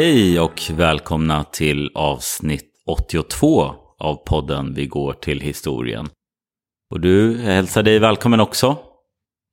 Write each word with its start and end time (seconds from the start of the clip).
Hej 0.00 0.40
och 0.40 0.62
välkomna 0.76 1.44
till 1.44 1.90
avsnitt 1.94 2.70
82 2.86 3.74
av 3.98 4.14
podden 4.26 4.74
Vi 4.74 4.86
går 4.86 5.12
till 5.12 5.40
historien. 5.40 6.08
Och 6.90 7.00
du, 7.00 7.32
jag 7.32 7.54
hälsar 7.54 7.82
dig 7.82 7.98
välkommen 7.98 8.40
också. 8.40 8.78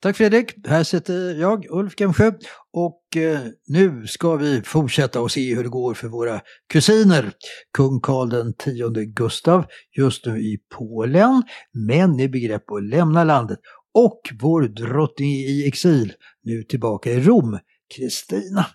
Tack 0.01 0.17
Fredrik, 0.17 0.67
här 0.67 0.83
sitter 0.83 1.35
jag, 1.35 1.65
Ulf 1.69 1.99
Gemsjö, 1.99 2.31
och 2.73 3.17
eh, 3.17 3.39
nu 3.67 4.07
ska 4.07 4.35
vi 4.35 4.61
fortsätta 4.61 5.21
och 5.21 5.31
se 5.31 5.55
hur 5.55 5.63
det 5.63 5.69
går 5.69 5.93
för 5.93 6.07
våra 6.07 6.41
kusiner. 6.73 7.31
Kung 7.77 7.99
Karl 8.01 8.29
den 8.29 8.53
tionde 8.53 9.05
Gustav, 9.05 9.65
just 9.97 10.25
nu 10.25 10.39
i 10.39 10.57
Polen, 10.77 11.43
men 11.73 12.19
i 12.19 12.29
begrepp 12.29 12.71
att 12.71 12.83
lämna 12.83 13.23
landet. 13.23 13.59
Och 13.93 14.21
vår 14.41 14.61
drottning 14.61 15.29
i 15.29 15.67
exil, 15.67 16.13
nu 16.43 16.63
tillbaka 16.63 17.11
i 17.11 17.19
Rom, 17.19 17.59
Kristina. 17.97 18.65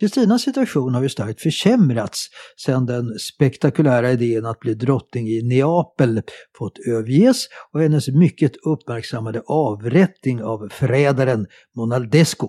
Kristinas 0.00 0.42
situation 0.42 0.94
har 0.94 1.02
ju 1.02 1.08
starkt 1.08 1.40
försämrats 1.40 2.28
sedan 2.56 2.86
den 2.86 3.18
spektakulära 3.18 4.12
idén 4.12 4.46
att 4.46 4.60
bli 4.60 4.74
drottning 4.74 5.28
i 5.28 5.42
Neapel 5.42 6.22
fått 6.58 6.78
överges 6.86 7.46
och 7.72 7.80
hennes 7.80 8.08
mycket 8.08 8.52
uppmärksammade 8.66 9.42
avrättning 9.46 10.42
av 10.42 10.68
förrädaren 10.72 11.46
Monaldesco. 11.76 12.48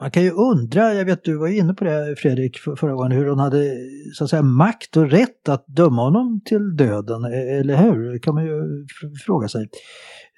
Man 0.00 0.10
kan 0.10 0.22
ju 0.22 0.30
undra, 0.30 0.94
jag 0.94 1.04
vet 1.04 1.24
du 1.24 1.36
var 1.36 1.48
inne 1.48 1.74
på 1.74 1.84
det 1.84 2.16
Fredrik 2.18 2.58
förra 2.58 2.94
gången, 2.94 3.12
hur 3.12 3.28
hon 3.28 3.38
hade 3.38 3.76
så 4.14 4.24
att 4.24 4.30
säga 4.30 4.42
makt 4.42 4.96
och 4.96 5.10
rätt 5.10 5.48
att 5.48 5.66
döma 5.66 6.02
honom 6.02 6.40
till 6.44 6.76
döden, 6.76 7.24
e-, 7.24 7.58
eller 7.60 7.76
hur? 7.76 8.12
Det 8.12 8.18
kan 8.18 8.34
man 8.34 8.44
ju 8.44 8.86
fråga 9.26 9.48
sig. 9.48 9.68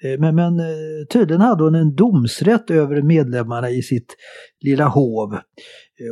E, 0.03 0.17
men, 0.19 0.35
men 0.35 0.59
e, 0.59 0.73
tydligen 1.13 1.41
hade 1.41 1.63
hon 1.63 1.75
en 1.75 1.95
domsrätt 1.95 2.71
över 2.71 3.01
medlemmarna 3.01 3.69
i 3.69 3.81
sitt 3.81 4.15
lilla 4.61 4.87
hov. 4.87 5.37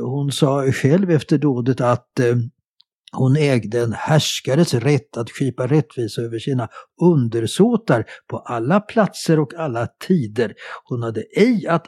Hon 0.06 0.31
sa 0.31 0.72
själv 0.72 1.12
efter 1.12 1.38
dådet 1.38 1.81
att 1.81 2.19
hon 3.12 3.36
ägde 3.36 3.82
en 3.82 3.94
härskares 3.94 4.74
rätt 4.74 5.18
att 5.18 5.30
skipa 5.30 5.68
rättvisa 5.68 6.22
över 6.22 6.40
sina 6.40 6.68
undersåtar 7.02 8.06
på 8.28 8.38
alla 8.38 8.80
platser 8.80 9.40
och 9.40 9.54
alla 9.54 9.88
tider. 10.08 10.54
Hon 10.84 11.04
hade 11.04 11.22
ej 11.22 11.68
att, 11.68 11.88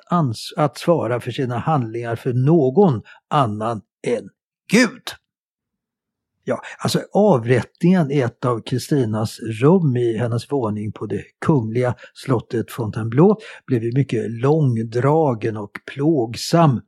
att 0.58 0.78
svara 0.78 1.20
för 1.20 1.32
sina 1.32 1.58
handlingar 1.58 2.16
för 2.16 2.34
någon 2.34 3.02
annan 3.30 3.82
än 4.08 4.30
Gud. 4.72 5.04
Ja, 6.50 6.62
alltså 6.78 7.02
avrättningen 7.14 8.12
i 8.12 8.20
ett 8.20 8.46
av 8.46 8.62
Kristinas 8.62 9.40
rum 9.40 9.98
i 9.98 10.18
hennes 10.18 10.52
våning 10.52 10.92
på 10.92 11.06
det 11.06 11.24
kungliga 11.46 11.96
slottet 12.14 12.72
Fontainebleau 12.72 13.36
blev 13.66 13.84
ju 13.84 13.92
mycket 13.94 14.32
långdragen 14.32 15.58
och 15.58 15.72
plågsam. 15.94 16.82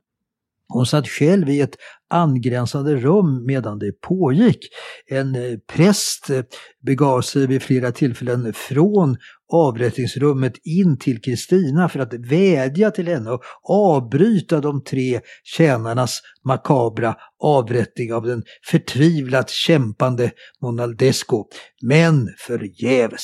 Hon 0.72 0.86
satt 0.86 1.08
själv 1.08 1.48
i 1.48 1.60
ett 1.60 1.76
angränsande 2.10 2.96
rum 2.96 3.46
medan 3.46 3.78
det 3.78 3.92
pågick. 3.92 4.58
En 5.06 5.34
eh, 5.34 5.58
präst 5.72 6.30
eh, 6.30 6.42
begav 6.86 7.20
sig 7.22 7.46
vid 7.46 7.62
flera 7.62 7.92
tillfällen 7.92 8.52
från 8.52 9.16
avrättningsrummet 9.52 10.52
in 10.64 10.98
till 10.98 11.20
Kristina 11.20 11.88
för 11.88 12.00
att 12.00 12.14
vädja 12.14 12.90
till 12.90 13.08
henne 13.08 13.30
och 13.30 13.42
avbryta 13.62 14.60
de 14.60 14.84
tre 14.84 15.20
tjänarnas 15.42 16.20
makabra 16.44 17.16
avrättning 17.42 18.12
av 18.12 18.22
den 18.26 18.42
förtvivlat 18.70 19.50
kämpande 19.50 20.30
Monaldesco. 20.62 21.44
Men 21.82 22.28
förgäves. 22.38 23.22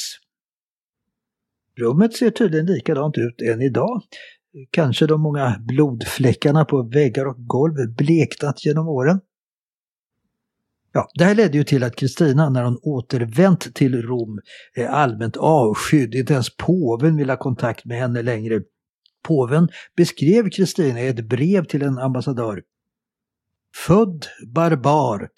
Rummet 1.80 2.16
ser 2.16 2.30
tydligen 2.30 2.66
likadant 2.66 3.18
ut 3.18 3.40
än 3.40 3.62
idag. 3.62 4.02
Kanske 4.70 5.06
de 5.06 5.20
många 5.20 5.56
blodfläckarna 5.58 6.64
på 6.64 6.82
väggar 6.82 7.26
och 7.26 7.46
golv 7.46 7.94
bleknat 7.96 8.64
genom 8.64 8.88
åren. 8.88 9.20
Ja, 10.92 11.08
det 11.14 11.24
här 11.24 11.34
ledde 11.34 11.58
ju 11.58 11.64
till 11.64 11.84
att 11.84 11.96
Kristina 11.96 12.48
när 12.48 12.64
hon 12.64 12.78
återvänt 12.82 13.74
till 13.74 14.02
Rom 14.02 14.40
är 14.74 14.86
allmänt 14.86 15.36
avskydd. 15.36 16.14
Inte 16.14 16.32
ens 16.32 16.56
påven 16.56 17.16
vill 17.16 17.30
ha 17.30 17.36
kontakt 17.36 17.84
med 17.84 17.98
henne 17.98 18.22
längre. 18.22 18.62
Påven 19.22 19.68
beskrev 19.96 20.50
Kristina 20.50 21.00
i 21.00 21.08
ett 21.08 21.28
brev 21.28 21.64
till 21.64 21.82
en 21.82 21.98
ambassadör. 21.98 22.62
Född 23.86 24.26
barbar, 24.46 25.28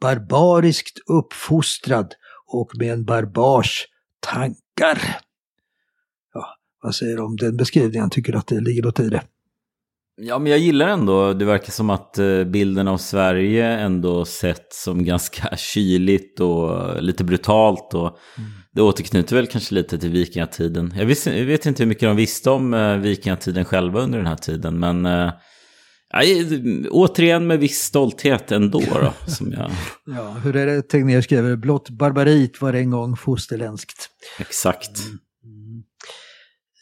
barbariskt 0.00 0.98
uppfostrad 1.06 2.14
och 2.46 2.70
med 2.78 2.92
en 2.92 3.04
barbars 3.04 3.86
tankar. 4.20 5.20
Vad 6.84 6.94
säger 6.94 7.16
du 7.16 7.22
om 7.22 7.36
den 7.36 7.56
beskrivningen? 7.56 8.10
Tycker 8.10 8.32
du 8.32 8.38
att 8.38 8.46
det 8.46 8.60
ligger 8.60 8.82
något 8.82 9.00
i 9.00 9.08
det? 9.08 9.22
Ja, 10.16 10.38
men 10.38 10.52
jag 10.52 10.58
gillar 10.58 10.88
ändå, 10.88 11.32
det 11.32 11.44
verkar 11.44 11.72
som 11.72 11.90
att 11.90 12.18
eh, 12.18 12.44
bilden 12.44 12.88
av 12.88 12.98
Sverige 12.98 13.66
ändå 13.66 14.24
sett 14.24 14.72
som 14.72 15.04
ganska 15.04 15.56
kyligt 15.56 16.40
och 16.40 17.02
lite 17.02 17.24
brutalt. 17.24 17.94
Och 17.94 18.18
mm. 18.38 18.50
Det 18.72 18.82
återknyter 18.82 19.36
väl 19.36 19.46
kanske 19.46 19.74
lite 19.74 19.98
till 19.98 20.10
vikingatiden. 20.10 20.94
Jag, 20.96 21.06
visste, 21.06 21.38
jag 21.38 21.46
vet 21.46 21.66
inte 21.66 21.82
hur 21.82 21.88
mycket 21.88 22.08
de 22.08 22.16
visste 22.16 22.50
om 22.50 22.74
eh, 22.74 22.96
vikingatiden 22.96 23.64
själva 23.64 24.00
under 24.00 24.18
den 24.18 24.26
här 24.26 24.36
tiden, 24.36 24.78
men 24.78 25.06
äh, 25.06 25.32
återigen 26.90 27.46
med 27.46 27.58
viss 27.58 27.78
stolthet 27.78 28.52
ändå. 28.52 28.80
Då, 28.80 29.12
som 29.32 29.52
jag... 29.52 29.70
ja, 30.06 30.30
hur 30.30 30.56
är 30.56 30.66
det 30.66 30.82
Tegnér 30.82 31.20
skriver? 31.20 31.56
Blott 31.56 31.90
barbarit 31.90 32.60
var 32.60 32.72
en 32.72 32.90
gång 32.90 33.16
fosterländskt. 33.16 34.08
Exakt. 34.38 34.98
Mm. 35.06 35.18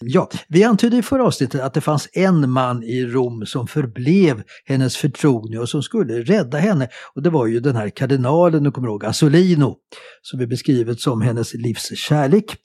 Ja, 0.04 0.28
vi 0.48 0.64
antydde 0.64 0.96
i 0.96 1.02
förra 1.02 1.24
avsnittet 1.24 1.60
att 1.60 1.74
det 1.74 1.80
fanns 1.80 2.08
en 2.12 2.50
man 2.50 2.82
i 2.82 3.04
Rom 3.04 3.46
som 3.46 3.66
förblev 3.66 4.42
hennes 4.64 4.96
förtrogne 4.96 5.58
och 5.58 5.68
som 5.68 5.82
skulle 5.82 6.22
rädda 6.22 6.58
henne. 6.58 6.88
Och 7.14 7.22
det 7.22 7.30
var 7.30 7.46
ju 7.46 7.60
den 7.60 7.76
här 7.76 7.88
kardinalen, 7.88 8.62
du 8.62 8.70
kommer 8.70 8.88
ihåg, 8.88 9.04
Asolino, 9.04 9.76
som 10.22 10.40
är 10.40 10.46
beskrivet 10.46 11.00
som 11.00 11.20
hennes 11.20 11.54
livs 11.54 11.98
kärlek. 11.98 12.56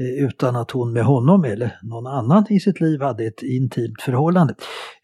Eh, 0.00 0.24
utan 0.24 0.56
att 0.56 0.70
hon 0.70 0.92
med 0.92 1.04
honom 1.04 1.44
eller 1.44 1.78
någon 1.82 2.06
annan 2.06 2.46
i 2.50 2.60
sitt 2.60 2.80
liv 2.80 3.00
hade 3.00 3.24
ett 3.26 3.42
intimt 3.42 4.02
förhållande. 4.02 4.54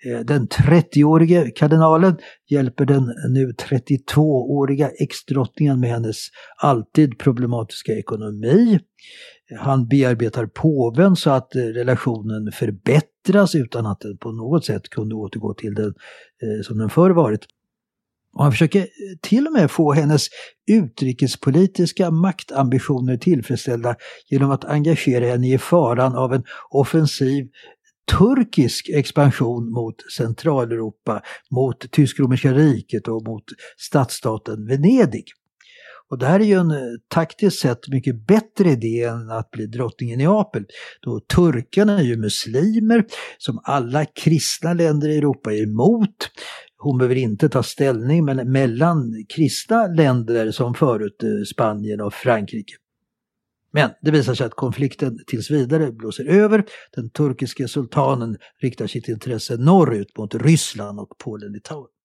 Eh, 0.06 0.20
den 0.20 0.48
30-årige 0.48 1.50
kardinalen 1.50 2.16
hjälper 2.50 2.84
den 2.84 3.04
nu 3.30 3.52
32-åriga 3.52 4.88
exdrottningen 4.88 5.80
med 5.80 5.90
hennes 5.90 6.16
alltid 6.62 7.18
problematiska 7.18 7.92
ekonomi. 7.92 8.80
Han 9.54 9.88
bearbetar 9.88 10.46
påven 10.46 11.16
så 11.16 11.30
att 11.30 11.54
eh, 11.54 11.60
relationen 11.60 12.52
förbättras 12.52 13.54
utan 13.54 13.86
att 13.86 14.00
den 14.00 14.18
på 14.18 14.32
något 14.32 14.64
sätt 14.64 14.88
kunde 14.88 15.14
återgå 15.14 15.54
till 15.54 15.74
den 15.74 15.94
eh, 16.42 16.62
som 16.62 16.78
den 16.78 16.90
förr 16.90 17.10
varit. 17.10 17.46
Och 18.34 18.42
han 18.42 18.52
försöker 18.52 18.80
eh, 18.80 18.86
till 19.20 19.46
och 19.46 19.52
med 19.52 19.70
få 19.70 19.92
hennes 19.92 20.28
utrikespolitiska 20.70 22.10
maktambitioner 22.10 23.16
tillfredsställda 23.16 23.96
genom 24.28 24.50
att 24.50 24.64
engagera 24.64 25.26
henne 25.26 25.54
i 25.54 25.58
faran 25.58 26.16
av 26.16 26.34
en 26.34 26.44
offensiv 26.70 27.48
turkisk 28.18 28.88
expansion 28.88 29.72
mot 29.72 29.94
Centraleuropa, 30.16 31.22
mot 31.50 31.90
Tysk-romerska 31.90 32.52
riket 32.52 33.08
och 33.08 33.24
mot 33.28 33.44
stadsstaten 33.76 34.66
Venedig. 34.66 35.24
Och 36.10 36.18
det 36.18 36.26
här 36.26 36.40
är 36.40 36.44
ju 36.44 36.54
en 36.54 36.70
eh, 36.70 36.76
taktiskt 37.08 37.60
sett 37.60 37.88
mycket 37.88 38.26
bättre 38.26 38.70
idé 38.70 39.02
än 39.02 39.30
att 39.30 39.50
bli 39.50 39.66
drottning 39.66 40.12
i 40.12 40.16
Neapel. 40.16 40.66
Då 41.02 41.20
turkarna 41.20 41.98
är 41.98 42.02
ju 42.02 42.16
muslimer 42.16 43.04
som 43.38 43.60
alla 43.64 44.04
kristna 44.04 44.74
länder 44.74 45.08
i 45.08 45.16
Europa 45.16 45.52
är 45.52 45.62
emot. 45.62 46.30
Hon 46.78 46.98
behöver 46.98 47.16
inte 47.16 47.48
ta 47.48 47.62
ställning 47.62 48.24
men 48.24 48.52
mellan 48.52 49.24
kristna 49.28 49.86
länder 49.86 50.50
som 50.50 50.74
förut 50.74 51.22
eh, 51.22 51.44
Spanien 51.52 52.00
och 52.00 52.14
Frankrike. 52.14 52.74
Men 53.72 53.90
det 54.02 54.10
visar 54.10 54.34
sig 54.34 54.46
att 54.46 54.54
konflikten 54.54 55.18
tills 55.26 55.50
vidare 55.50 55.92
blåser 55.92 56.24
över. 56.24 56.64
Den 56.96 57.10
turkiske 57.10 57.68
sultanen 57.68 58.36
riktar 58.62 58.86
sitt 58.86 59.08
intresse 59.08 59.56
norrut 59.56 60.18
mot 60.18 60.34
Ryssland 60.34 61.00
och 61.00 61.18
Polen-Litauen. 61.18 61.95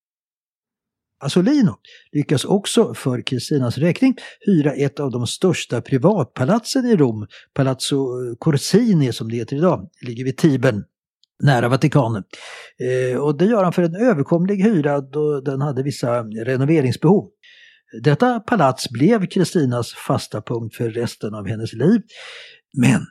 Asolino 1.21 1.75
lyckas 2.11 2.45
också 2.45 2.93
för 2.93 3.21
Kristinas 3.21 3.77
räkning 3.77 4.15
hyra 4.39 4.73
ett 4.73 4.99
av 4.99 5.11
de 5.11 5.27
största 5.27 5.81
privatpalatsen 5.81 6.85
i 6.85 6.95
Rom, 6.95 7.27
Palazzo 7.53 8.07
Corsini 8.39 9.13
som 9.13 9.29
det 9.29 9.35
heter 9.35 9.55
idag, 9.55 9.89
Det 10.01 10.07
ligger 10.07 10.23
vid 10.23 10.37
Tibern 10.37 10.83
nära 11.43 11.69
Vatikanen. 11.69 12.23
Eh, 12.79 13.19
och 13.19 13.37
det 13.37 13.45
gör 13.45 13.63
han 13.63 13.73
för 13.73 13.83
en 13.83 13.95
överkomlig 13.95 14.63
hyra 14.63 15.01
då 15.01 15.41
den 15.41 15.61
hade 15.61 15.83
vissa 15.83 16.23
renoveringsbehov. 16.23 17.29
Detta 18.03 18.39
palats 18.39 18.89
blev 18.89 19.25
Kristinas 19.25 19.93
fasta 19.93 20.41
punkt 20.41 20.75
för 20.75 20.89
resten 20.89 21.33
av 21.33 21.47
hennes 21.47 21.73
liv. 21.73 22.01
Men 22.73 23.01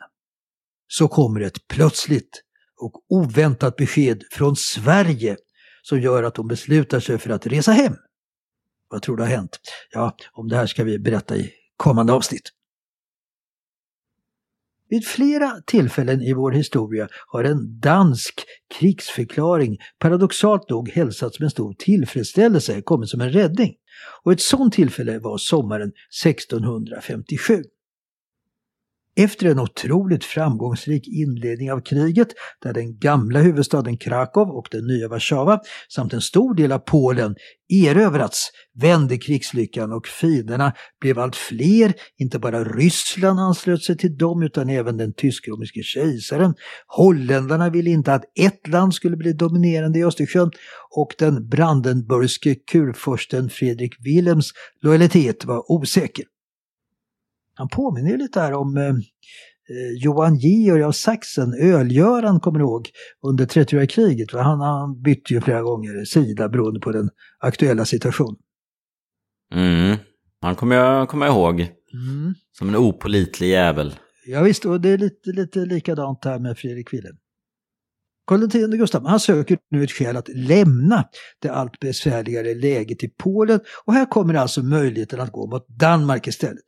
så 0.88 1.08
kommer 1.08 1.40
ett 1.40 1.68
plötsligt 1.68 2.42
och 2.80 2.92
oväntat 3.08 3.76
besked 3.76 4.22
från 4.30 4.56
Sverige 4.56 5.36
som 5.82 6.00
gör 6.00 6.22
att 6.22 6.36
hon 6.36 6.48
beslutar 6.48 7.00
sig 7.00 7.18
för 7.18 7.30
att 7.30 7.46
resa 7.46 7.72
hem. 7.72 7.96
Vad 8.88 9.02
tror 9.02 9.16
du 9.16 9.22
har 9.22 9.30
hänt? 9.30 9.60
Ja, 9.90 10.16
om 10.32 10.48
det 10.48 10.56
här 10.56 10.66
ska 10.66 10.84
vi 10.84 10.98
berätta 10.98 11.36
i 11.36 11.52
kommande 11.76 12.12
avsnitt. 12.12 12.50
Vid 14.88 15.06
flera 15.06 15.60
tillfällen 15.66 16.22
i 16.22 16.32
vår 16.32 16.52
historia 16.52 17.08
har 17.26 17.44
en 17.44 17.80
dansk 17.80 18.44
krigsförklaring 18.78 19.78
paradoxalt 19.98 20.70
nog 20.70 20.88
hälsats 20.88 21.40
med 21.40 21.50
stor 21.50 21.74
tillfredsställelse, 21.78 22.82
kommit 22.82 23.08
som 23.08 23.20
en 23.20 23.32
räddning. 23.32 23.74
Och 24.22 24.32
ett 24.32 24.40
sådant 24.40 24.74
tillfälle 24.74 25.18
var 25.18 25.38
sommaren 25.38 25.92
1657. 26.24 27.62
Efter 29.16 29.46
en 29.46 29.58
otroligt 29.58 30.24
framgångsrik 30.24 31.08
inledning 31.08 31.72
av 31.72 31.80
kriget 31.80 32.28
där 32.62 32.72
den 32.72 32.98
gamla 32.98 33.40
huvudstaden 33.40 33.96
Krakow 33.96 34.48
och 34.48 34.68
den 34.70 34.86
nya 34.86 35.08
Warszawa 35.08 35.60
samt 35.88 36.12
en 36.12 36.20
stor 36.20 36.54
del 36.54 36.72
av 36.72 36.78
Polen 36.78 37.34
erövrats 37.68 38.50
vände 38.80 39.18
krigslyckan 39.18 39.92
och 39.92 40.06
fienderna 40.06 40.72
blev 41.00 41.18
allt 41.18 41.36
fler. 41.36 41.92
Inte 42.18 42.38
bara 42.38 42.64
Ryssland 42.64 43.40
anslöt 43.40 43.82
sig 43.82 43.96
till 43.96 44.16
dem 44.16 44.42
utan 44.42 44.68
även 44.68 44.96
den 44.96 45.12
tysk-romerske 45.12 45.82
kejsaren. 45.82 46.54
Holländarna 46.86 47.70
ville 47.70 47.90
inte 47.90 48.14
att 48.14 48.24
ett 48.38 48.68
land 48.68 48.94
skulle 48.94 49.16
bli 49.16 49.32
dominerande 49.32 49.98
i 49.98 50.04
Östersjön 50.04 50.50
och 50.96 51.14
den 51.18 51.48
brandenburgske 51.48 52.54
kurfursten 52.54 53.50
Fredrik 53.50 53.92
Wilhelms 53.98 54.50
lojalitet 54.82 55.44
var 55.44 55.72
osäker. 55.72 56.24
Han 57.60 57.68
påminner 57.68 58.18
lite 58.18 58.40
här 58.40 58.52
om 58.52 58.76
eh, 58.76 58.84
eh 58.84 60.02
Johan 60.02 60.36
Georg 60.36 60.82
av 60.82 60.92
Sachsen, 60.92 61.54
Ölgöran 61.54 62.40
kommer 62.40 62.60
ihåg, 62.60 62.88
under 63.22 63.46
30-åriga 63.46 63.86
kriget. 63.86 64.32
Han, 64.32 64.60
han 64.60 65.02
bytte 65.02 65.34
ju 65.34 65.40
flera 65.40 65.62
gånger 65.62 66.04
sida 66.04 66.48
beroende 66.48 66.80
på 66.80 66.92
den 66.92 67.10
aktuella 67.38 67.84
situationen. 67.84 68.36
Mm, 69.54 69.96
han 70.40 70.54
kommer 70.54 70.76
jag, 70.76 71.08
kommer 71.08 71.26
jag 71.26 71.34
ihåg. 71.34 71.60
Mm. 71.60 72.34
Som 72.58 72.68
en 72.68 72.76
opolitlig 72.76 73.48
jävel. 73.48 73.94
Ja, 74.26 74.42
visst, 74.42 74.64
och 74.64 74.80
det 74.80 74.88
är 74.88 74.98
lite, 74.98 75.30
lite 75.30 75.58
likadant 75.58 76.24
här 76.24 76.38
med 76.38 76.58
Fredrik 76.58 76.92
Wilhelm. 76.92 77.16
Karl 78.26 78.44
X 78.44 78.54
Gustav 78.54 79.06
han 79.06 79.20
söker 79.20 79.58
nu 79.70 79.84
ett 79.84 79.90
skäl 79.90 80.16
att 80.16 80.28
lämna 80.28 81.04
det 81.38 81.48
allt 81.48 81.80
besvärligare 81.80 82.54
läget 82.54 83.04
i 83.04 83.08
Polen 83.08 83.60
och 83.84 83.92
här 83.92 84.06
kommer 84.06 84.34
alltså 84.34 84.62
möjligheten 84.62 85.20
att 85.20 85.32
gå 85.32 85.46
mot 85.46 85.68
Danmark 85.68 86.26
istället. 86.26 86.64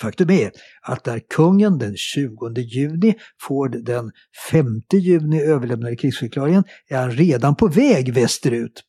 Faktum 0.00 0.30
är 0.30 0.50
att 0.82 1.06
när 1.06 1.18
kungen 1.18 1.78
den 1.78 1.96
20 1.96 2.60
juni 2.60 3.14
får 3.40 3.68
den 3.68 4.12
5 4.50 4.66
juni 4.92 5.42
överlämnade 5.42 5.96
krigsförklaringen 5.96 6.64
är 6.88 6.98
han 6.98 7.10
redan 7.10 7.56
på 7.56 7.68
väg 7.68 8.14
västerut. 8.14 8.84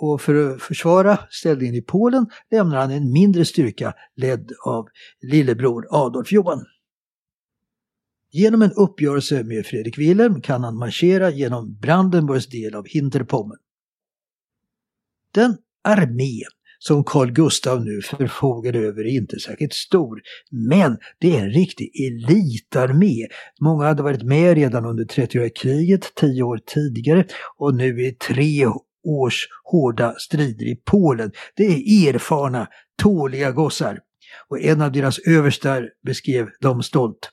Och 0.00 0.20
för 0.20 0.34
att 0.34 0.62
försvara 0.62 1.18
ställningen 1.30 1.74
i 1.74 1.82
Polen 1.82 2.26
lämnar 2.50 2.76
han 2.76 2.90
en 2.90 3.12
mindre 3.12 3.44
styrka 3.44 3.94
ledd 4.16 4.52
av 4.66 4.86
lillebror 5.22 5.86
Adolf 5.90 6.32
Johan. 6.32 6.64
Genom 8.32 8.62
en 8.62 8.72
uppgörelse 8.72 9.44
med 9.44 9.66
Fredrik 9.66 9.98
Wilhelm 9.98 10.40
kan 10.40 10.64
han 10.64 10.76
marschera 10.76 11.30
genom 11.30 11.78
Brandenburgs 11.78 12.46
del 12.46 12.74
av 12.74 12.86
Hinterpommern. 12.86 13.58
Den 15.34 15.56
armé 15.84 16.42
som 16.82 17.04
Carl 17.04 17.30
Gustav 17.30 17.84
nu 17.84 18.00
förfogar 18.02 18.76
över 18.76 19.04
är 19.04 19.16
inte 19.16 19.40
särskilt 19.40 19.72
stor. 19.72 20.20
Men 20.50 20.98
det 21.20 21.36
är 21.36 21.40
en 21.40 21.50
riktig 21.50 21.90
elitarmé. 22.06 23.26
Många 23.60 23.84
hade 23.84 24.02
varit 24.02 24.22
med 24.22 24.54
redan 24.54 24.84
under 24.84 25.04
30-åriga 25.04 25.50
kriget 25.50 26.14
tio 26.14 26.42
år 26.42 26.60
tidigare 26.66 27.24
och 27.58 27.74
nu 27.74 28.04
är 28.06 28.10
tre 28.10 28.66
års 29.04 29.48
hårda 29.64 30.14
strider 30.18 30.66
i 30.66 30.76
Polen. 30.84 31.32
Det 31.56 31.64
är 31.64 32.08
erfarna, 32.08 32.68
tåliga 33.02 33.50
gossar. 33.50 33.98
Och 34.48 34.60
en 34.60 34.82
av 34.82 34.92
deras 34.92 35.18
överstar 35.18 35.90
beskrev 36.06 36.48
dem 36.60 36.82
stolt. 36.82 37.30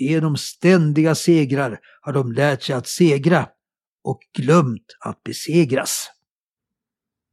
Genom 0.00 0.36
ständiga 0.36 1.14
segrar 1.14 1.78
har 2.00 2.12
de 2.12 2.32
lärt 2.32 2.62
sig 2.62 2.74
att 2.74 2.86
segra 2.86 3.48
och 4.04 4.20
glömt 4.38 4.96
att 5.00 5.22
besegras. 5.22 6.10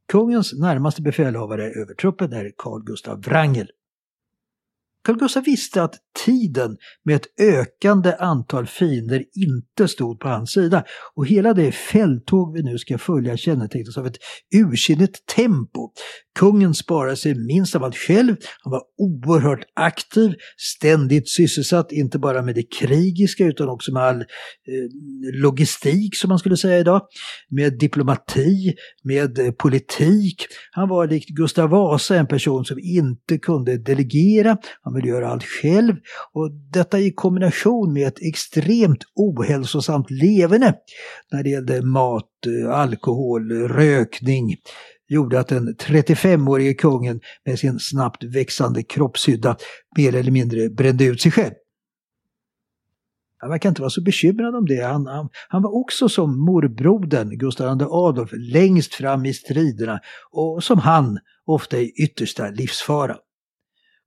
Kungens 0.08 0.52
närmaste 0.52 1.02
befälhavare 1.02 1.70
över 1.70 1.94
truppen 1.94 2.32
är 2.32 2.52
Carl 2.56 2.82
Gustav 2.84 3.20
Wrangel. 3.20 3.70
Carl 5.06 5.18
Gustaf 5.18 5.46
visste 5.46 5.82
att 5.82 5.94
tiden 6.24 6.76
med 7.04 7.16
ett 7.16 7.40
ökande 7.40 8.14
antal 8.18 8.66
fiender 8.66 9.24
inte 9.34 9.88
stod 9.88 10.20
på 10.20 10.28
hans 10.28 10.52
sida 10.52 10.84
och 11.14 11.26
hela 11.26 11.54
det 11.54 11.72
fälttåg 11.72 12.54
vi 12.56 12.62
nu 12.62 12.78
ska 12.78 12.98
följa 12.98 13.36
kännetecknas 13.36 13.98
av 13.98 14.06
ett 14.06 14.16
ursinnigt 14.54 15.26
tempo. 15.36 15.90
Kungen 16.38 16.74
sparade 16.74 17.16
sig 17.16 17.34
minst 17.34 17.76
av 17.76 17.84
allt 17.84 17.96
själv, 17.96 18.36
han 18.62 18.70
var 18.70 18.82
oerhört 18.98 19.64
aktiv, 19.74 20.34
ständigt 20.56 21.28
sysselsatt, 21.28 21.92
inte 21.92 22.18
bara 22.18 22.42
med 22.42 22.54
det 22.54 22.72
krigiska 22.78 23.44
utan 23.44 23.68
också 23.68 23.92
med 23.92 24.02
all 24.02 24.20
eh, 24.20 24.24
logistik 25.42 26.16
som 26.16 26.28
man 26.28 26.38
skulle 26.38 26.56
säga 26.56 26.78
idag, 26.78 27.02
med 27.50 27.78
diplomati, 27.78 28.74
med 29.02 29.38
eh, 29.38 29.52
politik. 29.52 30.46
Han 30.70 30.88
var 30.88 31.06
likt 31.06 31.28
Gustav 31.28 31.70
Vasa 31.70 32.16
en 32.16 32.26
person 32.26 32.64
som 32.64 32.78
inte 32.78 33.38
kunde 33.38 33.78
delegera, 33.78 34.56
han 34.82 34.95
vill 34.96 35.06
göra 35.06 35.28
allt 35.28 35.44
själv 35.44 35.94
och 36.32 36.50
detta 36.72 36.98
i 36.98 37.12
kombination 37.12 37.92
med 37.92 38.08
ett 38.08 38.22
extremt 38.22 39.04
ohälsosamt 39.14 40.10
leverne 40.10 40.74
när 41.32 41.42
det 41.42 41.50
gällde 41.50 41.82
mat, 41.82 42.30
eh, 42.46 42.70
alkohol, 42.70 43.52
rökning 43.52 44.56
gjorde 45.08 45.40
att 45.40 45.48
den 45.48 45.74
35-årige 45.74 46.74
kungen 46.74 47.20
med 47.44 47.58
sin 47.58 47.78
snabbt 47.78 48.24
växande 48.24 48.82
kroppshydda 48.82 49.56
mer 49.96 50.14
eller 50.14 50.30
mindre 50.30 50.68
brände 50.68 51.04
ut 51.04 51.20
sig 51.20 51.32
själv. 51.32 51.54
Han 53.38 53.50
verkar 53.50 53.68
inte 53.68 53.82
vara 53.82 53.90
så 53.90 54.02
bekymrad 54.02 54.56
om 54.56 54.66
det. 54.66 54.82
Han, 54.82 55.06
han, 55.06 55.28
han 55.48 55.62
var 55.62 55.74
också 55.74 56.08
som 56.08 56.44
morbrodern 56.44 57.38
Gustav 57.38 57.80
II 57.80 57.86
Adolf 57.90 58.30
längst 58.32 58.94
fram 58.94 59.24
i 59.24 59.34
striderna 59.34 60.00
och 60.30 60.64
som 60.64 60.78
han 60.78 61.18
ofta 61.46 61.78
i 61.78 61.92
yttersta 62.02 62.50
livsfara. 62.50 63.16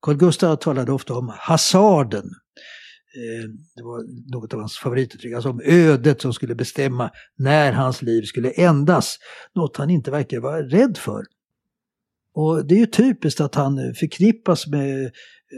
Carl 0.02 0.18
Gustav 0.18 0.56
talade 0.56 0.92
ofta 0.92 1.14
om 1.14 1.34
hasarden. 1.38 2.26
Eh, 3.16 3.50
det 3.76 3.84
var 3.84 4.04
något 4.36 4.54
av 4.54 4.60
hans 4.60 4.78
favorituttryck, 4.78 5.34
alltså 5.34 5.50
om 5.50 5.62
ödet 5.64 6.22
som 6.22 6.34
skulle 6.34 6.56
bestämma 6.56 7.12
när 7.38 7.72
hans 7.74 8.02
liv 8.02 8.22
skulle 8.22 8.50
ändas. 8.50 9.18
Något 9.56 9.78
han 9.78 9.90
inte 9.90 10.12
verkar 10.12 10.40
vara 10.40 10.62
rädd 10.62 10.98
för. 10.98 11.24
Och 12.34 12.66
det 12.66 12.76
är 12.76 12.80
ju 12.80 12.86
typiskt 12.86 13.42
att 13.42 13.56
han 13.56 13.94
förknippas 13.96 14.68
med 14.68 15.12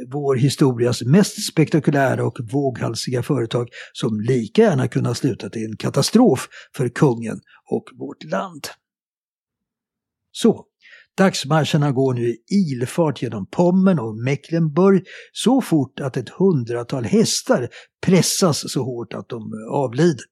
vår 0.08 0.36
historias 0.36 1.02
mest 1.02 1.48
spektakulära 1.48 2.26
och 2.26 2.38
våghalsiga 2.52 3.24
företag 3.24 3.70
som 3.94 4.22
lika 4.22 4.62
gärna 4.62 4.88
kunde 4.88 5.10
ha 5.10 5.16
slutat 5.16 5.56
i 5.56 5.66
en 5.66 5.78
katastrof 5.78 6.48
för 6.76 6.90
kungen 6.90 7.40
och 7.72 7.84
vårt 8.00 8.24
land. 8.24 8.68
Så, 10.32 10.66
dagsmarscherna 11.18 11.92
går 11.92 12.14
nu 12.14 12.28
i 12.30 12.40
ilfart 12.50 13.22
genom 13.22 13.46
Pommern 13.46 14.00
och 14.00 14.16
Mecklenburg 14.16 15.04
så 15.32 15.62
fort 15.62 16.00
att 16.00 16.18
ett 16.18 16.30
hundratal 16.30 17.06
hästar 17.06 17.70
pressas 18.06 18.72
så 18.72 18.84
hårt 18.84 19.14
att 19.14 19.30
de 19.30 19.54
eh, 19.54 19.74
avlider. 19.74 20.26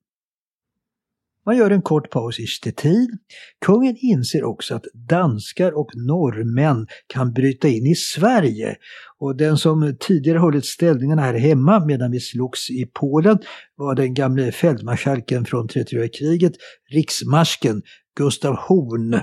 Man 1.46 1.58
gör 1.58 1.72
en 1.72 1.82
kort 1.82 2.10
paus 2.10 2.40
i 2.40 2.48
Stettin. 2.48 3.18
Kungen 3.66 3.96
inser 4.00 4.44
också 4.44 4.76
att 4.76 4.86
danskar 4.94 5.72
och 5.72 5.92
norrmän 5.96 6.88
kan 7.08 7.34
bryta 7.34 7.68
in 7.68 7.86
i 7.86 7.96
Sverige. 7.96 8.76
Och 9.18 9.36
den 9.36 9.58
som 9.58 9.96
tidigare 10.00 10.38
hållit 10.38 10.66
ställningarna 10.66 11.22
här 11.22 11.34
hemma 11.34 11.86
medan 11.86 12.12
vi 12.12 12.20
slogs 12.20 12.70
i 12.70 12.86
Polen 12.94 13.38
var 13.76 13.96
den 13.96 14.14
gamle 14.14 14.52
fältmarskalken 14.52 15.46
från 15.46 15.68
34-kriget, 15.68 16.54
riksmarsken 16.90 17.82
Gustav 18.16 18.56
Horn. 18.56 19.22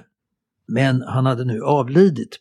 Men 0.69 1.03
han 1.03 1.27
hade 1.27 1.45
nu 1.45 1.63
avlidit. 1.63 2.39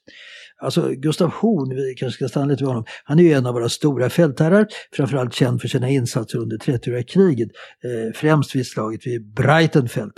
Alltså 0.57 0.89
Gustav 0.89 1.29
Horn, 1.29 1.75
vi 1.75 1.95
kanske 1.95 2.17
ska 2.17 2.29
stanna 2.29 2.45
lite 2.45 2.63
vid 2.63 2.67
honom, 2.67 2.85
han 3.03 3.19
är 3.19 3.23
ju 3.23 3.31
en 3.31 3.45
av 3.45 3.53
våra 3.53 3.69
stora 3.69 4.09
fältherrar, 4.09 4.67
framförallt 4.91 5.33
känd 5.33 5.61
för 5.61 5.67
sina 5.67 5.89
insatser 5.89 6.39
under 6.39 6.57
30-åriga 6.57 7.03
kriget, 7.03 7.49
eh, 7.83 8.13
främst 8.13 8.55
vid 8.55 8.67
slaget 8.67 9.07
vid 9.07 9.33
Breitenfeld, 9.33 10.13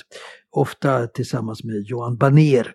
ofta 0.51 1.07
tillsammans 1.07 1.63
med 1.63 1.83
Johan 1.85 2.17
Baner. 2.17 2.73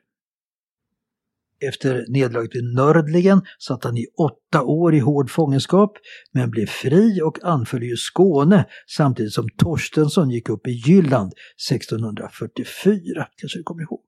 Efter 1.68 2.04
nederlaget 2.08 2.54
vid 2.54 2.74
Nördlingen 2.74 3.42
satt 3.58 3.84
han 3.84 3.96
i 3.96 4.06
åtta 4.18 4.62
år 4.62 4.94
i 4.94 4.98
hård 4.98 5.30
fångenskap 5.30 5.96
men 6.32 6.50
blev 6.50 6.66
fri 6.66 7.20
och 7.22 7.44
anföll 7.44 7.82
ju 7.82 7.96
Skåne 7.96 8.64
samtidigt 8.86 9.32
som 9.32 9.48
Torstensson 9.56 10.30
gick 10.30 10.48
upp 10.48 10.66
i 10.66 10.70
Jylland 10.70 11.32
1644. 11.70 13.26
Kanske 13.36 13.58
du 13.58 13.62
kommer 13.62 13.82
ihåg? 13.82 14.00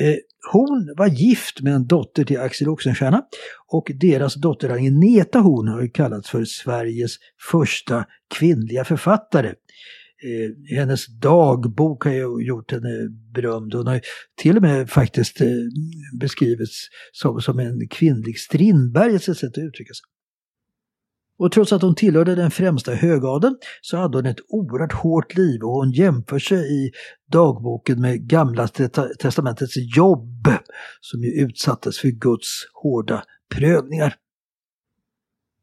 Eh, 0.00 0.16
hon 0.52 0.94
var 0.96 1.06
gift 1.06 1.60
med 1.60 1.74
en 1.74 1.86
dotter 1.86 2.24
till 2.24 2.40
Axel 2.40 2.68
Oxenstierna 2.68 3.22
och 3.68 3.90
deras 4.00 4.34
dotter 4.34 4.68
Agneta 4.68 5.38
Horn 5.38 5.68
har 5.68 5.94
kallats 5.94 6.30
för 6.30 6.44
Sveriges 6.44 7.16
första 7.50 8.04
kvinnliga 8.34 8.84
författare. 8.84 9.48
Eh, 9.48 10.76
hennes 10.76 11.06
dagbok 11.06 12.04
har 12.04 12.12
ju 12.12 12.46
gjort 12.46 12.72
henne 12.72 13.08
berömd. 13.34 13.74
Hon 13.74 13.86
har 13.86 14.00
till 14.42 14.56
och 14.56 14.62
med 14.62 14.90
faktiskt 14.90 15.40
eh, 15.40 15.46
beskrivits 16.20 16.88
som, 17.12 17.40
som 17.40 17.58
en 17.58 17.88
kvinnlig 17.88 18.38
Strindberg, 18.38 19.14
ett 19.14 19.22
sätt 19.22 19.44
att 19.44 19.58
uttrycka 19.58 19.94
sig. 19.94 20.04
Och 21.38 21.52
trots 21.52 21.72
att 21.72 21.82
hon 21.82 21.94
tillhörde 21.94 22.34
den 22.34 22.50
främsta 22.50 22.94
högadeln 22.94 23.56
så 23.80 23.96
hade 23.96 24.18
hon 24.18 24.26
ett 24.26 24.40
oerhört 24.48 24.92
hårt 24.92 25.36
liv 25.36 25.62
och 25.62 25.70
hon 25.70 25.92
jämför 25.92 26.38
sig 26.38 26.84
i 26.84 26.90
dagboken 27.32 28.00
med 28.00 28.28
Gamla 28.28 28.68
testamentets 29.18 29.74
jobb 29.96 30.48
som 31.00 31.22
ju 31.24 31.30
utsattes 31.30 31.98
för 31.98 32.08
Guds 32.08 32.48
hårda 32.82 33.22
prövningar. 33.54 34.14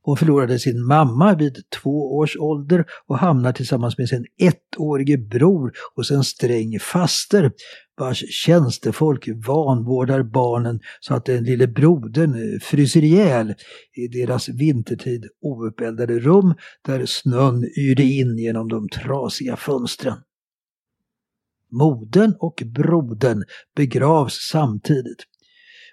Hon 0.01 0.17
förlorade 0.17 0.59
sin 0.59 0.85
mamma 0.85 1.35
vid 1.35 1.69
två 1.81 2.17
års 2.17 2.37
ålder 2.37 2.85
och 3.07 3.17
hamnar 3.17 3.53
tillsammans 3.53 3.97
med 3.97 4.09
sin 4.09 4.25
ettårige 4.37 5.17
bror 5.17 5.73
hos 5.95 6.11
en 6.11 6.23
sträng 6.23 6.79
faster 6.79 7.51
vars 7.97 8.23
tjänstefolk 8.29 9.29
vanvårdar 9.47 10.23
barnen 10.23 10.79
så 10.99 11.13
att 11.13 11.25
den 11.25 11.43
lille 11.43 11.67
brodern 11.67 12.33
eh, 12.33 12.59
fryser 12.59 13.03
ihjäl 13.03 13.53
i 13.93 14.07
deras 14.07 14.49
vintertid 14.49 15.25
ouppeldade 15.41 16.19
rum 16.19 16.55
där 16.85 17.05
snön 17.05 17.63
yrde 17.77 18.03
in 18.03 18.37
genom 18.37 18.67
de 18.67 18.89
trasiga 18.89 19.55
fönstren. 19.55 20.17
Modern 21.71 22.33
och 22.39 22.63
brodern 22.65 23.43
begravs 23.75 24.49
samtidigt. 24.51 25.23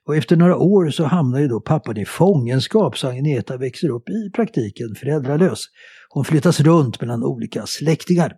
Och 0.04 0.16
efter 0.16 0.36
några 0.36 0.56
år 0.56 0.90
så 0.90 1.04
hamnar 1.04 1.40
ju 1.40 1.48
då 1.48 1.60
pappan 1.60 1.96
i 1.96 2.04
fångenskap 2.04 2.98
så 2.98 3.08
Agneta 3.08 3.56
växer 3.56 3.88
upp 3.88 4.08
i 4.08 4.30
praktiken 4.34 4.94
föräldralös. 4.94 5.64
Hon 6.08 6.24
flyttas 6.24 6.60
runt 6.60 7.00
mellan 7.00 7.24
olika 7.24 7.66
släktingar. 7.66 8.36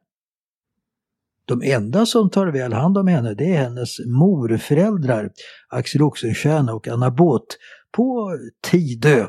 De 1.46 1.62
enda 1.62 2.06
som 2.06 2.30
tar 2.30 2.46
väl 2.46 2.72
hand 2.72 2.98
om 2.98 3.06
henne 3.06 3.34
det 3.34 3.54
är 3.54 3.62
hennes 3.62 3.98
morföräldrar 4.06 5.30
Axel 5.68 6.02
Oxenstierna 6.02 6.74
och 6.74 6.88
Anna 6.88 7.10
Båt 7.10 7.46
på 7.92 8.38
Tidö. 8.70 9.26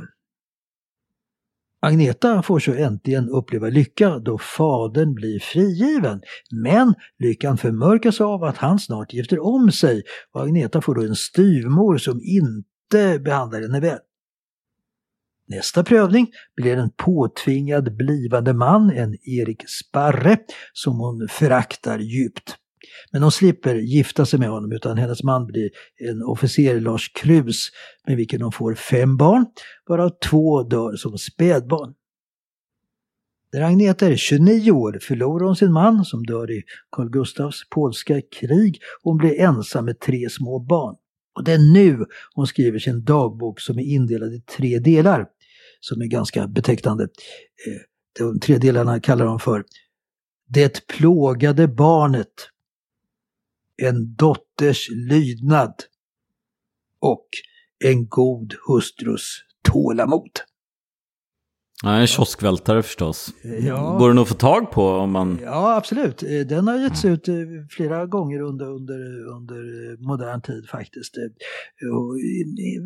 Agneta 1.80 2.44
får 2.44 2.60
så 2.60 2.74
äntligen 2.74 3.30
uppleva 3.30 3.68
lycka 3.70 4.20
då 4.20 4.38
fadern 4.38 5.14
blir 5.14 5.40
frigiven. 5.40 6.22
Men 6.52 6.94
lyckan 7.20 7.58
förmörkas 7.58 8.22
av 8.22 8.44
att 8.44 8.58
han 8.58 8.80
snart 8.80 9.14
gifter 9.14 9.40
om 9.40 9.72
sig 9.72 10.04
och 10.32 10.42
Agneta 10.42 10.82
får 10.82 10.96
då 10.96 11.02
en 11.02 11.16
styvmor 11.16 11.98
som 11.98 12.22
inte 12.24 13.20
behandlar 13.20 13.62
henne 13.62 13.80
väl. 13.80 14.00
Nästa 15.48 15.84
prövning 15.84 16.28
blir 16.56 16.78
en 16.78 16.90
påtvingad 16.98 17.96
blivande 17.98 18.54
man, 18.54 18.90
en 18.90 19.16
Erik 19.24 19.64
Sparre, 19.70 20.38
som 20.74 21.00
hon 21.00 21.28
föraktar 21.30 22.00
djupt. 22.00 22.56
Men 23.12 23.22
hon 23.22 23.32
slipper 23.32 23.76
gifta 23.76 24.26
sig 24.26 24.40
med 24.40 24.50
honom 24.50 24.72
utan 24.72 24.98
hennes 24.98 25.24
man 25.24 25.46
blir 25.48 25.70
en 25.98 26.24
officer, 26.24 26.80
Lars 26.80 27.12
Krus, 27.14 27.70
med 28.08 28.18
vilken 28.18 28.42
hon 28.42 28.52
får 28.52 28.76
fem 28.76 29.18
barn, 29.18 29.46
varav 29.88 30.10
två 30.30 30.64
dör 30.64 30.96
som 30.96 31.18
spädbarn. 31.18 31.94
När 33.54 33.62
Agneta 33.62 34.08
är 34.08 34.16
29 34.16 34.72
år 34.72 35.00
förlorar 35.02 35.46
hon 35.46 35.56
sin 35.56 35.72
man 35.72 36.06
som 36.06 36.26
dör 36.26 36.52
i 36.52 36.64
Carl 36.92 37.10
Gustavs 37.10 37.70
polska 37.70 38.22
krig 38.40 38.80
och 39.04 39.12
hon 39.12 39.18
blir 39.18 39.40
ensam 39.40 39.86
med 39.86 40.00
tre 40.00 40.30
små 40.30 40.60
barn. 40.60 40.96
Och 41.36 41.44
det 41.44 41.54
är 41.54 41.74
nu 41.74 42.06
hon 42.34 42.48
skriver 42.48 42.80
sin 42.80 43.04
dagbok 43.04 43.60
som 43.60 43.80
är 43.80 43.84
indelad 43.84 44.34
i 44.34 44.42
tre 44.42 44.80
delar, 44.80 45.26
som 45.86 46.02
är 46.02 46.06
ganska 46.06 46.48
betecknande. 46.48 47.04
Eh, 47.04 47.82
de 48.20 48.40
tre 48.40 48.58
delarna 48.58 49.00
kallar 49.00 49.26
de 49.26 49.40
för 49.40 49.64
Det 50.48 50.88
plågade 50.88 51.68
barnet, 51.68 52.34
en 53.82 54.16
dotters 54.16 54.90
lydnad 54.90 55.74
och 57.00 57.28
en 57.84 58.08
god 58.08 58.56
hustrus 58.68 59.40
tålamod. 59.62 60.32
En 61.86 62.08
kioskvältare 62.08 62.84
förstås. 62.84 63.34
Ja. 63.60 63.98
Går 64.00 64.08
den 64.08 64.18
att 64.18 64.28
få 64.28 64.34
tag 64.34 64.72
på 64.72 64.88
om 64.88 65.12
man... 65.12 65.40
Ja, 65.44 65.76
absolut. 65.76 66.24
Eh, 66.24 66.30
den 66.30 66.68
har 66.68 66.78
getts 66.80 67.06
ut 67.06 67.28
eh, 67.28 67.36
flera 67.70 68.06
gånger 68.06 68.42
under, 68.42 68.66
under, 68.66 69.28
under 69.36 69.58
modern 70.08 70.42
tid 70.42 70.70
faktiskt. 70.70 71.18
Eh, 71.18 71.98
och 71.98 72.16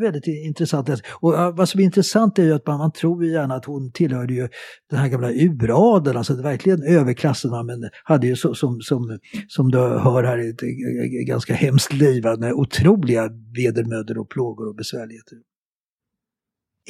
väldigt 0.02 0.28
intressant. 0.28 0.90
Och 1.10 1.34
vad 1.34 1.70
som 1.70 1.80
är 1.80 1.86
intressant 1.86 2.40
är 2.40 2.44
ju 2.44 2.54
att 2.54 2.68
man, 2.68 2.78
man 2.78 2.92
tror 2.92 3.26
gärna 3.26 3.56
att 3.56 3.66
hon 3.66 3.92
tillhörde 3.92 4.34
ju 4.34 4.48
den 4.90 5.00
här 5.00 5.08
gamla 5.08 5.32
uradeln, 5.32 6.18
alltså 6.18 6.42
verkligen 6.42 6.84
överklassen, 6.84 7.66
men 7.66 7.90
hade 8.04 8.28
ju 8.28 8.36
så, 8.36 8.54
som, 8.54 8.82
som, 8.82 9.20
som 9.48 9.72
du 9.72 9.78
hör 9.78 10.24
här 10.24 10.50
ett 10.50 11.28
ganska 11.28 11.54
hemskt 11.54 11.94
liv 11.94 12.24
med 12.40 12.54
otroliga 12.54 13.30
vedermödor 13.56 14.18
och 14.18 14.30
plågor 14.30 14.68
och 14.70 14.76
besvärligheter. 14.76 15.38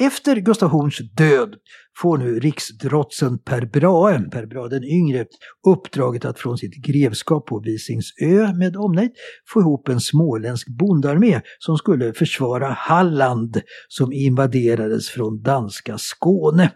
Efter 0.00 0.36
Gustav 0.36 0.68
Horns 0.68 0.98
död 1.16 1.54
får 1.98 2.18
nu 2.18 2.40
riksdrotsen 2.40 3.38
Per 3.38 3.66
Brahe, 3.66 4.30
Per 4.30 4.46
Brahe 4.46 4.68
den 4.68 4.84
yngre, 4.84 5.26
uppdraget 5.66 6.24
att 6.24 6.38
från 6.38 6.58
sitt 6.58 6.74
grevskap 6.74 7.46
på 7.46 7.60
Visingsö 7.60 8.52
med 8.52 8.76
omnejd 8.76 9.10
få 9.48 9.60
ihop 9.60 9.88
en 9.88 10.00
småländsk 10.00 10.68
bondarmé 10.68 11.40
som 11.58 11.76
skulle 11.76 12.12
försvara 12.12 12.66
Halland 12.66 13.60
som 13.88 14.12
invaderades 14.12 15.08
från 15.08 15.42
danska 15.42 15.98
Skåne. 15.98 16.72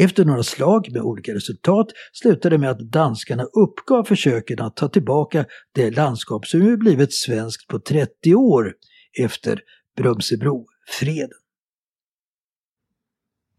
Efter 0.00 0.24
några 0.24 0.42
slag 0.42 0.92
med 0.92 1.02
olika 1.02 1.34
resultat 1.34 1.86
slutade 2.12 2.58
med 2.58 2.70
att 2.70 2.90
danskarna 2.90 3.42
uppgav 3.42 4.04
försöken 4.04 4.60
att 4.60 4.76
ta 4.76 4.88
tillbaka 4.88 5.44
det 5.74 5.90
landskap 5.90 6.46
som 6.46 6.60
nu 6.60 6.76
blivit 6.76 7.14
svenskt 7.14 7.68
på 7.68 7.78
30 7.78 8.34
år 8.34 8.72
efter 9.22 9.60
Brömsebrofreden. 9.96 11.41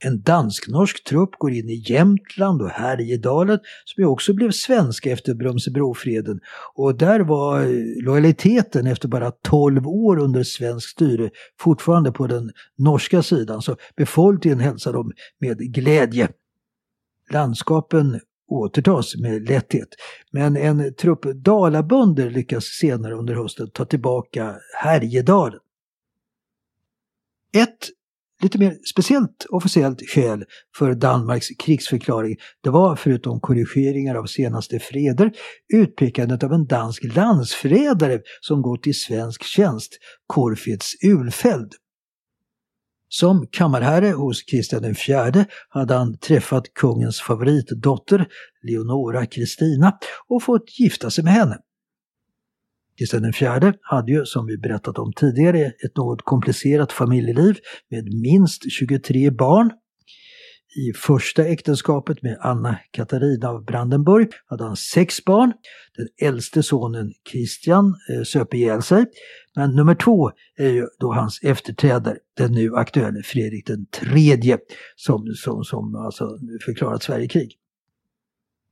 En 0.06 0.22
dansk-norsk 0.22 1.04
trupp 1.04 1.36
går 1.38 1.52
in 1.52 1.70
i 1.70 1.84
Jämtland 1.86 2.62
och 2.62 2.70
Härjedalen 2.70 3.60
som 3.86 4.02
ju 4.02 4.08
också 4.08 4.34
blev 4.34 4.52
svenska 4.52 5.12
efter 5.12 5.34
Brömsebrofreden. 5.34 6.40
Och 6.76 6.98
där 6.98 7.20
var 7.20 7.62
eh, 7.62 8.04
lojaliteten 8.04 8.88
efter 8.88 9.08
bara 9.08 9.32
12 9.32 9.88
år 9.88 10.20
under 10.20 10.44
svenskt 10.44 10.90
styre 10.90 11.30
fortfarande 11.60 12.12
på 12.12 12.28
den 12.28 12.52
norska 12.78 13.24
sidan. 13.24 13.62
Så 13.62 13.76
befolkningen 13.96 14.60
hälsar 14.60 14.94
dem 14.94 15.12
med 15.40 15.58
glädje. 15.74 16.30
Landskapen 17.32 18.20
återtas 18.48 19.16
med 19.16 19.50
lätthet. 19.50 19.90
Men 20.32 20.58
en 20.58 20.96
trupp 20.96 21.24
dalabönder 21.36 22.30
lyckas 22.30 22.64
senare 22.64 23.14
under 23.14 23.36
hösten 23.36 23.70
ta 23.70 23.86
tillbaka 23.86 24.56
Härjedalen. 24.84 25.60
Ett 27.58 27.90
lite 28.44 28.58
mer 28.58 28.78
speciellt 28.94 29.46
officiellt 29.50 30.02
skäl 30.10 30.44
för 30.78 30.94
Danmarks 30.94 31.48
krigsförklaring 31.60 32.36
det 32.64 32.70
var 32.70 32.96
förutom 32.96 33.40
korrigeringar 33.40 34.16
av 34.16 34.26
senaste 34.26 34.80
freder 34.80 35.32
utpekandet 35.74 36.44
av 36.44 36.54
en 36.54 36.66
dansk 36.66 37.04
landsförrädare 37.04 38.20
som 38.42 38.62
gått 38.62 38.88
i 38.88 38.94
svensk 38.94 39.44
tjänst, 39.44 39.98
Corfitz 40.28 40.94
Ulfeld. 41.04 41.74
Som 43.10 43.48
kammarherre 43.52 44.12
hos 44.12 44.44
Kristian 44.44 44.86
IV 44.86 45.46
hade 45.70 45.94
han 45.94 46.18
träffat 46.18 46.74
kungens 46.74 47.22
favoritdotter 47.22 48.28
Leonora 48.64 49.26
Kristina 49.26 49.98
och 50.28 50.44
fått 50.44 50.80
gifta 50.80 51.10
sig 51.10 51.24
med 51.24 51.34
henne. 51.34 51.58
Kristian 52.98 53.26
IV 53.26 53.74
hade 53.82 54.12
ju, 54.12 54.26
som 54.26 54.46
vi 54.46 54.58
berättat 54.58 54.98
om 54.98 55.14
tidigare, 55.14 55.66
ett 55.66 55.98
något 55.98 56.22
komplicerat 56.22 56.92
familjeliv 56.92 57.56
med 57.90 58.04
minst 58.14 58.72
23 58.72 59.32
barn. 59.32 59.72
I 60.76 60.94
första 60.94 61.46
äktenskapet 61.46 62.22
med 62.22 62.38
Anna 62.42 62.80
Katarina 62.92 63.50
av 63.50 63.66
Brandenburg 63.66 64.30
hade 64.46 64.64
han 64.64 64.76
sex 64.76 65.26
barn. 65.26 65.54
Den 65.98 66.28
äldste 66.28 66.64
sonen 66.64 67.12
Kristian 67.32 67.86
eh, 67.86 68.24
söp 68.24 68.54
ihjäl 68.54 68.82
sig. 68.82 69.06
Men 69.56 69.76
nummer 69.76 69.96
två 69.96 70.32
är 70.58 70.70
ju 70.70 70.88
då 71.00 71.14
hans 71.14 71.40
efterträdare, 71.44 72.18
den 72.38 72.52
nu 72.52 72.76
aktuelle 72.76 73.24
Fredrik 73.24 73.68
den 73.68 73.86
tredje, 73.86 74.58
som, 74.96 75.34
som, 75.36 75.64
som 75.64 75.96
alltså 75.96 76.28
förklarat 76.66 77.04
Sverige 77.04 77.28
krig. 77.28 77.58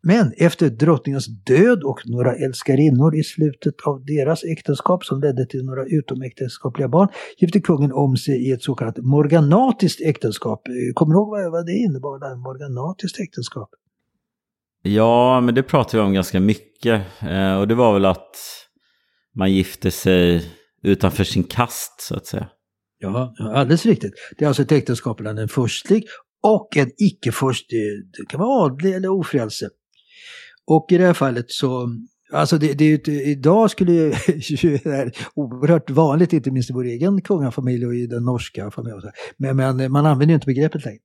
Men 0.03 0.33
efter 0.37 0.69
drottningens 0.69 1.27
död 1.27 1.83
och 1.83 1.99
några 2.05 2.35
älskarinnor 2.35 3.15
i 3.15 3.23
slutet 3.23 3.75
av 3.85 4.05
deras 4.05 4.43
äktenskap 4.43 5.05
som 5.05 5.21
ledde 5.21 5.45
till 5.45 5.65
några 5.65 5.85
utomäktenskapliga 5.85 6.87
barn 6.87 7.07
gifte 7.37 7.59
kungen 7.59 7.91
om 7.91 8.17
sig 8.17 8.47
i 8.47 8.51
ett 8.51 8.63
så 8.63 8.75
kallat 8.75 8.97
morganatiskt 8.97 10.01
äktenskap. 10.01 10.61
Kommer 10.93 11.13
du 11.13 11.19
ihåg 11.19 11.51
vad 11.51 11.65
det 11.65 11.73
innebar, 11.73 12.19
det 12.19 12.27
här 12.27 12.35
morganatiskt 12.35 13.19
äktenskap? 13.19 13.69
Ja, 14.83 15.41
men 15.41 15.55
det 15.55 15.63
pratar 15.63 15.97
vi 15.97 16.03
om 16.03 16.13
ganska 16.13 16.39
mycket. 16.39 17.01
Eh, 17.21 17.59
och 17.59 17.67
det 17.67 17.75
var 17.75 17.93
väl 17.93 18.05
att 18.05 18.35
man 19.35 19.53
gifte 19.53 19.91
sig 19.91 20.45
utanför 20.83 21.23
sin 21.23 21.43
kast, 21.43 22.01
så 22.01 22.15
att 22.15 22.25
säga. 22.25 22.47
Ja, 22.99 23.33
alldeles 23.39 23.85
riktigt. 23.85 24.13
Det 24.37 24.45
är 24.45 24.47
alltså 24.47 24.61
ett 24.61 24.71
äktenskap 24.71 25.19
mellan 25.19 25.37
en 25.37 25.47
förstlig 25.47 26.03
och 26.43 26.77
en 26.77 26.91
icke-först, 26.97 27.65
det 28.17 28.29
kan 28.29 28.39
vara 28.39 28.65
adlig 28.65 28.93
eller 28.93 29.09
ofrälse. 29.09 29.69
Och 30.75 30.91
i 30.91 30.97
det 30.97 31.05
här 31.05 31.13
fallet 31.13 31.51
så, 31.51 31.89
alltså 32.33 32.57
det, 32.57 32.73
det, 32.73 33.09
idag 33.09 33.71
skulle 33.71 33.91
ju, 34.37 34.77
det 34.83 34.91
här 34.91 35.11
oerhört 35.35 35.89
vanligt, 35.89 36.33
inte 36.33 36.51
minst 36.51 36.69
i 36.69 36.73
vår 36.73 36.85
egen 36.85 37.21
kungafamilj 37.21 37.85
och 37.85 37.95
i 37.95 38.07
den 38.07 38.23
norska 38.23 38.71
familjen. 38.71 39.11
Men, 39.37 39.57
men 39.57 39.91
man 39.91 40.05
använder 40.05 40.27
ju 40.27 40.33
inte 40.33 40.45
begreppet 40.45 40.85
längre. 40.85 40.99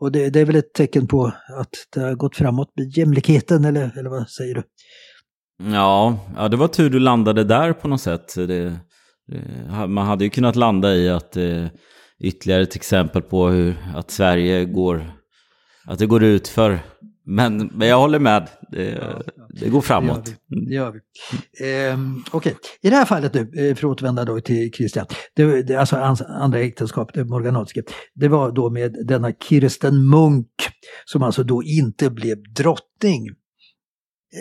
Och 0.00 0.12
det, 0.12 0.30
det, 0.30 0.40
är 0.40 0.44
väl 0.44 0.56
ett 0.56 0.72
tecken 0.74 1.06
på 1.06 1.32
att 1.58 1.70
det 1.94 2.00
har 2.00 2.14
gått 2.14 2.36
framåt 2.36 2.72
med 2.76 2.96
jämlikheten, 2.96 3.64
eller, 3.64 3.98
eller 3.98 4.10
vad 4.10 4.28
säger 4.28 4.54
du? 4.54 4.62
Ja, 5.72 6.18
ja, 6.36 6.48
det 6.48 6.56
var 6.56 6.68
tur 6.68 6.90
du 6.90 6.98
landade 6.98 7.44
där 7.44 7.72
på 7.72 7.88
något 7.88 8.00
sätt. 8.00 8.34
Det, 8.34 8.46
det, 8.46 9.86
man 9.88 10.06
hade 10.06 10.24
ju 10.24 10.30
kunnat 10.30 10.56
landa 10.56 10.94
i 10.94 11.08
att 11.08 11.36
eh, 11.36 11.66
ytterligare 12.20 12.62
ett 12.62 12.76
exempel 12.76 13.22
på 13.22 13.48
hur 13.48 13.76
att 13.94 14.10
Sverige 14.10 14.64
går, 14.64 15.12
att 15.86 15.98
det 15.98 16.06
går 16.06 16.22
ut 16.22 16.48
för 16.48 16.78
men, 17.24 17.70
men 17.74 17.88
jag 17.88 17.98
håller 17.98 18.18
med, 18.18 18.48
det, 18.70 19.22
det 19.48 19.68
går 19.68 19.80
framåt. 19.80 20.24
Det 20.24 20.30
gör 20.54 20.64
vi. 20.68 20.74
Gör 20.74 20.92
vi. 20.92 21.88
Eh, 21.88 21.98
Okej, 22.30 22.52
okay. 22.52 22.54
i 22.82 22.90
det 22.90 22.96
här 22.96 23.04
fallet 23.04 23.34
nu, 23.34 23.40
eh, 23.40 23.74
för 23.74 23.86
att 23.86 23.92
återvända 23.92 24.24
då 24.24 24.40
till 24.40 24.72
Christian, 24.72 25.06
det, 25.36 25.62
det, 25.62 25.76
alltså 25.76 25.96
andra 26.28 26.60
äktenskapet, 26.60 27.14
det 27.14 27.24
morganatiska, 27.24 27.82
det 28.14 28.28
var 28.28 28.52
då 28.52 28.70
med 28.70 28.96
denna 29.06 29.32
Kirsten 29.32 30.08
Munk, 30.08 30.46
som 31.04 31.22
alltså 31.22 31.42
då 31.42 31.62
inte 31.62 32.10
blev 32.10 32.36
drottning. 32.56 33.26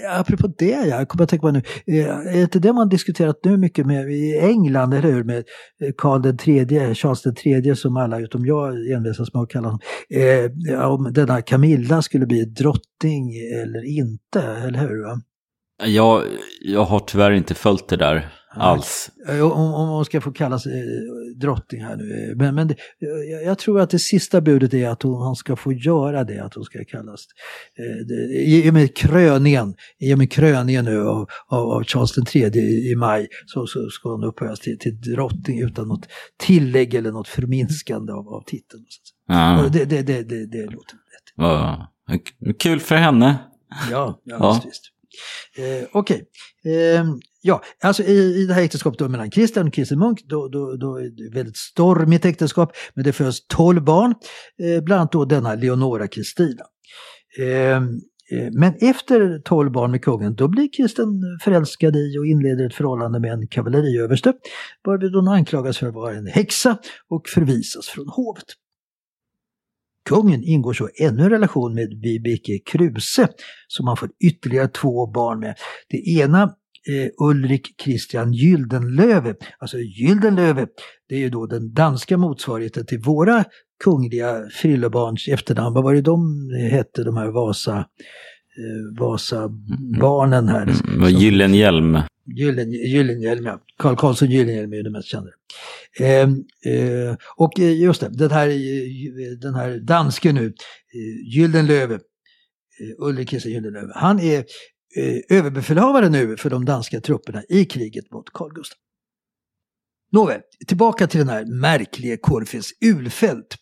Apropå 0.09 0.47
det, 0.57 0.65
jag 0.65 1.07
kommer 1.07 1.23
att 1.23 1.29
tänka 1.29 1.41
på 1.41 1.51
nu, 1.51 1.61
eh, 1.87 2.09
är 2.09 2.41
inte 2.41 2.59
det 2.59 2.73
man 2.73 2.89
diskuterat 2.89 3.39
nu 3.43 3.57
mycket 3.57 3.85
med 3.85 4.11
i 4.11 4.39
England, 4.39 4.93
eller 4.93 5.11
hur? 5.11 5.23
Med 5.23 5.37
eh, 5.37 5.91
Karl 5.97 6.21
den 6.21 6.37
tredje, 6.37 6.95
Charles 6.95 7.21
den 7.21 7.35
tredje 7.35 7.75
som 7.75 7.97
alla 7.97 8.19
utom 8.19 8.45
jag 8.45 8.91
envisas 8.91 9.33
med 9.33 9.43
att 9.43 9.49
kalla 9.49 9.67
honom. 9.67 9.79
Eh, 10.09 10.89
om 10.89 11.13
denna 11.13 11.41
Camilla 11.41 12.01
skulle 12.01 12.25
bli 12.25 12.45
drottning 12.45 13.35
eller 13.61 13.97
inte, 13.97 14.41
eller 14.41 14.79
hur? 14.79 15.03
Va? 15.03 15.21
Jag, 15.85 16.23
jag 16.61 16.83
har 16.83 16.99
tyvärr 16.99 17.31
inte 17.31 17.53
följt 17.53 17.87
det 17.87 17.97
där 17.97 18.29
alls. 18.51 19.11
Om, 19.27 19.51
om 19.51 19.89
hon 19.89 20.05
ska 20.05 20.21
få 20.21 20.31
kallas 20.31 20.65
eh, 20.65 20.71
drottning 21.35 21.83
här 21.83 21.95
nu. 21.95 22.33
Men, 22.35 22.55
men 22.55 22.67
det, 22.67 22.75
jag, 22.99 23.43
jag, 23.43 23.57
tror 23.57 23.81
att 23.81 23.89
det 23.89 23.99
sista 23.99 24.41
budet 24.41 24.73
är 24.73 24.89
att 24.89 25.03
hon, 25.03 25.13
hon 25.13 25.35
ska 25.35 25.55
få 25.55 25.73
göra 25.73 26.23
det, 26.23 26.39
att 26.39 26.53
hon 26.53 26.63
ska 26.63 26.85
kallas. 26.85 27.25
Eh, 27.79 28.05
det, 28.07 28.13
I 28.43 28.69
och 28.69 28.73
med 28.73 28.95
kröningen, 28.97 29.75
i 29.99 30.13
och 30.13 30.17
med 30.17 30.31
kröningen 30.31 30.85
nu 30.85 31.07
av, 31.07 31.27
av, 31.47 31.69
av 31.69 31.83
Charles 31.83 32.35
III 32.35 32.59
i, 32.59 32.91
i 32.91 32.95
maj 32.95 33.27
så, 33.45 33.67
så 33.67 33.89
ska 33.89 34.09
hon 34.09 34.23
upphöjas 34.23 34.59
till, 34.59 34.79
till 34.79 35.01
drottning 35.01 35.61
utan 35.61 35.87
något 35.87 36.07
tillägg 36.37 36.93
eller 36.93 37.11
något 37.11 37.27
förminskande 37.27 38.13
av, 38.13 38.27
av 38.27 38.43
titeln. 38.45 38.83
Ja. 39.27 39.69
Det, 39.73 39.85
det, 39.85 40.01
det, 40.01 40.23
det, 40.23 40.45
det 40.45 40.65
låter 40.65 40.95
rätt. 40.95 41.33
Ja. 41.35 41.87
Kul 42.59 42.79
för 42.79 42.95
henne. 42.95 43.37
Ja, 43.91 44.21
ja, 44.23 44.37
ja. 44.39 44.61
Visst. 44.65 44.91
Eh, 45.57 45.87
Okej. 45.91 46.23
Okay. 46.63 46.73
Eh, 46.73 47.05
ja, 47.41 47.61
alltså 47.83 48.03
i, 48.03 48.41
i 48.41 48.45
det 48.45 48.53
här 48.53 48.61
äktenskapet 48.61 49.11
mellan 49.11 49.31
Christian 49.31 49.67
och 49.67 49.73
Kristin 49.73 49.99
Munk, 49.99 50.23
då, 50.25 50.47
då, 50.47 50.75
då 50.75 50.95
är 50.95 51.01
det 51.01 51.25
ett 51.25 51.35
väldigt 51.35 51.57
stormigt 51.57 52.25
äktenskap, 52.25 52.71
men 52.93 53.03
det 53.03 53.13
föds 53.13 53.47
tolv 53.47 53.83
barn, 53.83 54.15
eh, 54.63 54.83
bland 54.83 54.99
annat 54.99 55.11
då 55.11 55.25
denna 55.25 55.55
Leonora 55.55 56.07
Kristina. 56.07 56.63
Ehm, 57.39 58.01
eh, 58.31 58.49
men 58.51 58.73
efter 58.81 59.39
tolv 59.39 59.71
barn 59.71 59.91
med 59.91 60.03
kungen, 60.03 60.35
då 60.35 60.47
blir 60.47 60.69
Kristen 60.77 61.07
förälskad 61.43 61.95
i 61.95 62.17
och 62.17 62.25
inleder 62.25 62.65
ett 62.65 62.75
förhållande 62.75 63.19
med 63.19 63.31
en 63.31 63.47
kavalleriöverste, 63.47 64.33
varvid 64.85 65.15
hon 65.15 65.27
anklagas 65.27 65.77
för 65.77 65.87
att 65.87 65.93
vara 65.93 66.13
en 66.13 66.27
häxa 66.27 66.77
och 67.09 67.29
förvisas 67.29 67.87
från 67.87 68.07
hovet. 68.07 68.45
Kungen 70.05 70.43
ingår 70.43 70.73
så 70.73 70.89
ännu 71.01 71.23
en 71.23 71.29
relation 71.29 71.73
med 71.73 71.99
Vibeke 72.01 72.59
Kruse 72.65 73.27
som 73.67 73.87
han 73.87 73.97
får 73.97 74.09
ytterligare 74.23 74.67
två 74.67 75.07
barn 75.07 75.39
med. 75.39 75.55
Det 75.89 76.09
ena 76.09 76.43
eh, 76.87 77.27
Ulrik 77.27 77.81
Christian 77.81 78.33
Gyldenlöve. 78.33 79.35
Alltså 79.59 79.77
Gyldenlöve, 79.77 80.67
det 81.09 81.15
är 81.15 81.19
ju 81.19 81.29
då 81.29 81.45
den 81.45 81.73
danska 81.73 82.17
motsvarigheten 82.17 82.85
till 82.85 82.99
våra 82.99 83.43
kungliga 83.83 84.49
frillebarns 84.53 85.27
efternamn. 85.27 85.73
Vad 85.73 85.83
var 85.83 85.93
det 85.93 86.01
de 86.01 86.49
hette, 86.71 87.03
de 87.03 87.17
här 87.17 87.31
Vasa, 87.31 87.85
eh, 88.59 88.99
Vasa-barnen 88.99 90.47
här? 90.47 90.67
Mm, 90.87 91.09
Gyllenhjelm. 91.09 91.99
Gyllen, 92.35 92.71
Gyllenhielm, 92.71 93.45
ja. 93.45 93.61
Carl 93.77 93.95
Karlsson 93.95 94.29
Gyllenhielm 94.29 94.73
är 94.73 94.83
det 94.83 94.89
mest 94.89 95.07
kända. 95.07 95.29
Eh, 95.99 96.21
eh, 96.73 97.15
och 97.35 97.59
just 97.59 98.01
det, 98.01 98.09
den 98.09 98.31
här, 98.31 98.47
den 99.41 99.55
här 99.55 99.79
dansken 99.79 100.35
nu, 100.35 100.45
eh, 100.45 101.35
Gyldenlöve, 101.35 101.93
eh, 101.93 103.05
Ulrik 103.07 103.29
Christian 103.29 103.53
Gyldenlöve, 103.53 103.91
han 103.95 104.19
är 104.19 104.37
eh, 104.95 105.37
överbefälhavare 105.37 106.09
nu 106.09 106.37
för 106.37 106.49
de 106.49 106.65
danska 106.65 107.01
trupperna 107.01 107.43
i 107.49 107.65
kriget 107.65 108.11
mot 108.11 108.25
Carl 108.33 108.53
Gustaf. 108.53 108.77
Nåväl, 110.11 110.41
tillbaka 110.67 111.07
till 111.07 111.19
den 111.19 111.29
här 111.29 111.45
märkliga 111.45 112.17
Korfes 112.17 112.69
Ulfeldt. 112.85 113.55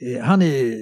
Eh, 0.00 0.24
han 0.24 0.42
är, 0.42 0.74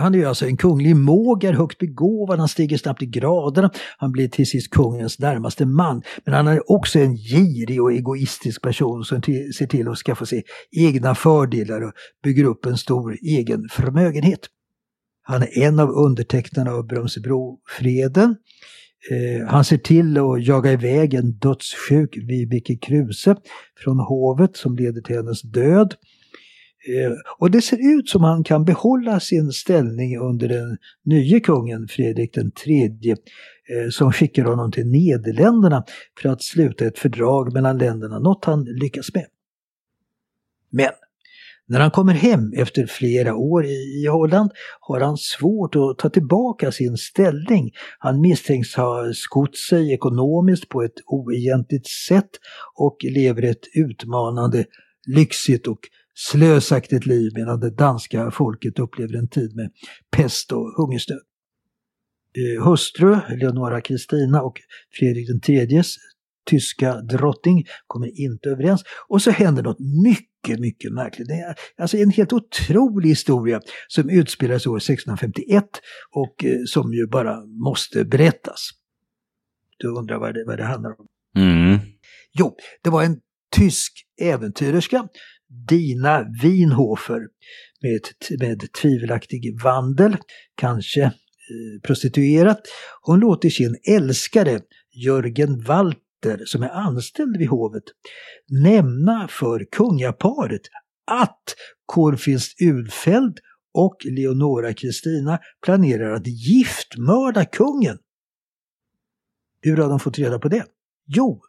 han 0.00 0.14
är 0.14 0.26
alltså 0.26 0.46
en 0.46 0.56
kunglig 0.56 0.96
måger, 0.96 1.52
högt 1.52 1.78
begåvad, 1.78 2.38
han 2.38 2.48
stiger 2.48 2.76
snabbt 2.76 3.02
i 3.02 3.06
graderna, 3.06 3.70
han 3.98 4.12
blir 4.12 4.28
till 4.28 4.46
sist 4.46 4.70
kungens 4.70 5.18
närmaste 5.18 5.66
man. 5.66 6.02
Men 6.24 6.34
han 6.34 6.46
är 6.46 6.70
också 6.70 6.98
en 6.98 7.16
girig 7.16 7.82
och 7.82 7.92
egoistisk 7.92 8.62
person 8.62 9.04
som 9.04 9.22
ser 9.22 9.66
till 9.66 9.88
att 9.88 9.98
skaffa 9.98 10.26
sig 10.26 10.42
egna 10.70 11.14
fördelar 11.14 11.80
och 11.80 11.92
bygger 12.24 12.44
upp 12.44 12.66
en 12.66 12.78
stor 12.78 13.16
egen 13.22 13.68
förmögenhet. 13.70 14.40
Han 15.22 15.42
är 15.42 15.58
en 15.58 15.80
av 15.80 15.90
undertecknarna 15.90 16.72
av 16.72 16.86
Brömsebrofreden. 16.86 18.36
Eh, 19.10 19.46
han 19.46 19.64
ser 19.64 19.76
till 19.76 20.18
att 20.18 20.46
jaga 20.46 20.72
iväg 20.72 21.14
en 21.14 21.32
dödssjuk 21.32 22.16
Vibeke 22.16 22.76
Kruse 22.76 23.36
från 23.76 23.98
hovet 23.98 24.56
som 24.56 24.76
leder 24.76 25.00
till 25.00 25.16
hennes 25.16 25.42
död. 25.42 25.94
Eh, 26.88 27.12
och 27.38 27.50
det 27.50 27.62
ser 27.62 27.98
ut 27.98 28.08
som 28.08 28.24
han 28.24 28.44
kan 28.44 28.64
behålla 28.64 29.20
sin 29.20 29.52
ställning 29.52 30.18
under 30.18 30.48
den 30.48 30.78
nye 31.04 31.40
kungen 31.40 31.88
Fredrik 31.88 32.34
den 32.34 32.50
tredje 32.50 33.12
eh, 33.12 33.90
som 33.90 34.12
skickar 34.12 34.44
honom 34.44 34.72
till 34.72 34.86
Nederländerna 34.86 35.84
för 36.22 36.28
att 36.28 36.42
sluta 36.42 36.86
ett 36.86 36.98
fördrag 36.98 37.52
mellan 37.52 37.78
länderna, 37.78 38.18
något 38.18 38.44
han 38.44 38.64
lyckas 38.64 39.14
med. 39.14 39.26
Men 40.70 40.90
när 41.68 41.80
han 41.80 41.90
kommer 41.90 42.14
hem 42.14 42.52
efter 42.56 42.86
flera 42.86 43.34
år 43.34 43.64
i, 43.64 44.06
Holland 44.06 44.50
har 44.80 45.00
han 45.00 45.16
svårt 45.16 45.76
att 45.76 45.98
ta 45.98 46.08
tillbaka 46.08 46.72
sin 46.72 46.96
ställning. 46.96 47.70
Han 47.98 48.20
misstänks 48.20 48.74
ha 48.74 49.12
skott 49.14 49.56
sig 49.56 49.92
ekonomiskt 49.92 50.68
på 50.68 50.82
ett 50.82 51.00
oegentligt 51.06 51.86
sätt 51.86 52.30
och 52.74 52.96
lever 53.02 53.42
ett 53.42 53.66
utmanande, 53.74 54.64
lyxigt 55.06 55.66
och 55.66 55.78
slösaktigt 56.14 57.06
liv 57.06 57.32
medan 57.34 57.60
det 57.60 57.70
danska 57.70 58.30
folket 58.30 58.78
upplever 58.78 59.14
en 59.16 59.28
tid 59.28 59.56
med 59.56 59.70
pest 60.16 60.52
och 60.52 60.74
hungersnöd. 60.76 61.20
Eh, 62.36 62.64
hustru 62.64 63.16
Leonora 63.36 63.80
Kristina 63.80 64.42
och 64.42 64.60
Fredrik 64.98 65.48
IIIs 65.48 65.96
tyska 66.50 66.94
drottning 66.94 67.64
kommer 67.86 68.20
inte 68.20 68.48
överens 68.48 68.82
och 69.08 69.22
så 69.22 69.30
händer 69.30 69.62
något 69.62 69.80
mycket, 70.04 70.31
mycket 70.48 70.92
märkligt. 70.92 71.28
Det 71.28 71.34
är 71.34 71.54
alltså 71.78 71.96
en 71.96 72.10
helt 72.10 72.32
otrolig 72.32 73.08
historia 73.08 73.60
som 73.88 74.10
utspelas 74.10 74.66
år 74.66 74.76
1651 74.76 75.64
och 76.14 76.44
eh, 76.44 76.58
som 76.66 76.94
ju 76.94 77.06
bara 77.06 77.44
måste 77.46 78.04
berättas. 78.04 78.70
Du 79.78 79.88
undrar 79.88 80.18
vad 80.18 80.34
det, 80.34 80.44
vad 80.46 80.58
det 80.58 80.64
handlar 80.64 81.00
om? 81.00 81.06
Mm. 81.36 81.78
Jo, 82.32 82.56
det 82.82 82.90
var 82.90 83.02
en 83.02 83.20
tysk 83.56 83.92
äventyrerska, 84.20 85.08
Dina 85.68 86.26
Winhofer, 86.42 87.20
med, 87.82 88.00
med 88.40 88.72
tvivelaktig 88.72 89.62
vandel, 89.62 90.16
kanske 90.54 91.02
eh, 91.02 91.10
prostituerat. 91.82 92.60
Hon 93.02 93.20
låter 93.20 93.50
sin 93.50 93.76
älskare 93.88 94.60
Jörgen 95.04 95.62
Walter 95.62 96.11
som 96.44 96.62
är 96.62 96.68
anställd 96.68 97.36
vid 97.36 97.48
hovet 97.48 97.84
nämna 98.48 99.28
för 99.28 99.66
kungaparet 99.72 100.62
att 101.06 101.54
Corfins 101.86 102.54
Ulfeld 102.60 103.38
och 103.74 103.96
Leonora 104.04 104.74
Kristina 104.74 105.38
planerar 105.64 106.12
att 106.12 106.26
giftmörda 106.26 107.44
kungen. 107.44 107.98
Hur 109.60 109.76
har 109.76 109.88
de 109.88 110.00
fått 110.00 110.18
reda 110.18 110.38
på 110.38 110.48
det? 110.48 110.64
Jo, 111.06 111.42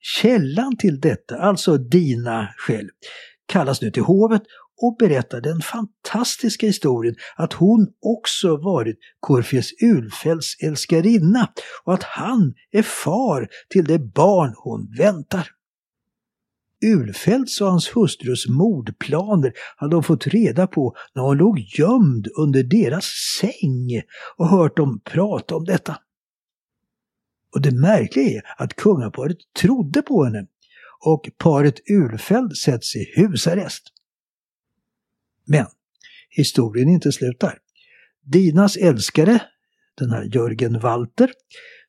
källan 0.00 0.76
till 0.76 1.00
detta, 1.00 1.38
alltså 1.38 1.76
Dina 1.76 2.48
själv, 2.56 2.88
kallas 3.46 3.82
nu 3.82 3.90
till 3.90 4.02
hovet 4.02 4.42
och 4.82 4.96
berättar 4.98 5.40
den 5.40 5.60
fantastiska 5.60 6.66
historien 6.66 7.14
att 7.36 7.52
hon 7.52 7.86
också 8.00 8.56
varit 8.56 8.98
Korfes 9.20 9.82
Ulfeldts 9.82 10.56
älskarinna 10.62 11.48
och 11.84 11.94
att 11.94 12.02
han 12.02 12.54
är 12.70 12.82
far 12.82 13.48
till 13.70 13.84
det 13.84 13.98
barn 13.98 14.54
hon 14.56 14.94
väntar. 14.98 15.48
Ulfeldts 16.84 17.60
och 17.60 17.66
hans 17.66 17.96
hustrus 17.96 18.48
mordplaner 18.48 19.52
hade 19.76 19.96
hon 19.96 20.04
fått 20.04 20.26
reda 20.26 20.66
på 20.66 20.94
när 21.14 21.22
hon 21.22 21.36
låg 21.36 21.58
gömd 21.58 22.28
under 22.38 22.62
deras 22.62 23.04
säng 23.40 24.02
och 24.36 24.48
hört 24.48 24.76
dem 24.76 25.00
prata 25.04 25.56
om 25.56 25.64
detta. 25.64 25.98
Och 27.54 27.62
det 27.62 27.70
märkliga 27.70 28.26
är 28.26 28.42
att 28.62 28.76
kungaparet 28.76 29.36
trodde 29.60 30.02
på 30.02 30.24
henne 30.24 30.46
och 31.04 31.30
paret 31.38 31.90
Ulfeldt 31.90 32.56
sätts 32.56 32.96
i 32.96 33.12
husarrest. 33.16 33.82
Men 35.44 35.66
historien 36.30 36.88
är 36.88 36.92
inte 36.92 37.12
slut 37.12 37.40
där. 37.40 37.58
Dinas 38.24 38.76
älskare, 38.76 39.42
den 39.98 40.10
här 40.10 40.22
Jörgen 40.34 40.80
Walter, 40.80 41.30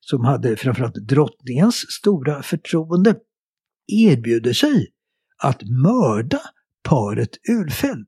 som 0.00 0.24
hade 0.24 0.56
framförallt 0.56 0.94
drottningens 0.94 1.74
stora 1.74 2.42
förtroende, 2.42 3.16
erbjuder 3.86 4.52
sig 4.52 4.86
att 5.42 5.62
mörda 5.62 6.40
paret 6.82 7.30
Ulfeld. 7.48 8.06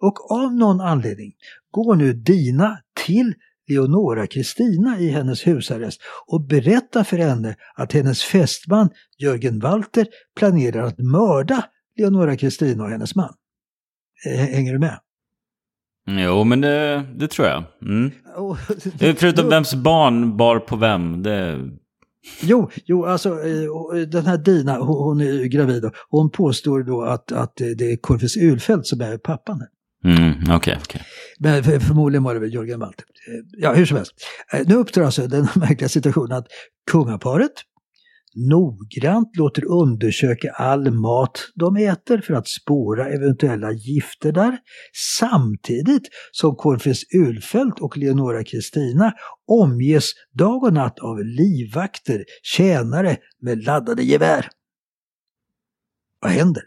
Och 0.00 0.30
av 0.30 0.54
någon 0.54 0.80
anledning 0.80 1.32
går 1.70 1.96
nu 1.96 2.12
Dina 2.12 2.78
till 3.06 3.34
Leonora 3.68 4.26
Kristina 4.26 4.98
i 4.98 5.08
hennes 5.08 5.46
husarrest 5.46 6.00
och 6.26 6.46
berättar 6.46 7.04
för 7.04 7.18
henne 7.18 7.56
att 7.74 7.92
hennes 7.92 8.22
fästman 8.22 8.90
Jörgen 9.18 9.58
Walter 9.58 10.06
planerar 10.36 10.82
att 10.82 10.98
mörda 10.98 11.64
Leonora 11.96 12.36
Kristina 12.36 12.84
och 12.84 12.90
hennes 12.90 13.14
man. 13.14 13.34
Eh, 14.26 14.36
hänger 14.36 14.72
du 14.72 14.78
med? 14.78 14.98
Jo, 16.06 16.44
men 16.44 16.60
det, 16.60 17.04
det 17.14 17.28
tror 17.28 17.48
jag. 17.48 17.64
Mm. 17.82 18.10
Förutom 19.16 19.48
vems 19.48 19.74
barn 19.74 20.36
bar 20.36 20.58
på 20.58 20.76
vem. 20.76 21.22
Det... 21.22 21.70
Jo, 22.42 22.70
jo, 22.84 23.04
alltså 23.04 23.28
eh, 23.28 24.00
den 24.08 24.26
här 24.26 24.38
Dina, 24.38 24.78
hon 24.78 25.20
är 25.20 25.44
gravid. 25.44 25.84
och 25.84 25.92
Hon 26.10 26.30
påstår 26.30 26.82
då 26.82 27.02
att, 27.02 27.32
att 27.32 27.52
det 27.56 27.92
är 27.92 27.96
Corfus 27.96 28.36
Ulfeldt 28.36 28.86
som 28.86 29.00
är 29.00 29.18
pappan. 29.18 29.62
Mm, 30.04 30.30
okej, 30.30 30.56
okay, 30.56 30.76
okay, 30.76 31.00
Men 31.38 31.64
för, 31.64 31.78
förmodligen 31.78 32.22
var 32.22 32.34
det 32.34 32.40
väl 32.40 32.54
Jörgen 32.54 32.80
Walter. 32.80 33.04
Eh, 33.28 33.44
ja, 33.58 33.74
hur 33.74 33.86
som 33.86 33.96
helst. 33.96 34.12
Nu 34.66 34.74
uppstår 34.74 35.02
alltså 35.02 35.26
den 35.26 35.42
märkliga 35.54 35.88
situationen 35.88 36.32
att 36.32 36.46
kungaparet 36.90 37.52
noggrant 38.34 39.36
låter 39.36 39.64
undersöka 39.64 40.50
all 40.52 40.90
mat 40.90 41.38
de 41.54 41.76
äter 41.76 42.18
för 42.18 42.34
att 42.34 42.48
spåra 42.48 43.08
eventuella 43.08 43.72
gifter 43.72 44.32
där, 44.32 44.58
samtidigt 45.18 46.08
som 46.32 46.56
Corfes 46.56 47.14
Ulfeldt 47.14 47.80
och 47.80 47.96
Leonora 47.96 48.44
Kristina 48.44 49.12
omges 49.46 50.12
dag 50.32 50.62
och 50.62 50.72
natt 50.72 50.98
av 50.98 51.24
livvakter, 51.24 52.24
tjänare 52.42 53.16
med 53.40 53.64
laddade 53.64 54.02
gevär. 54.02 54.48
Vad 56.20 56.30
händer? 56.30 56.62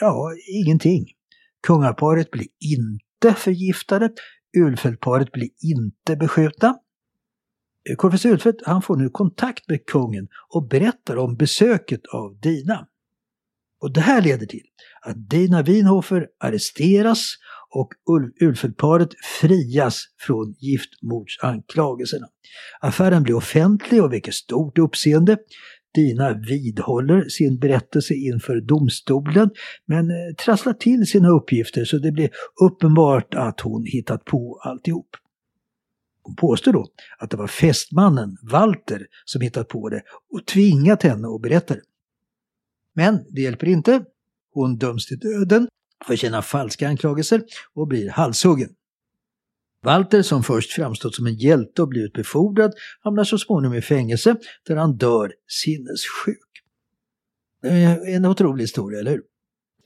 Ja, 0.00 0.30
ingenting. 0.64 1.06
Kungaparet 1.66 2.30
blir 2.30 2.48
inte 2.60 3.34
förgiftade, 3.34 4.10
Ulfeldtparet 4.56 5.32
blir 5.32 5.48
inte 5.62 6.16
beskjutna. 6.16 6.78
Corfus 7.96 8.24
Ulfeldt 8.24 8.62
han 8.66 8.82
får 8.82 8.96
nu 8.96 9.08
kontakt 9.08 9.68
med 9.68 9.86
kungen 9.86 10.28
och 10.54 10.68
berättar 10.68 11.16
om 11.16 11.36
besöket 11.36 12.00
av 12.06 12.38
Dina. 12.40 12.86
Och 13.80 13.92
det 13.92 14.00
här 14.00 14.22
leder 14.22 14.46
till 14.46 14.64
att 15.02 15.30
Dina 15.30 15.62
Winhofer 15.62 16.26
arresteras 16.40 17.34
och 17.70 17.88
Ulfeldtparet 18.40 19.08
frias 19.40 20.04
från 20.18 20.54
giftmordsanklagelserna. 20.58 22.26
Affären 22.80 23.22
blir 23.22 23.34
offentlig 23.34 24.02
och 24.02 24.12
väcker 24.12 24.32
stort 24.32 24.78
uppseende. 24.78 25.36
Dina 25.94 26.32
vidhåller 26.32 27.28
sin 27.28 27.58
berättelse 27.58 28.14
inför 28.14 28.60
domstolen 28.60 29.50
men 29.86 30.10
eh, 30.10 30.34
trasslar 30.44 30.72
till 30.72 31.06
sina 31.06 31.28
uppgifter 31.28 31.84
så 31.84 31.98
det 31.98 32.12
blir 32.12 32.30
uppenbart 32.62 33.34
att 33.34 33.60
hon 33.60 33.84
hittat 33.86 34.24
på 34.24 34.60
alltihop. 34.62 35.06
Hon 36.26 36.36
påstår 36.36 36.72
då 36.72 36.86
att 37.18 37.30
det 37.30 37.36
var 37.36 37.46
fästmannen, 37.46 38.36
Walter, 38.42 39.06
som 39.24 39.40
hittat 39.40 39.68
på 39.68 39.88
det 39.88 40.02
och 40.32 40.46
tvingat 40.46 41.02
henne 41.02 41.28
att 41.28 41.42
berätta 41.42 41.74
det. 41.74 41.82
Men 42.94 43.24
det 43.30 43.40
hjälper 43.40 43.68
inte. 43.68 44.04
Hon 44.52 44.78
döms 44.78 45.06
till 45.06 45.18
döden 45.18 45.68
för 46.06 46.16
sina 46.16 46.42
falska 46.42 46.88
anklagelser 46.88 47.42
och 47.74 47.86
blir 47.86 48.10
halshuggen. 48.10 48.68
Walter, 49.82 50.22
som 50.22 50.42
först 50.42 50.72
framstått 50.72 51.14
som 51.14 51.26
en 51.26 51.34
hjälte 51.34 51.82
och 51.82 51.88
blivit 51.88 52.12
befordrad, 52.12 52.72
hamnar 53.00 53.24
så 53.24 53.38
småningom 53.38 53.76
i 53.76 53.82
fängelse 53.82 54.36
där 54.66 54.76
han 54.76 54.96
dör 54.96 55.32
sinnessjuk. 55.48 56.38
Eh, 57.64 58.14
en 58.14 58.24
otrolig 58.24 58.64
historia, 58.64 59.00
eller 59.00 59.10
hur? 59.10 59.22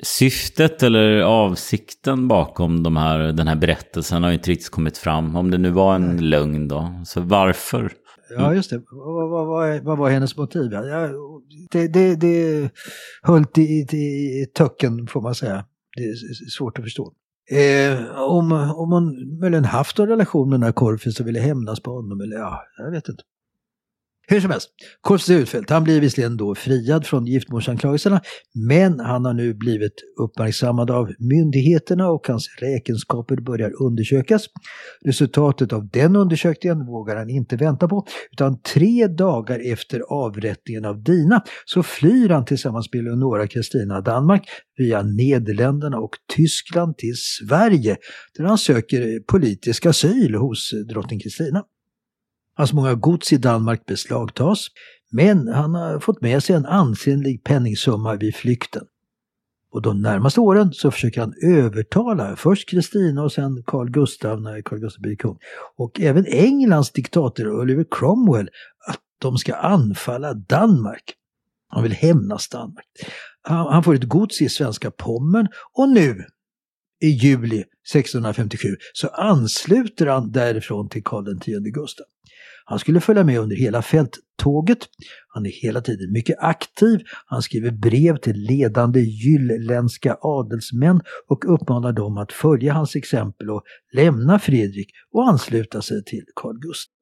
Syftet 0.03 0.83
eller 0.83 1.21
avsikten 1.21 2.29
bakom 2.29 2.83
de 2.83 2.97
här, 2.97 3.19
den 3.19 3.49
här 3.49 3.57
berättelsen 3.57 4.23
har 4.23 4.33
inte 4.33 4.51
riktigt 4.51 4.71
kommit 4.71 4.99
fram. 4.99 5.37
Om 5.37 5.51
det 5.51 5.59
nu 5.59 5.71
var 5.71 5.95
en 5.95 6.17
Nej. 6.17 6.25
lögn 6.25 6.69
då. 6.69 7.03
Så 7.05 7.21
varför? 7.21 7.93
Ja, 8.37 8.55
just 8.55 8.71
det. 8.71 8.83
Vad, 8.91 9.31
vad, 9.31 9.47
vad, 9.47 9.85
vad 9.85 9.99
var 9.99 10.11
hennes 10.11 10.37
motiv? 10.37 10.73
Ja, 10.73 11.09
det, 11.71 11.89
det, 11.89 12.15
det 12.15 12.71
höll 13.23 13.45
i, 13.57 13.63
i 13.63 14.47
töcken 14.55 15.07
får 15.07 15.21
man 15.21 15.35
säga. 15.35 15.65
Det 15.97 16.03
är 16.03 16.15
svårt 16.51 16.79
att 16.79 16.85
förstå. 16.85 17.13
Eh, 17.51 18.21
om, 18.21 18.53
om 18.53 18.93
hon 18.93 19.39
möjligen 19.41 19.65
haft 19.65 19.99
en 19.99 20.09
relation 20.09 20.49
med 20.49 20.61
den 20.61 20.65
här 20.65 20.73
Korfis 20.73 21.21
och 21.21 21.27
ville 21.27 21.41
hämnas 21.41 21.81
på 21.81 21.91
honom 21.91 22.21
eller 22.21 22.37
ja, 22.37 22.63
jag 22.79 22.91
vet 22.91 23.09
inte. 23.09 23.23
Hur 24.31 24.41
som 24.41 24.51
helst, 24.51 24.69
Kurt 25.09 25.31
Utfeldt, 25.31 25.71
han 25.71 25.85
blir 25.85 26.01
visserligen 26.01 26.37
då 26.37 26.55
friad 26.55 27.07
från 27.07 27.27
giftmordsanklagelserna, 27.27 28.21
men 28.69 29.01
han 29.01 29.25
har 29.25 29.35
nu 29.35 29.55
blivit 29.55 29.95
uppmärksammad 30.21 30.91
av 30.91 31.13
myndigheterna 31.19 32.11
och 32.11 32.29
hans 32.29 32.49
räkenskaper 32.61 33.37
börjar 33.37 33.83
undersökas. 33.83 34.47
Resultatet 35.05 35.73
av 35.73 35.89
den 35.89 36.17
undersökningen 36.17 36.87
vågar 36.87 37.17
han 37.17 37.31
inte 37.31 37.57
vänta 37.57 37.89
på, 37.89 38.07
utan 38.33 38.63
tre 38.63 39.07
dagar 39.07 39.73
efter 39.73 40.01
avrättningen 40.01 40.85
av 40.85 41.03
Dina 41.03 41.43
så 41.65 41.83
flyr 41.83 42.29
han 42.29 42.45
tillsammans 42.45 42.89
med 42.93 43.05
Leonora 43.05 43.47
Kristina 43.47 44.01
Danmark 44.01 44.49
via 44.77 45.03
Nederländerna 45.03 45.99
och 45.99 46.13
Tyskland 46.37 46.99
till 46.99 47.17
Sverige, 47.17 47.97
där 48.39 48.45
han 48.45 48.59
söker 48.59 49.21
politisk 49.21 49.87
asyl 49.87 50.35
hos 50.35 50.71
drottning 50.89 51.21
Kristina. 51.21 51.63
Hans 52.61 52.73
många 52.73 52.95
gods 52.95 53.33
i 53.33 53.37
Danmark 53.37 53.87
beslagtas, 53.87 54.67
men 55.13 55.49
han 55.49 55.75
har 55.75 56.01
fått 56.01 56.21
med 56.21 56.43
sig 56.43 56.57
en 56.57 56.67
ansenlig 56.67 57.45
penningsumma 57.45 58.17
vid 58.17 58.35
flykten. 58.35 58.83
Och 59.73 59.83
de 59.83 60.03
närmaste 60.03 60.41
åren 60.41 60.73
så 60.73 60.91
försöker 60.91 61.21
han 61.21 61.35
övertala 61.43 62.37
först 62.37 62.69
Kristina 62.69 63.23
och 63.23 63.33
sen 63.33 63.63
Carl 63.67 63.91
Gustav 63.91 64.41
när 64.43 64.63
Carl 64.63 64.79
Gustav 64.79 65.03
blir 65.03 65.17
kung. 65.17 65.39
Och 65.77 66.01
även 66.01 66.27
Englands 66.27 66.93
diktator 66.93 67.61
Oliver 67.61 67.87
Cromwell 67.91 68.49
att 68.89 69.01
de 69.19 69.39
ska 69.39 69.55
anfalla 69.55 70.35
Danmark. 70.35 71.15
Han 71.69 71.83
vill 71.83 71.93
hämnas 71.93 72.49
Danmark. 72.49 72.87
Han, 73.43 73.73
han 73.73 73.85
får 73.85 73.95
ett 73.95 74.09
gods 74.09 74.43
i 74.43 74.49
svenska 74.49 74.91
Pommern 74.91 75.49
och 75.73 75.89
nu 75.89 76.25
i 77.03 77.09
juli 77.09 77.65
1657 77.95 78.69
så 78.93 79.09
ansluter 79.09 80.07
han 80.07 80.33
därifrån 80.33 80.89
till 80.89 81.05
Karl 81.05 81.37
X 81.37 81.47
Gustav. 81.75 82.07
Han 82.71 82.79
skulle 82.79 83.01
följa 83.01 83.25
med 83.25 83.39
under 83.39 83.57
hela 83.57 83.83
fälttåget. 83.83 84.79
Han 85.29 85.47
är 85.47 85.51
hela 85.51 85.81
tiden 85.81 86.13
mycket 86.13 86.37
aktiv. 86.41 87.01
Han 87.27 87.43
skriver 87.43 87.71
brev 87.71 88.17
till 88.17 88.37
ledande 88.37 89.01
jylländska 89.01 90.17
adelsmän 90.21 91.01
och 91.29 91.55
uppmanar 91.55 91.93
dem 91.93 92.19
att 92.19 92.33
följa 92.33 92.73
hans 92.73 92.97
exempel 92.97 93.51
och 93.51 93.63
lämna 93.93 94.39
Fredrik 94.39 94.91
och 95.13 95.29
ansluta 95.29 95.83
sig 95.83 96.05
till 96.05 96.25
Carl 96.37 96.59
Gustaf. 96.61 96.95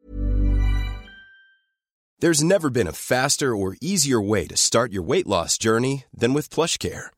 There's 2.22 2.44
never 2.44 2.70
been 2.70 2.88
a 2.88 2.92
faster 2.92 3.46
or 3.46 3.76
easier 3.80 4.30
way 4.30 4.48
to 4.48 4.56
start 4.56 4.92
your 4.92 5.06
weight 5.06 5.26
loss 5.26 5.58
journey 5.64 6.04
than 6.20 6.34
with 6.34 6.54
PlushCare. 6.54 7.17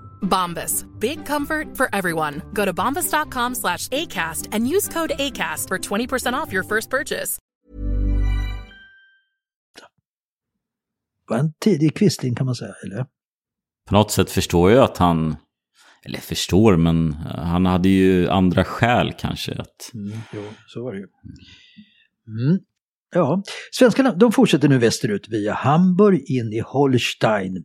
Bombas. 0.21 0.85
Big 0.99 1.25
comfort 1.25 1.77
for 1.77 1.89
everyone. 1.93 2.41
Go 2.53 2.65
to 2.65 2.73
bombas.com 2.73 3.55
slash 3.55 3.87
ACAST 3.89 4.47
and 4.51 4.67
use 4.67 4.87
code 4.87 5.11
ACAST 5.17 5.67
for 5.67 5.77
20% 5.77 6.33
off 6.33 6.51
your 6.53 6.63
first 6.63 6.89
purchase. 6.89 7.37
var 11.31 11.37
en 11.37 11.53
tidig 11.53 11.95
kvistling 11.95 12.35
kan 12.35 12.45
man 12.45 12.55
säga, 12.55 12.73
eller? 12.83 13.05
På 13.87 13.93
något 13.93 14.11
sätt 14.11 14.29
förstår 14.29 14.71
jag 14.71 14.83
att 14.83 14.97
han, 14.97 15.35
eller 16.05 16.19
förstår, 16.19 16.77
men 16.77 17.13
han 17.23 17.65
hade 17.65 17.89
ju 17.89 18.29
andra 18.29 18.63
skäl 18.63 19.13
kanske. 19.19 19.53
Att... 19.53 19.91
Mm, 19.93 20.19
jo, 20.33 20.43
så 20.67 20.83
var 20.83 20.93
det 20.93 20.99
ju. 20.99 21.07
Mm. 22.27 22.59
Ja, 23.13 23.43
svenskarna 23.71 24.13
de 24.13 24.31
fortsätter 24.31 24.69
nu 24.69 24.77
västerut 24.77 25.27
via 25.29 25.53
Hamburg 25.53 26.23
in 26.27 26.53
i 26.53 26.59
Holstein. 26.65 27.63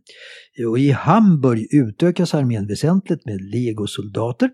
Och 0.69 0.79
I 0.79 0.91
Hamburg 0.91 1.67
utökas 1.71 2.33
armén 2.33 2.67
väsentligt 2.67 3.25
med 3.25 3.41
legosoldater. 3.41 4.49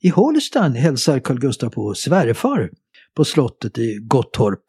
I 0.00 0.08
Holstein 0.08 0.72
hälsar 0.72 1.20
Carl 1.20 1.38
Gustaf 1.38 1.72
på 1.72 1.94
svärfar 1.94 2.70
på 3.16 3.24
slottet 3.24 3.78
i 3.78 3.98
Gottorp. 4.06 4.64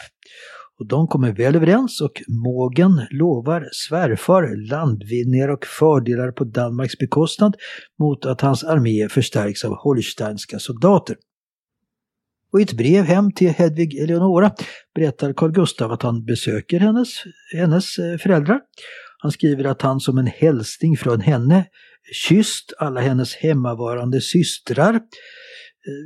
Och 0.79 0.87
de 0.87 1.07
kommer 1.07 1.31
väl 1.31 1.55
överens 1.55 2.01
och 2.01 2.21
Mågen 2.27 3.01
lovar 3.11 3.69
svärfar 3.71 4.69
landvinningar 4.69 5.49
och 5.49 5.65
fördelar 5.65 6.31
på 6.31 6.43
Danmarks 6.43 6.97
bekostnad 6.97 7.55
mot 7.99 8.25
att 8.25 8.41
hans 8.41 8.63
armé 8.63 9.09
förstärks 9.09 9.65
av 9.65 9.75
holsteinska 9.75 10.59
soldater. 10.59 11.15
Och 12.51 12.59
i 12.59 12.63
ett 12.63 12.73
brev 12.73 13.03
hem 13.03 13.31
till 13.31 13.49
Hedvig 13.49 13.97
Eleonora 13.97 14.51
berättar 14.95 15.33
Carl 15.33 15.51
Gustaf 15.51 15.91
att 15.91 16.01
han 16.01 16.25
besöker 16.25 16.79
hennes, 16.79 17.09
hennes 17.55 17.99
eh, 17.99 18.17
föräldrar. 18.17 18.59
Han 19.21 19.31
skriver 19.31 19.63
att 19.63 19.81
han 19.81 19.99
som 19.99 20.17
en 20.17 20.27
hälsning 20.27 20.97
från 20.97 21.21
henne 21.21 21.65
kysst 22.13 22.73
alla 22.77 23.01
hennes 23.01 23.35
hemmavarande 23.35 24.21
systrar, 24.21 24.93
eh, 24.93 25.01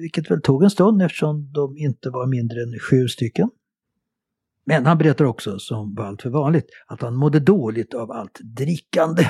vilket 0.01 0.31
väl 0.31 0.41
tog 0.41 0.63
en 0.63 0.69
stund 0.69 1.01
eftersom 1.01 1.51
de 1.53 1.77
inte 1.77 2.09
var 2.09 2.27
mindre 2.27 2.61
än 2.61 2.79
sju 2.79 3.07
stycken. 3.07 3.49
Men 4.65 4.85
han 4.85 4.97
berättar 4.97 5.25
också, 5.25 5.59
som 5.59 5.95
var 5.95 6.05
allt 6.05 6.21
för 6.21 6.29
vanligt, 6.29 6.65
att 6.87 7.01
han 7.01 7.15
mådde 7.15 7.39
dåligt 7.39 7.93
av 7.93 8.11
allt 8.11 8.39
drickande. 8.57 9.27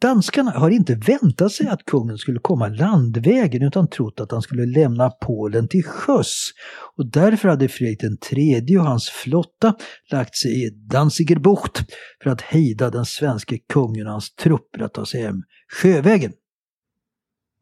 Danskarna 0.00 0.50
har 0.50 0.70
inte 0.70 0.94
väntat 0.94 1.52
sig 1.52 1.68
att 1.68 1.84
kungen 1.84 2.18
skulle 2.18 2.38
komma 2.42 2.68
landvägen 2.68 3.62
utan 3.62 3.88
trott 3.88 4.20
att 4.20 4.32
han 4.32 4.42
skulle 4.42 4.66
lämna 4.66 5.10
Polen 5.10 5.68
till 5.68 5.84
sjöss. 5.84 6.50
Och 6.96 7.10
därför 7.10 7.48
hade 7.48 7.68
Fredrik 7.68 8.32
III 8.32 8.78
och 8.78 8.84
hans 8.84 9.08
flotta 9.08 9.74
lagt 10.10 10.36
sig 10.36 10.66
i 10.66 10.70
Danzigerbucht 10.70 11.84
för 12.22 12.30
att 12.30 12.40
hejda 12.40 12.90
den 12.90 13.04
svenske 13.04 13.58
kungen 13.58 14.06
och 14.06 14.12
hans 14.12 14.34
trupper 14.34 14.82
att 14.82 14.94
ta 14.94 15.06
sig 15.06 15.22
hem 15.22 15.42
sjövägen. 15.82 16.32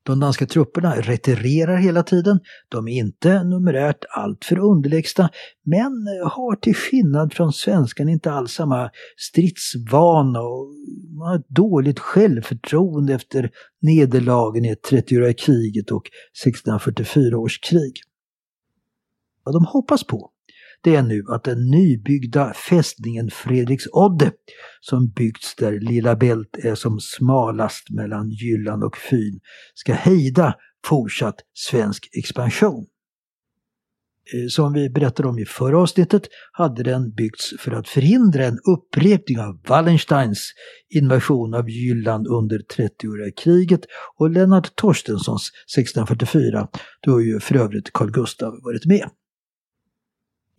De 0.06 0.20
danska 0.20 0.46
trupperna 0.46 0.94
retirerar 0.94 1.76
hela 1.76 2.02
tiden. 2.02 2.40
De 2.68 2.88
är 2.88 2.92
inte 2.92 3.44
numerärt 3.44 4.04
alltför 4.10 4.58
underlägsna 4.58 5.30
men 5.64 5.92
har 6.24 6.56
till 6.56 6.74
skillnad 6.74 7.32
från 7.32 7.52
svenskarna 7.52 8.10
inte 8.10 8.32
alls 8.32 8.52
samma 8.52 8.90
stridsvana 9.16 10.40
och 10.40 10.68
har 11.18 11.36
ett 11.36 11.48
dåligt 11.48 11.98
självförtroende 11.98 13.14
efter 13.14 13.50
nederlagen 13.82 14.64
i 14.64 14.74
30-åriga 14.74 15.32
kriget 15.32 15.90
och 15.90 16.06
1644 16.42 17.38
års 17.38 17.60
krig. 17.60 17.92
Vad 19.44 19.54
de 19.54 19.64
hoppas 19.64 20.04
på 20.04 20.30
det 20.86 20.94
är 20.94 21.02
nu 21.02 21.24
att 21.28 21.44
den 21.44 21.70
nybyggda 21.70 22.54
fästningen 22.54 23.30
Fredriksodde 23.30 24.32
som 24.80 25.08
byggts 25.08 25.54
där 25.54 25.80
Lilla 25.80 26.16
Bält 26.16 26.56
är 26.58 26.74
som 26.74 27.00
smalast 27.00 27.90
mellan 27.90 28.30
Jylland 28.30 28.84
och 28.84 28.96
Fyn 28.96 29.40
ska 29.74 29.94
hejda 29.94 30.54
fortsatt 30.84 31.34
svensk 31.54 32.08
expansion. 32.12 32.86
Eh, 34.34 34.48
som 34.48 34.72
vi 34.72 34.90
berättade 34.90 35.28
om 35.28 35.38
i 35.38 35.44
förra 35.44 35.78
avsnittet 35.78 36.28
hade 36.52 36.82
den 36.82 37.14
byggts 37.14 37.54
för 37.58 37.72
att 37.72 37.88
förhindra 37.88 38.44
en 38.44 38.58
upprepning 38.58 39.40
av 39.40 39.60
Wallensteins 39.68 40.52
invasion 40.94 41.54
av 41.54 41.70
Jylland 41.70 42.26
under 42.26 42.58
30-åriga 42.58 43.32
kriget 43.36 43.80
och 44.18 44.30
Lennart 44.30 44.76
Torstenssons 44.76 45.50
1644, 45.76 46.68
då 47.06 47.22
ju 47.22 47.40
för 47.40 47.56
övrigt 47.56 47.92
Carl 47.92 48.10
Gustaf 48.10 48.54
varit 48.64 48.86
med. 48.86 49.10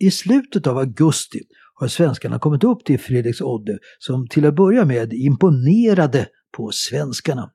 I 0.00 0.10
slutet 0.10 0.66
av 0.66 0.78
augusti 0.78 1.40
har 1.74 1.88
svenskarna 1.88 2.38
kommit 2.38 2.64
upp 2.64 2.84
till 2.84 3.00
Fredriksodde 3.00 3.78
som 3.98 4.28
till 4.28 4.46
att 4.46 4.56
börja 4.56 4.84
med 4.84 5.12
imponerade 5.12 6.28
på 6.56 6.70
svenskarna. 6.70 7.50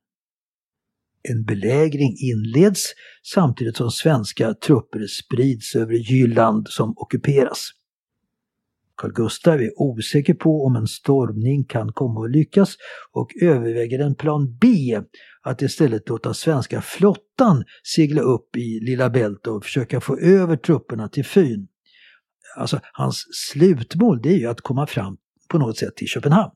En 1.30 1.44
belägring 1.44 2.16
inleds 2.20 2.94
samtidigt 3.34 3.78
som 3.78 3.92
svenska 3.92 4.54
trupper 4.54 5.08
sprids 5.08 5.76
över 5.76 5.94
Jylland 5.94 6.68
som 6.68 6.94
ockuperas. 6.98 7.70
Carl 8.96 9.12
Gustaf 9.14 9.62
är 9.62 9.82
osäker 9.82 10.34
på 10.34 10.66
om 10.66 10.76
en 10.76 10.88
stormning 10.88 11.64
kan 11.64 11.94
komma 11.94 12.26
att 12.26 12.32
lyckas 12.32 12.76
och 13.12 13.32
överväger 13.42 14.00
en 14.00 14.16
plan 14.16 14.58
B 14.62 15.00
att 15.42 15.62
istället 15.62 16.10
låta 16.10 16.34
svenska 16.34 16.82
flottan 16.82 17.64
segla 17.96 18.22
upp 18.22 18.58
i 18.58 18.80
Lilla 18.80 19.10
Bält 19.10 19.48
och 19.48 19.64
försöka 19.64 20.02
få 20.02 20.18
över 20.18 20.58
trupperna 20.58 21.08
till 21.08 21.26
Fyn 21.26 21.68
alltså 22.56 22.80
hans 22.94 23.26
slutmål 23.32 24.22
det 24.22 24.30
är 24.30 24.38
ju 24.38 24.48
att 24.48 24.62
komma 24.62 24.88
fram 24.88 25.18
på 25.50 25.58
något 25.58 25.78
sätt 25.78 25.96
till 25.96 26.08
Köpenhamn. 26.08 26.52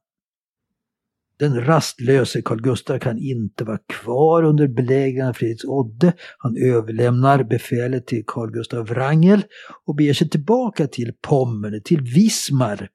Den 1.39 1.65
rastlöse 1.65 2.41
Carl 2.41 2.61
Gustaf 2.61 3.01
kan 3.01 3.17
inte 3.17 3.63
vara 3.63 3.77
kvar 3.77 4.43
under 4.43 4.67
belägringen 4.67 5.27
av 5.27 5.33
Fredriks 5.33 5.63
Odde. 5.63 6.13
Han 6.37 6.57
överlämnar 6.57 7.43
befälet 7.43 8.07
till 8.07 8.23
Carl 8.27 8.51
Gustaf 8.51 8.89
Wrangel 8.89 9.41
och 9.85 9.95
beger 9.95 10.13
sig 10.13 10.29
tillbaka 10.29 10.87
till 10.87 11.13
Pommern, 11.21 11.81
till 11.83 12.01
Wismar, 12.01 12.89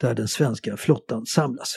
där 0.00 0.14
den 0.14 0.28
svenska 0.28 0.76
flottan 0.76 1.26
samlas. 1.26 1.76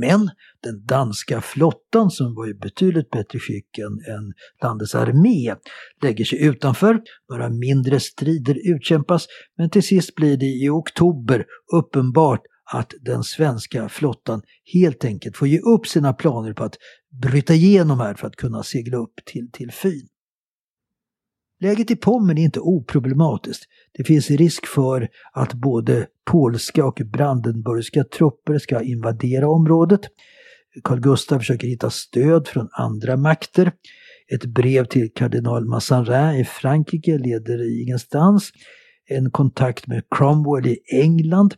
Men 0.00 0.30
den 0.62 0.84
danska 0.86 1.40
flottan 1.40 2.10
som 2.10 2.34
var 2.34 2.50
i 2.50 2.54
betydligt 2.54 3.10
bättre 3.10 3.38
skick 3.38 3.78
än, 3.78 4.14
än 4.14 4.32
landets 4.62 4.94
armé 4.94 5.54
lägger 6.02 6.24
sig 6.24 6.42
utanför. 6.44 7.00
Några 7.30 7.48
mindre 7.48 8.00
strider 8.00 8.74
utkämpas 8.74 9.26
men 9.58 9.70
till 9.70 9.82
sist 9.82 10.14
blir 10.14 10.36
det 10.36 10.46
i 10.46 10.68
oktober 10.68 11.44
uppenbart 11.72 12.40
att 12.72 12.92
den 13.00 13.24
svenska 13.24 13.88
flottan 13.88 14.42
helt 14.74 15.04
enkelt 15.04 15.36
får 15.36 15.48
ge 15.48 15.58
upp 15.58 15.86
sina 15.86 16.12
planer 16.12 16.52
på 16.52 16.64
att 16.64 16.76
bryta 17.22 17.54
igenom 17.54 18.00
här 18.00 18.14
för 18.14 18.26
att 18.26 18.36
kunna 18.36 18.62
segla 18.62 18.96
upp 18.96 19.14
till, 19.24 19.50
till 19.52 19.72
Fyn. 19.72 20.08
Läget 21.60 21.90
i 21.90 21.96
Pommern 21.96 22.38
är 22.38 22.42
inte 22.42 22.60
oproblematiskt. 22.60 23.64
Det 23.92 24.04
finns 24.04 24.30
risk 24.30 24.66
för 24.66 25.08
att 25.32 25.52
både 25.52 26.06
polska 26.24 26.84
och 26.84 27.00
brandenburgska 27.12 28.04
trupper 28.04 28.58
ska 28.58 28.82
invadera 28.82 29.48
området. 29.48 30.00
Carl 30.84 31.00
Gustaf 31.00 31.38
försöker 31.38 31.68
hitta 31.68 31.90
stöd 31.90 32.48
från 32.48 32.68
andra 32.72 33.16
makter. 33.16 33.72
Ett 34.32 34.44
brev 34.44 34.84
till 34.84 35.12
kardinal 35.14 35.64
Mazarin 35.64 36.40
i 36.40 36.44
Frankrike 36.44 37.18
leder 37.18 37.82
ingenstans. 37.82 38.52
En 39.08 39.30
kontakt 39.30 39.86
med 39.86 40.02
Cromwell 40.10 40.66
i 40.66 40.78
England 40.92 41.54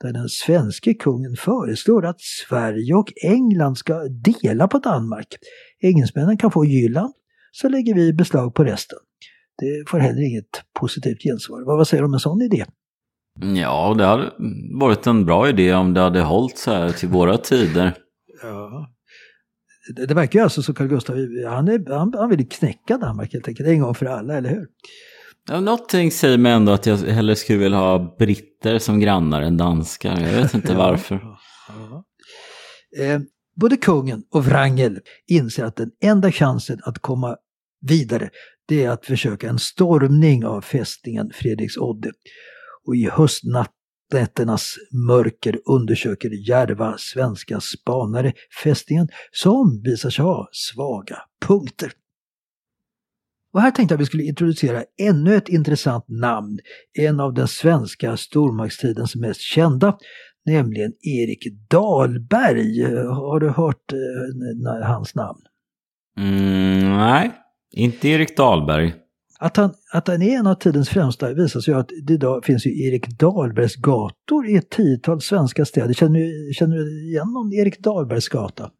där 0.00 0.12
den 0.12 0.28
svenske 0.28 0.94
kungen 0.94 1.36
föreslår 1.36 2.06
att 2.06 2.20
Sverige 2.20 2.94
och 2.94 3.12
England 3.22 3.76
ska 3.76 3.94
dela 4.04 4.68
på 4.68 4.78
Danmark. 4.78 5.36
Engelsmännen 5.80 6.38
kan 6.38 6.50
få 6.50 6.64
Jylland, 6.64 7.12
så 7.52 7.68
lägger 7.68 7.94
vi 7.94 8.12
beslag 8.12 8.54
på 8.54 8.64
resten. 8.64 8.98
Det 9.60 9.90
får 9.90 9.98
heller 9.98 10.22
inget 10.22 10.62
positivt 10.80 11.22
gensvar. 11.22 11.62
Vad 11.66 11.88
säger 11.88 12.02
du 12.02 12.06
om 12.06 12.14
en 12.14 12.20
sån 12.20 12.42
idé? 12.42 12.64
Ja, 13.56 13.94
det 13.98 14.04
hade 14.04 14.30
varit 14.80 15.06
en 15.06 15.24
bra 15.24 15.48
idé 15.48 15.74
om 15.74 15.94
det 15.94 16.00
hade 16.00 16.20
hållit 16.20 16.58
så 16.58 16.70
här 16.70 16.92
till 16.92 17.08
våra 17.08 17.38
tider. 17.38 17.94
Ja. 18.42 18.90
Det, 19.96 20.06
det 20.06 20.14
verkar 20.14 20.38
ju 20.38 20.42
alltså 20.42 20.62
som 20.62 20.74
Carl 20.74 20.88
Gustaf, 20.88 21.16
han, 21.46 21.68
är, 21.68 21.98
han, 21.98 22.14
han 22.16 22.30
vill 22.30 22.48
knäcka 22.48 22.98
Danmark 22.98 23.32
helt 23.32 23.48
enkelt, 23.48 23.68
en 23.68 23.80
gång 23.80 23.94
för 23.94 24.06
alla, 24.06 24.34
eller 24.34 24.50
hur? 24.50 24.66
Ja, 25.48 25.60
någonting 25.60 26.10
säger 26.10 26.38
mig 26.38 26.52
ändå 26.52 26.72
att 26.72 26.86
jag 26.86 26.96
hellre 26.96 27.36
skulle 27.36 27.58
vilja 27.58 27.78
ha 27.78 28.16
britter 28.18 28.78
som 28.78 29.00
grannar 29.00 29.42
än 29.42 29.56
danskar. 29.56 30.20
Jag 30.20 30.42
vet 30.42 30.54
inte 30.54 30.74
varför. 30.76 31.20
Ja, 31.22 31.38
ja. 31.68 32.04
Eh, 33.04 33.20
både 33.56 33.76
kungen 33.76 34.22
och 34.30 34.44
Wrangel 34.44 34.98
inser 35.26 35.64
att 35.64 35.76
den 35.76 35.90
enda 36.02 36.32
chansen 36.32 36.80
att 36.82 36.98
komma 36.98 37.36
vidare 37.80 38.30
det 38.70 38.84
är 38.84 38.90
att 38.90 39.06
försöka 39.06 39.48
en 39.48 39.58
stormning 39.58 40.44
av 40.44 40.60
fästningen 40.60 41.30
Fredriksodde. 41.34 42.10
Och 42.86 42.96
i 42.96 43.10
höstnätternas 43.10 44.76
mörker 45.08 45.60
undersöker 45.64 46.48
järva 46.48 46.98
svenska 46.98 47.60
spanare 47.60 48.32
fästningen 48.62 49.08
som 49.32 49.82
visar 49.84 50.10
sig 50.10 50.24
ha 50.24 50.48
svaga 50.52 51.18
punkter. 51.46 51.92
Och 53.52 53.60
här 53.60 53.70
tänkte 53.70 53.92
jag 53.92 53.96
att 53.96 54.00
vi 54.00 54.06
skulle 54.06 54.22
introducera 54.22 54.84
ännu 55.00 55.34
ett 55.34 55.48
intressant 55.48 56.04
namn, 56.08 56.58
en 56.98 57.20
av 57.20 57.34
den 57.34 57.48
svenska 57.48 58.16
stormaktstidens 58.16 59.16
mest 59.16 59.40
kända, 59.40 59.98
nämligen 60.46 60.92
Erik 61.02 61.46
Dahlberg. 61.70 62.82
Har 63.06 63.40
du 63.40 63.48
hört 63.48 63.92
eh, 63.92 64.86
hans 64.86 65.14
namn? 65.14 65.40
Mm, 66.18 66.96
nej. 66.96 67.39
Inte 67.72 68.08
Erik 68.08 68.36
Dahlberg. 68.36 68.94
Att 69.38 69.56
han, 69.56 69.74
att 69.92 70.08
han 70.08 70.22
är 70.22 70.38
en 70.38 70.46
av 70.46 70.54
tidens 70.54 70.88
främsta 70.88 71.32
visar 71.32 71.60
sig 71.60 71.74
att 71.74 71.90
det 72.06 72.12
idag 72.12 72.44
finns 72.44 72.66
ju 72.66 72.86
Erik 72.86 73.08
Dahlbergs 73.18 73.76
gator 73.76 74.48
i 74.48 74.56
ett 74.56 74.70
tiotal 74.70 75.20
svenska 75.20 75.64
städer. 75.64 75.94
Känner, 75.94 76.52
känner 76.52 76.76
du 76.76 77.08
igen 77.08 77.32
någon 77.32 77.52
Erik 77.52 77.78
Dahlbergs 77.78 78.28
gata? 78.28 78.70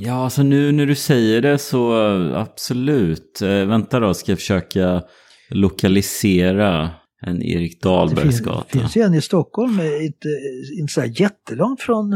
Ja, 0.00 0.24
alltså 0.24 0.42
nu 0.42 0.72
när 0.72 0.86
du 0.86 0.94
säger 0.94 1.42
det 1.42 1.58
så 1.58 1.92
absolut. 2.34 3.42
Eh, 3.42 3.48
vänta 3.48 4.00
då, 4.00 4.14
ska 4.14 4.32
jag 4.32 4.38
försöka 4.38 5.02
lokalisera 5.50 6.90
en 7.26 7.42
Erik 7.42 7.82
Dahlbergs 7.82 8.40
gata. 8.40 8.64
Det 8.72 8.78
finns 8.78 8.96
ju 8.96 9.02
en 9.02 9.14
i 9.14 9.20
Stockholm, 9.20 9.80
inte, 9.80 10.28
inte 10.80 10.92
så 10.92 11.00
här 11.00 11.20
jättelångt 11.20 11.80
från 11.80 12.10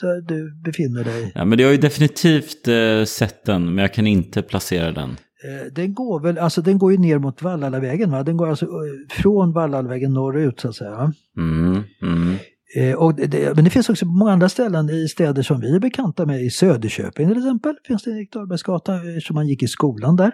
där 0.00 0.28
du 0.28 0.62
befinner 0.64 1.04
dig. 1.04 1.32
Ja, 1.34 1.44
men 1.44 1.58
jag 1.58 1.66
har 1.66 1.72
ju 1.72 1.78
definitivt 1.78 2.68
eh, 2.68 3.04
sett 3.04 3.44
den, 3.44 3.74
men 3.74 3.78
jag 3.78 3.94
kan 3.94 4.06
inte 4.06 4.42
placera 4.42 4.92
den. 4.92 5.16
Eh, 5.44 5.72
den 5.72 5.94
går 5.94 6.20
väl, 6.20 6.38
alltså 6.38 6.62
den 6.62 6.78
går 6.78 6.92
ju 6.92 6.98
ner 6.98 7.18
mot 7.18 7.42
Vallallavägen 7.42 8.10
va? 8.10 8.22
Den 8.22 8.36
går 8.36 8.48
alltså 8.48 8.64
eh, 8.64 9.22
från 9.22 9.52
Vallallavägen 9.52 10.12
norrut 10.12 10.60
så 10.60 10.68
att 10.68 10.74
säga. 10.74 11.12
Mm, 11.36 11.82
mm. 12.02 12.36
Eh, 12.76 12.94
och 12.94 13.14
det, 13.14 13.54
men 13.54 13.64
det 13.64 13.70
finns 13.70 13.88
också 13.88 14.06
på 14.06 14.12
många 14.12 14.32
andra 14.32 14.48
ställen 14.48 14.90
i 14.90 15.08
städer 15.08 15.42
som 15.42 15.60
vi 15.60 15.74
är 15.74 15.80
bekanta 15.80 16.26
med. 16.26 16.42
I 16.42 16.50
Söderköping 16.50 17.28
till 17.28 17.38
exempel 17.38 17.74
finns 17.86 18.02
det 18.02 18.10
en 18.10 18.16
Erik 18.16 18.32
Dahlbergsgata 18.32 18.94
eftersom 18.94 19.34
man 19.34 19.48
gick 19.48 19.62
i 19.62 19.68
skolan 19.68 20.16
där. 20.16 20.32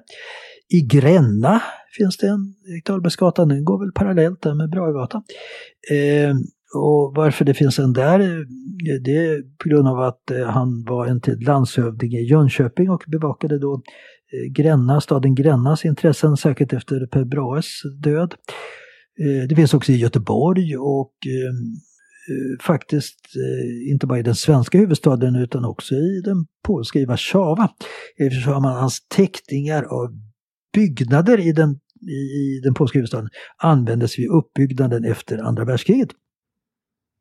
I 0.69 0.81
Gränna 0.81 1.63
finns 1.99 2.17
det 2.17 2.27
en 2.27 2.55
Erik 2.69 2.87
Dahlbergsgata, 2.87 3.45
den 3.45 3.65
går 3.65 3.79
väl 3.79 3.93
parallellt 3.93 4.43
där 4.43 4.55
med 4.55 4.71
Bragatan. 4.71 5.23
Eh, 5.91 6.37
och 6.77 7.15
varför 7.17 7.45
det 7.45 7.55
finns 7.55 7.79
en 7.79 7.93
där, 7.93 8.19
det 9.05 9.17
är 9.17 9.43
på 9.63 9.69
grund 9.69 9.89
av 9.89 10.01
att 10.01 10.33
han 10.47 10.85
var 10.85 11.07
en 11.07 11.21
tid 11.21 11.43
landshövding 11.43 12.13
i 12.13 12.25
Jönköping 12.25 12.91
och 12.91 13.05
bevakade 13.07 13.59
då 13.59 13.83
Eh, 14.35 14.53
Gränna, 14.53 15.01
staden 15.01 15.35
Grännas 15.35 15.85
intressen, 15.85 16.37
särskilt 16.37 16.73
efter 16.73 17.07
Per 17.07 17.25
Brahes 17.25 17.67
död. 18.03 18.35
Eh, 19.21 19.49
det 19.49 19.57
finns 19.57 19.75
också 19.75 19.93
i 19.93 19.97
Göteborg 19.97 20.77
och 20.77 21.15
ehm, 21.27 21.73
eh, 22.29 22.65
faktiskt 22.65 23.21
inte 23.91 24.07
bara 24.07 24.19
i 24.19 24.23
den 24.23 24.35
svenska 24.35 24.79
huvudstaden 24.79 25.37
utan 25.37 25.65
också 25.65 25.95
i 25.95 26.21
den 26.25 26.47
polska 26.67 26.99
i 26.99 27.05
Warszawa. 27.05 27.69
Eftersom 28.17 28.65
hans 28.65 29.09
teckningar 29.09 29.83
av 29.83 30.09
byggnader 30.75 31.41
i 31.41 31.53
den, 31.53 31.71
i 32.11 32.61
den 32.65 32.75
polska 32.75 32.99
huvudstaden 32.99 33.29
användes 33.63 34.19
vid 34.19 34.29
uppbyggnaden 34.29 35.05
efter 35.05 35.39
andra 35.39 35.65
världskriget. 35.65 36.09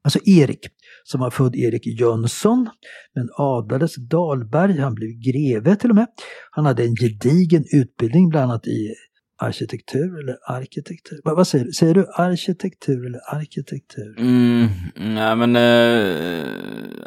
Alltså 0.04 0.20
Erik, 0.26 0.60
som 1.04 1.20
var 1.20 1.30
född 1.30 1.56
Erik 1.56 2.00
Jönsson, 2.00 2.70
men 3.16 3.30
adlades 3.38 3.96
Dahlberg, 3.96 4.80
han 4.80 4.94
blev 4.94 5.10
greve 5.10 5.76
till 5.76 5.90
och 5.90 5.96
med. 5.96 6.08
Han 6.52 6.66
hade 6.66 6.84
en 6.84 6.96
gedigen 6.96 7.64
utbildning 7.74 8.30
bland 8.30 8.52
annat 8.52 8.68
i 8.68 8.94
arkitektur 9.42 10.20
eller 10.20 10.38
arkitektur? 10.48 11.20
Vad, 11.24 11.36
vad 11.36 11.48
säger 11.48 11.66
du? 11.66 11.72
Säger 11.72 11.94
du 11.94 12.08
arkitektur 12.16 13.06
eller 13.06 13.36
arkitektur? 13.36 14.20
Mm, 14.20 14.68
nej 14.96 15.36
men 15.36 15.56
eh, 15.56 16.46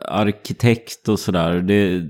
arkitekt 0.05 1.09
och 1.09 1.19
sådär, 1.19 1.61
det, 1.61 2.03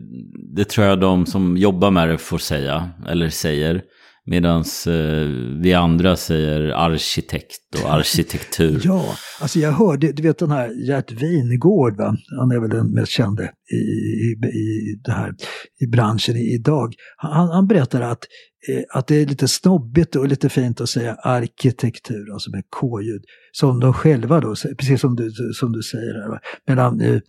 det 0.56 0.64
tror 0.64 0.86
jag 0.86 1.00
de 1.00 1.26
som 1.26 1.56
jobbar 1.56 1.90
med 1.90 2.08
det 2.08 2.18
får 2.18 2.38
säga, 2.38 2.90
eller 3.08 3.28
säger. 3.28 3.82
Medan 4.28 4.64
eh, 4.86 5.28
vi 5.62 5.74
andra 5.74 6.16
säger 6.16 6.60
arkitekt 6.60 7.82
och 7.84 7.90
arkitektur. 7.94 8.80
ja, 8.84 9.16
alltså 9.40 9.58
jag 9.58 9.72
hörde, 9.72 10.12
du 10.12 10.22
vet 10.22 10.38
den 10.38 10.50
här 10.50 10.88
Gert 10.88 11.12
Wingård, 11.12 11.96
va? 11.96 12.16
han 12.38 12.50
är 12.50 12.60
väl 12.60 12.70
den 12.70 12.90
mest 12.90 13.12
kände 13.12 13.52
i, 13.72 13.76
i, 13.76 14.36
i, 14.46 15.00
det 15.04 15.12
här, 15.12 15.34
i 15.80 15.86
branschen 15.86 16.36
idag. 16.36 16.94
Han, 17.16 17.48
han 17.48 17.66
berättar 17.66 18.00
att, 18.00 18.24
eh, 18.68 18.98
att 18.98 19.06
det 19.06 19.16
är 19.16 19.26
lite 19.26 19.48
snobbigt 19.48 20.16
och 20.16 20.28
lite 20.28 20.48
fint 20.48 20.80
att 20.80 20.88
säga 20.88 21.14
arkitektur, 21.14 22.32
alltså 22.32 22.50
med 22.50 22.62
K-ljud. 22.80 23.22
Som 23.52 23.80
de 23.80 23.92
själva 23.92 24.40
då, 24.40 24.54
precis 24.78 25.00
som 25.00 25.16
du, 25.16 25.30
som 25.54 25.72
du 25.72 25.82
säger 25.82 26.14
här. 26.14 26.28
Va? 26.28 26.38
Medan 26.66 27.00
eh, 27.00 27.20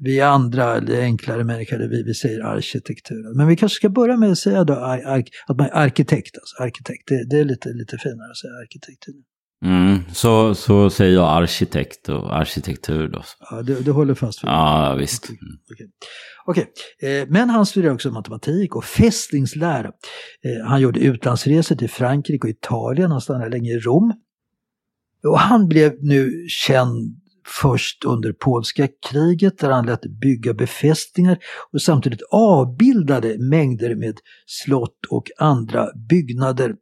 vi 0.00 0.20
andra, 0.20 0.74
enklare 0.88 1.44
människor, 1.44 1.78
vi, 1.78 2.02
vi 2.02 2.14
säger 2.14 2.40
arkitektur. 2.40 3.36
Men 3.36 3.48
vi 3.48 3.56
kanske 3.56 3.76
ska 3.76 3.88
börja 3.88 4.16
med 4.16 4.30
att 4.30 4.38
säga 4.38 4.64
då 4.64 4.74
ark, 4.74 5.28
att 5.46 5.56
man 5.56 5.66
är 5.66 5.74
arkitekt. 5.74 6.38
Alltså, 6.38 6.62
arkitekt. 6.62 7.02
Det, 7.06 7.24
det, 7.30 7.40
är 7.40 7.44
lite, 7.44 7.68
lite 7.68 7.98
finare 7.98 8.30
att 8.30 8.36
säga 8.36 8.52
arkitektur. 8.52 9.14
Mm, 9.64 9.98
så, 10.12 10.54
så 10.54 10.90
säger 10.90 11.14
jag 11.14 11.28
arkitekt 11.28 12.08
och 12.08 12.36
arkitektur 12.36 13.08
då. 13.08 13.22
Ja, 13.50 13.62
du, 13.62 13.80
du 13.80 13.92
håller 13.92 14.14
fast 14.14 14.44
vid 14.44 14.48
det? 14.48 14.52
Ja, 14.52 14.96
visst. 14.98 15.24
Okej. 15.24 15.86
Okay. 16.46 16.64
Okay. 17.00 17.20
Eh, 17.20 17.26
men 17.28 17.50
han 17.50 17.66
studerade 17.66 17.94
också 17.94 18.10
matematik 18.10 18.76
och 18.76 18.84
fästningslära. 18.84 19.92
Eh, 20.44 20.66
han 20.66 20.80
gjorde 20.80 21.00
utlandsresor 21.00 21.76
till 21.76 21.90
Frankrike 21.90 22.46
och 22.46 22.50
Italien, 22.50 23.10
han 23.10 23.20
stannade 23.20 23.50
länge 23.50 23.70
i 23.70 23.78
Rom. 23.78 24.12
Och 25.24 25.38
han 25.38 25.68
blev 25.68 25.92
nu 26.00 26.46
känd 26.48 27.20
först 27.46 28.04
under 28.04 28.32
polska 28.32 28.88
kriget 29.10 29.58
där 29.58 29.70
han 29.70 29.86
lät 29.86 30.20
bygga 30.20 30.54
befästningar 30.54 31.38
och 31.72 31.82
samtidigt 31.82 32.22
avbildade 32.30 33.38
mängder 33.38 33.94
med 33.94 34.18
slott 34.46 35.00
och 35.08 35.30
andra 35.38 35.88
byggnader. 36.08 36.74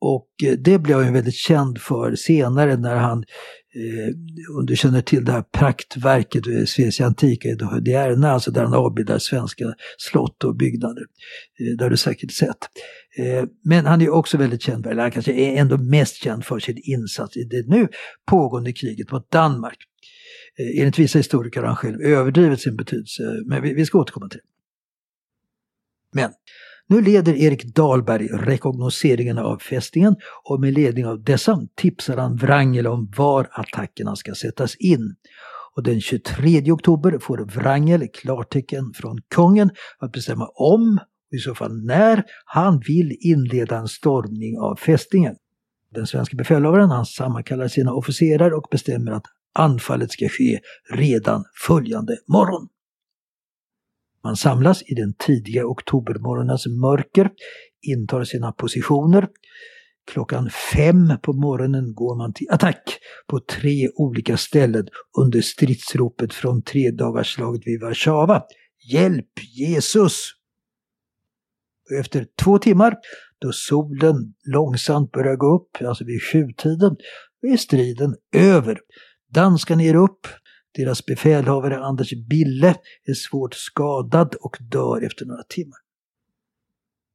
Och 0.00 0.28
eh, 0.44 0.52
det 0.52 0.78
blev 0.78 1.02
han 1.02 1.12
väldigt 1.12 1.34
känd 1.34 1.78
för 1.80 2.14
senare 2.14 2.76
när 2.76 2.96
han 2.96 3.24
Eh, 3.76 4.14
om 4.58 4.66
du 4.66 4.76
känner 4.76 5.00
till 5.00 5.24
det 5.24 5.32
här 5.32 5.44
praktverket 5.52 6.46
eh, 6.46 6.64
Svecia 6.64 7.06
Antica 7.06 7.48
i 7.48 7.56
Dierna, 7.80 8.30
alltså 8.30 8.50
där 8.50 8.64
han 8.64 8.74
avbildar 8.74 9.18
svenska 9.18 9.64
slott 9.98 10.44
och 10.44 10.56
byggnader. 10.56 11.02
Eh, 11.60 11.76
det 11.78 11.84
har 11.84 11.90
du 11.90 11.96
säkert 11.96 12.32
sett. 12.32 12.58
Eh, 13.18 13.44
men 13.64 13.86
han 13.86 14.00
är 14.00 14.10
också 14.10 14.36
väldigt 14.36 14.62
känd, 14.62 14.86
eller 14.86 15.02
han 15.02 15.10
kanske 15.10 15.32
är 15.32 15.60
ändå 15.60 15.78
mest 15.78 16.22
känd 16.22 16.44
för 16.44 16.58
sin 16.58 16.80
insats 16.82 17.36
i 17.36 17.44
det 17.44 17.68
nu 17.68 17.88
pågående 18.30 18.72
kriget 18.72 19.12
mot 19.12 19.30
Danmark. 19.30 19.78
Eh, 20.58 20.80
enligt 20.80 20.98
vissa 20.98 21.18
historiker 21.18 21.60
har 21.60 21.66
han 21.66 21.76
själv 21.76 22.00
överdrivit 22.00 22.60
sin 22.60 22.76
betydelse, 22.76 23.22
men 23.46 23.62
vi, 23.62 23.74
vi 23.74 23.86
ska 23.86 23.98
återkomma 23.98 24.28
till 24.28 24.40
det. 24.40 24.46
Men 26.20 26.32
nu 26.88 27.00
leder 27.00 27.34
Erik 27.34 27.64
Dahlberg 27.64 28.26
rekognoseringen 28.26 29.38
av 29.38 29.58
fästningen 29.58 30.16
och 30.44 30.60
med 30.60 30.74
ledning 30.74 31.06
av 31.06 31.22
dessa 31.22 31.66
tipsar 31.74 32.16
han 32.16 32.36
Wrangel 32.36 32.86
om 32.86 33.12
var 33.16 33.48
attackerna 33.52 34.16
ska 34.16 34.34
sättas 34.34 34.76
in. 34.76 35.14
Och 35.76 35.82
den 35.82 36.00
23 36.00 36.72
oktober 36.72 37.18
får 37.18 37.38
Wrangel 37.38 38.08
klartecken 38.08 38.92
från 38.94 39.18
kungen 39.34 39.70
att 39.98 40.12
bestämma 40.12 40.46
om, 40.46 40.98
och 41.30 41.34
i 41.36 41.38
så 41.38 41.54
fall 41.54 41.84
när, 41.84 42.24
han 42.44 42.82
vill 42.86 43.16
inleda 43.20 43.78
en 43.78 43.88
stormning 43.88 44.58
av 44.58 44.76
fästningen. 44.76 45.36
Den 45.94 46.06
svenska 46.06 46.36
befälhavaren 46.36 46.90
han 46.90 47.06
sammankallar 47.06 47.68
sina 47.68 47.92
officerare 47.92 48.54
och 48.54 48.68
bestämmer 48.70 49.12
att 49.12 49.24
anfallet 49.58 50.12
ska 50.12 50.28
ske 50.28 50.60
redan 50.90 51.44
följande 51.66 52.18
morgon. 52.28 52.68
Man 54.24 54.36
samlas 54.36 54.82
i 54.82 54.94
den 54.94 55.14
tidiga 55.14 55.66
oktobermorgonens 55.66 56.66
mörker, 56.66 57.30
intar 57.82 58.24
sina 58.24 58.52
positioner. 58.52 59.28
Klockan 60.06 60.50
fem 60.74 61.12
på 61.22 61.32
morgonen 61.32 61.94
går 61.94 62.16
man 62.16 62.32
till 62.32 62.46
attack 62.50 62.98
på 63.26 63.40
tre 63.40 63.88
olika 63.94 64.36
ställen 64.36 64.88
under 65.18 65.40
stridsropet 65.40 66.34
från 66.34 66.62
tredagarslaget 66.62 67.62
vid 67.66 67.80
Warszawa. 67.80 68.42
Hjälp 68.92 69.30
Jesus! 69.58 70.30
Efter 72.00 72.26
två 72.42 72.58
timmar, 72.58 72.94
då 73.38 73.52
solen 73.52 74.34
långsamt 74.44 75.12
börjar 75.12 75.36
gå 75.36 75.56
upp, 75.56 75.88
alltså 75.88 76.04
vid 76.04 76.22
sjutiden, 76.22 76.96
är 77.52 77.56
striden 77.56 78.16
över. 78.34 78.78
Danskarna 79.28 79.82
ger 79.82 79.94
upp, 79.94 80.26
deras 80.74 81.06
befälhavare 81.06 81.78
Anders 81.78 82.12
Bille 82.28 82.76
är 83.04 83.14
svårt 83.14 83.54
skadad 83.54 84.34
och 84.34 84.56
dör 84.60 85.06
efter 85.06 85.24
några 85.26 85.42
timmar. 85.42 85.78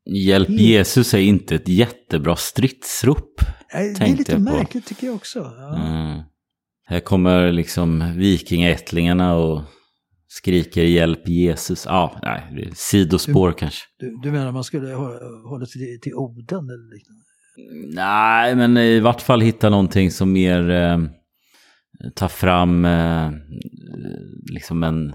Hjälp 0.05 0.49
Jesus 0.49 1.13
är 1.13 1.17
inte 1.17 1.55
ett 1.55 1.67
jättebra 1.67 2.35
stridsrop. 2.35 3.41
Nej, 3.73 3.93
det 3.99 4.05
är 4.05 4.17
lite 4.17 4.39
märkligt 4.39 4.85
tycker 4.85 5.07
jag 5.07 5.15
också. 5.15 5.39
Ja. 5.39 5.75
Mm. 5.75 6.21
Här 6.85 6.99
kommer 6.99 7.51
liksom 7.51 8.13
vikingaättlingarna 8.17 9.35
och 9.35 9.61
skriker 10.27 10.83
hjälp 10.83 11.27
Jesus. 11.27 11.85
Ja, 11.85 12.19
nej, 12.21 12.71
sidospår 12.75 13.47
du, 13.47 13.53
kanske. 13.53 13.81
Du, 13.99 14.19
du 14.23 14.31
menar 14.31 14.51
man 14.51 14.63
skulle 14.63 14.93
hålla 15.49 15.65
sig 15.65 15.81
till, 15.81 16.01
till 16.01 16.13
Oden 16.13 16.69
eller 16.69 16.95
liknande? 16.95 17.23
Nej, 17.95 18.55
men 18.55 18.77
i 18.77 18.99
vart 18.99 19.21
fall 19.21 19.41
hitta 19.41 19.69
någonting 19.69 20.11
som 20.11 20.31
mer... 20.31 20.69
Eh, 20.69 20.97
ta 22.15 22.29
fram 22.29 22.85
eh, 22.85 23.31
liksom 24.53 24.83
en 24.83 25.13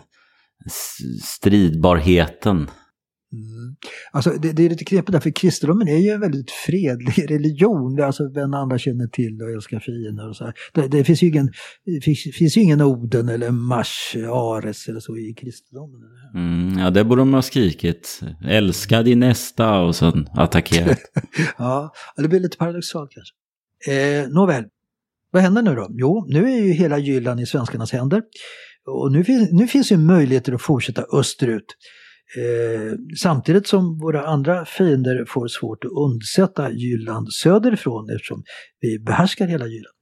stridbarheten. 1.22 2.70
Mm. 3.32 3.76
Alltså 4.12 4.30
det, 4.30 4.52
det, 4.52 4.64
är 4.64 4.70
lite 4.70 4.84
knepigt 4.84 5.12
där, 5.12 5.20
för 5.20 5.30
kristendomen 5.30 5.88
är 5.88 5.96
ju 5.96 6.10
en 6.10 6.20
väldigt 6.20 6.50
fredlig 6.50 7.30
religion. 7.30 8.02
Alltså 8.02 8.28
vem 8.34 8.54
andra 8.54 8.78
känner 8.78 9.06
till 9.06 9.42
och 9.42 9.50
älskar 9.50 9.80
fiender 9.80 10.28
och 10.28 10.36
så. 10.36 10.52
Det, 10.74 10.88
det, 10.88 11.04
finns 11.04 11.22
ju 11.22 11.26
ingen, 11.26 11.52
finns, 12.02 12.18
finns 12.38 12.56
ju 12.56 12.60
ingen 12.60 12.80
Oden 12.80 13.28
eller 13.28 13.50
Mars, 13.50 14.16
Ares 14.16 14.88
eller 14.88 15.00
så 15.00 15.16
i 15.16 15.34
kristendomen. 15.40 16.00
Mm, 16.34 16.78
ja, 16.78 16.90
det 16.90 17.04
borde 17.04 17.20
de 17.20 17.34
ha 17.34 17.42
skrikit. 17.42 18.20
Älska 18.44 19.02
din 19.02 19.20
nästa 19.20 19.80
och 19.80 19.96
sen 19.96 20.26
attackera. 20.34 20.96
ja, 21.58 21.92
det 22.16 22.28
blir 22.28 22.40
lite 22.40 22.56
paradoxalt 22.56 23.10
kanske. 23.10 23.34
Eh, 23.92 24.28
nåväl, 24.28 24.64
vad 25.36 25.42
händer 25.42 25.62
nu 25.62 25.74
då? 25.74 25.88
Jo, 25.90 26.26
nu 26.28 26.44
är 26.44 26.62
ju 26.62 26.72
hela 26.72 26.98
Jylland 26.98 27.40
i 27.40 27.46
svenskarnas 27.46 27.92
händer. 27.92 28.22
Och 28.86 29.12
nu, 29.12 29.24
finns, 29.24 29.52
nu 29.52 29.66
finns 29.66 29.92
ju 29.92 29.96
möjligheter 29.96 30.52
att 30.52 30.62
fortsätta 30.62 31.04
österut. 31.12 31.76
Eh, 32.36 32.92
samtidigt 33.22 33.66
som 33.66 33.98
våra 33.98 34.26
andra 34.26 34.64
fiender 34.64 35.24
får 35.28 35.48
svårt 35.48 35.84
att 35.84 35.90
undsätta 35.90 36.72
Jylland 36.72 37.32
söderifrån 37.32 38.10
eftersom 38.10 38.42
vi 38.80 38.98
behärskar 38.98 39.46
hela 39.46 39.66
Jylland. 39.66 39.96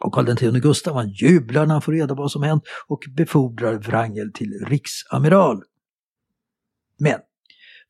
Och 0.00 0.12
Karl 0.12 0.28
X 0.28 0.62
Gustav 0.62 0.94
han 0.94 1.08
jublar 1.10 1.66
när 1.66 1.74
han 1.74 1.82
får 1.82 1.92
reda 1.92 2.14
på 2.14 2.22
vad 2.22 2.30
som 2.30 2.42
hänt 2.42 2.62
och 2.86 3.00
befordrar 3.16 3.78
Wrangel 3.78 4.32
till 4.32 4.52
riksamiral. 4.66 5.62
Men 6.98 7.18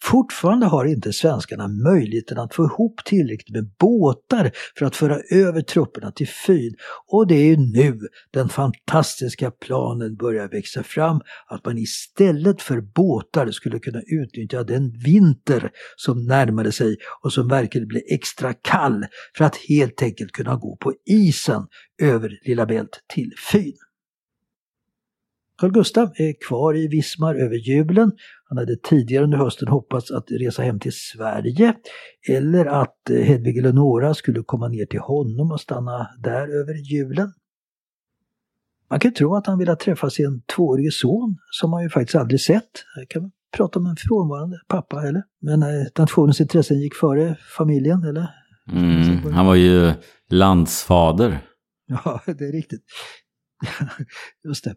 Fortfarande 0.05 0.67
har 0.67 0.85
inte 0.85 1.13
svenskarna 1.13 1.69
möjligheten 1.69 2.39
att 2.39 2.55
få 2.55 2.65
ihop 2.65 3.01
tillräckligt 3.05 3.55
med 3.55 3.71
båtar 3.81 4.51
för 4.79 4.87
att 4.87 4.97
föra 4.97 5.19
över 5.31 5.61
trupperna 5.61 6.11
till 6.11 6.29
Fyn. 6.47 6.75
Och 7.13 7.27
det 7.27 7.35
är 7.35 7.57
nu 7.57 8.01
den 8.33 8.49
fantastiska 8.49 9.51
planen 9.51 10.17
börjar 10.17 10.49
växa 10.49 10.83
fram 10.83 11.21
att 11.47 11.65
man 11.65 11.79
istället 11.79 12.63
för 12.63 12.81
båtar 12.81 13.51
skulle 13.51 13.79
kunna 13.79 14.01
utnyttja 14.07 14.65
den 14.65 14.93
vinter 15.05 15.71
som 15.97 16.27
närmade 16.27 16.73
sig 16.73 16.97
och 17.23 17.33
som 17.33 17.49
verkade 17.49 17.87
bli 17.87 18.03
extra 18.15 18.55
kall 18.55 19.07
för 19.37 19.45
att 19.45 19.57
helt 19.57 20.03
enkelt 20.03 20.33
kunna 20.33 20.57
gå 20.57 20.77
på 20.77 20.93
isen 21.07 21.67
över 22.03 22.39
Lilla 22.45 22.67
Bält 22.67 23.01
till 23.15 23.31
Fyn. 23.53 23.77
Carl 25.59 25.73
Gustav 25.73 26.13
är 26.15 26.35
kvar 26.49 26.77
i 26.77 26.89
Vismar 26.89 27.35
över 27.35 27.57
julen. 27.57 28.13
Han 28.49 28.59
hade 28.59 28.77
tidigare 28.77 29.25
under 29.25 29.39
hösten 29.39 29.69
hoppats 29.69 30.11
att 30.11 30.31
resa 30.31 30.63
hem 30.63 30.81
till 30.81 30.93
Sverige 30.95 31.75
eller 32.29 32.67
att 32.67 33.11
eh, 33.11 33.17
Hedvig 33.17 33.59
Eleonora 33.59 34.15
skulle 34.15 34.43
komma 34.43 34.69
ner 34.69 34.87
till 34.87 35.01
honom 35.01 35.51
och 35.53 35.61
stanna 35.61 36.09
där 36.23 36.61
över 36.61 36.75
julen. 36.75 37.33
Man 38.91 39.01
kan 39.01 39.13
tro 39.13 39.35
att 39.35 39.47
han 39.47 39.59
ville 39.59 39.77
träffa 39.77 40.11
sin 40.11 40.43
tvåårige 40.57 40.91
son 40.91 41.37
som 41.51 41.73
han 41.73 41.83
ju 41.83 41.89
faktiskt 41.91 42.15
aldrig 42.15 42.41
sett. 42.41 42.85
Här 42.97 43.05
kan 43.05 43.23
man 43.23 43.31
prata 43.57 43.79
om 43.79 43.87
en 43.87 43.97
frånvarande 43.97 44.61
pappa 44.69 45.09
eller? 45.09 45.23
Men 45.41 45.63
eh, 45.63 45.87
nationens 45.99 46.41
intressen 46.41 46.81
gick 46.81 46.95
före 46.95 47.37
familjen 47.57 48.05
eller? 48.05 48.27
Mm, 48.73 49.33
han 49.33 49.47
var 49.47 49.55
ju 49.55 49.93
landsfader. 50.31 51.39
Ja, 51.87 52.21
det 52.27 52.45
är 52.45 52.53
riktigt. 52.53 52.85
Just 54.45 54.65
det. 54.65 54.75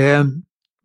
Eh, 0.00 0.24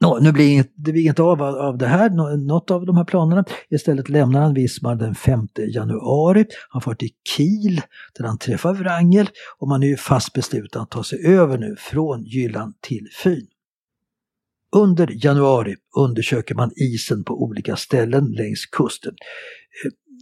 no, 0.02 0.20
nu 0.22 0.32
blir 0.32 0.52
inget, 0.52 0.72
det 0.76 0.92
blir 0.92 1.02
inget 1.02 1.20
av, 1.20 1.42
av 1.42 1.78
det 1.78 1.88
här, 1.88 2.10
något 2.38 2.72
av 2.72 2.86
de 2.86 2.98
här 2.98 3.04
planerna. 3.04 3.46
Istället 3.70 4.10
lämnar 4.10 4.42
han 4.42 4.54
Wismar 4.54 4.96
den 4.96 5.16
5 5.16 5.48
januari. 5.58 6.46
Han 6.70 6.82
far 6.82 6.94
till 6.94 7.10
Kiel 7.30 7.82
där 8.18 8.26
han 8.26 8.38
träffar 8.38 8.74
Wrangel 8.74 9.30
och 9.58 9.68
man 9.68 9.84
är 9.84 9.88
ju 9.88 9.98
fast 9.98 10.34
besluten 10.34 10.82
att 10.82 10.92
ta 10.92 11.04
sig 11.04 11.26
över 11.26 11.58
nu 11.58 11.76
från 11.80 12.24
Jylland 12.24 12.82
till 12.82 13.08
Fyn. 13.24 13.48
Under 14.76 15.26
januari 15.26 15.76
undersöker 15.98 16.56
man 16.56 16.72
isen 16.76 17.24
på 17.24 17.44
olika 17.44 17.76
ställen 17.76 18.32
längs 18.32 18.66
kusten. 18.66 19.14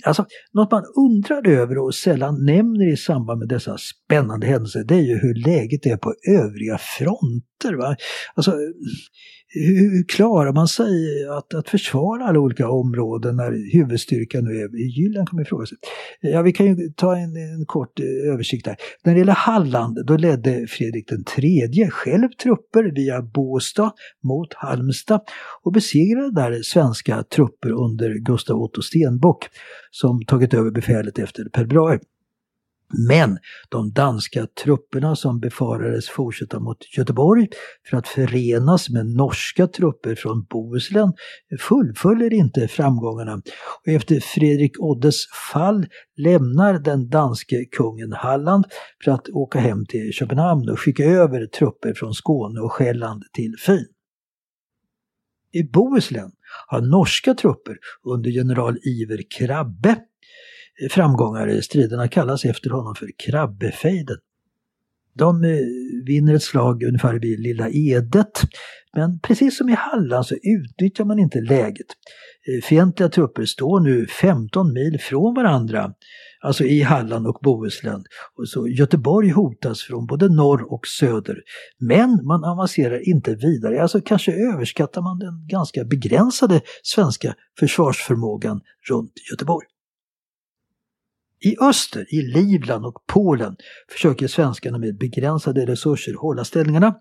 Alltså, 0.06 0.26
något 0.54 0.72
man 0.72 0.84
undrar 0.98 1.48
över 1.48 1.78
och 1.78 1.96
sällan 1.96 2.46
nämner 2.46 2.94
i 2.94 2.98
samband 2.98 3.40
med 3.40 3.48
dessa 3.48 3.78
spännande 3.78 4.48
händelser 4.48 4.84
det 4.84 4.96
är 4.96 5.02
ju 5.02 5.18
hur 5.20 5.36
läget 5.46 5.86
är 5.86 5.98
på 5.98 6.14
övriga 6.28 6.78
fronter. 6.78 7.78
Va? 7.78 7.96
Alltså, 8.36 8.52
hur 9.48 10.04
klarar 10.04 10.54
man 10.54 10.68
sig 10.68 11.28
att, 11.30 11.54
att 11.54 11.70
försvara 11.70 12.26
alla 12.26 12.40
olika 12.40 12.70
områden 12.70 13.36
när 13.36 13.74
huvudstyrkan 13.74 14.44
nu 14.44 14.50
är 14.50 14.80
i 14.80 14.88
Jylland 14.88 15.30
kan 15.30 15.36
man 15.36 15.46
fråga 15.46 15.66
sig. 15.66 15.78
Ja, 16.22 16.42
vi 16.42 16.54
kan 16.54 16.66
ju 16.66 16.76
ta 16.96 17.16
en, 17.16 17.36
en 17.36 17.66
kort 17.66 18.00
eh, 18.00 18.34
översikt 18.34 18.68
här. 18.68 18.76
När 19.04 19.14
det 19.14 19.20
gäller 19.20 19.34
Halland, 19.34 20.06
då 20.06 20.18
ledde 20.18 20.68
Fredrik 20.68 21.10
den 21.10 21.24
tredje 21.24 21.90
själv 21.90 22.30
trupper 22.44 22.84
via 22.96 23.22
Båstad 23.22 23.92
mot 24.24 24.54
Halmstad 24.54 25.22
och 25.64 25.72
besegrade 25.72 26.32
där 26.32 26.62
svenska 26.64 27.24
trupper 27.24 27.72
under 27.72 28.14
Gustav 28.14 28.62
Otto 28.62 28.82
Stenbock 28.82 29.46
som 29.92 30.26
tagit 30.26 30.54
över 30.54 30.72
befälet 30.72 31.20
efter 31.20 31.44
Per 31.44 31.66
Brahe. 31.66 32.00
Men 33.08 33.38
de 33.70 33.92
danska 33.92 34.48
trupperna 34.64 35.16
som 35.16 35.40
befarades 35.40 36.10
fortsätta 36.10 36.60
mot 36.60 36.98
Göteborg 36.98 37.48
för 37.90 37.98
att 37.98 38.08
förenas 38.08 38.90
med 38.90 39.06
norska 39.06 39.68
trupper 39.68 40.16
från 40.16 40.44
Bohuslän 40.44 41.14
fullföljer 41.60 42.34
inte 42.34 42.68
framgångarna. 42.68 43.42
Och 43.82 43.88
efter 43.88 44.20
Fredrik 44.20 44.80
Oddes 44.80 45.16
fall 45.52 45.86
lämnar 46.18 46.80
den 46.80 47.10
danske 47.10 47.66
kungen 47.66 48.14
Halland 48.14 48.66
för 49.04 49.12
att 49.12 49.30
åka 49.30 49.60
hem 49.60 49.86
till 49.86 50.14
Köpenhamn 50.14 50.70
och 50.70 50.80
skicka 50.80 51.06
över 51.06 51.46
trupper 51.46 51.94
från 51.94 52.14
Skåne 52.14 52.60
och 52.60 52.72
Själland 52.72 53.24
till 53.34 53.56
Fyn. 53.66 53.86
I 55.52 55.64
Bohuslän 55.64 56.32
har 56.68 56.82
norska 56.82 57.34
trupper 57.34 57.78
under 58.04 58.30
general 58.30 58.78
Iver 58.84 59.22
Krabbe 59.38 59.96
framgångar. 60.92 61.48
i 61.50 61.62
Striderna 61.62 62.08
kallas 62.08 62.46
efter 62.46 62.70
honom 62.70 62.96
för 62.96 63.10
Krabbefejden. 63.18 64.18
De 65.18 65.44
eh, 65.44 65.50
vinner 66.06 66.36
ett 66.36 66.44
slag 66.44 66.84
ungefär 66.84 67.20
vid 67.20 67.40
Lilla 67.40 67.70
Edet. 67.70 68.42
Men 68.96 69.20
precis 69.20 69.58
som 69.58 69.70
i 69.70 69.74
Halland 69.74 70.26
så 70.26 70.36
utnyttjar 70.36 71.06
man 71.06 71.20
inte 71.20 71.42
läget. 71.42 71.88
Eh, 72.48 72.64
fientliga 72.64 73.10
trupper 73.10 73.46
står 73.46 73.80
nu 73.80 74.08
15 74.08 74.74
mil 74.74 75.00
från 75.00 75.34
varandra, 75.34 75.94
alltså 76.42 76.64
i 76.64 76.82
Halland 76.82 77.28
och 77.28 77.40
Bohuslän. 77.42 78.04
Och 78.38 78.50
så 78.50 78.68
Göteborg 78.68 79.30
hotas 79.30 79.82
från 79.82 80.06
både 80.06 80.30
norr 80.30 80.74
och 80.74 80.88
söder. 80.88 81.38
Men 81.80 82.26
man 82.26 82.44
avancerar 82.44 83.10
inte 83.10 83.36
vidare, 83.36 83.82
alltså 83.82 84.02
kanske 84.02 84.32
överskattar 84.34 85.02
man 85.02 85.20
den 85.20 85.48
ganska 85.48 85.84
begränsade 85.84 86.62
svenska 86.84 87.36
försvarsförmågan 87.60 88.62
runt 88.90 89.14
Göteborg. 89.32 89.68
I 91.40 91.56
öster, 91.62 92.14
i 92.14 92.22
Livland 92.22 92.86
och 92.86 93.04
Polen, 93.08 93.56
försöker 93.92 94.28
svenskarna 94.28 94.78
med 94.78 94.98
begränsade 94.98 95.66
resurser 95.66 96.14
hålla 96.14 96.44
ställningarna. 96.44 96.96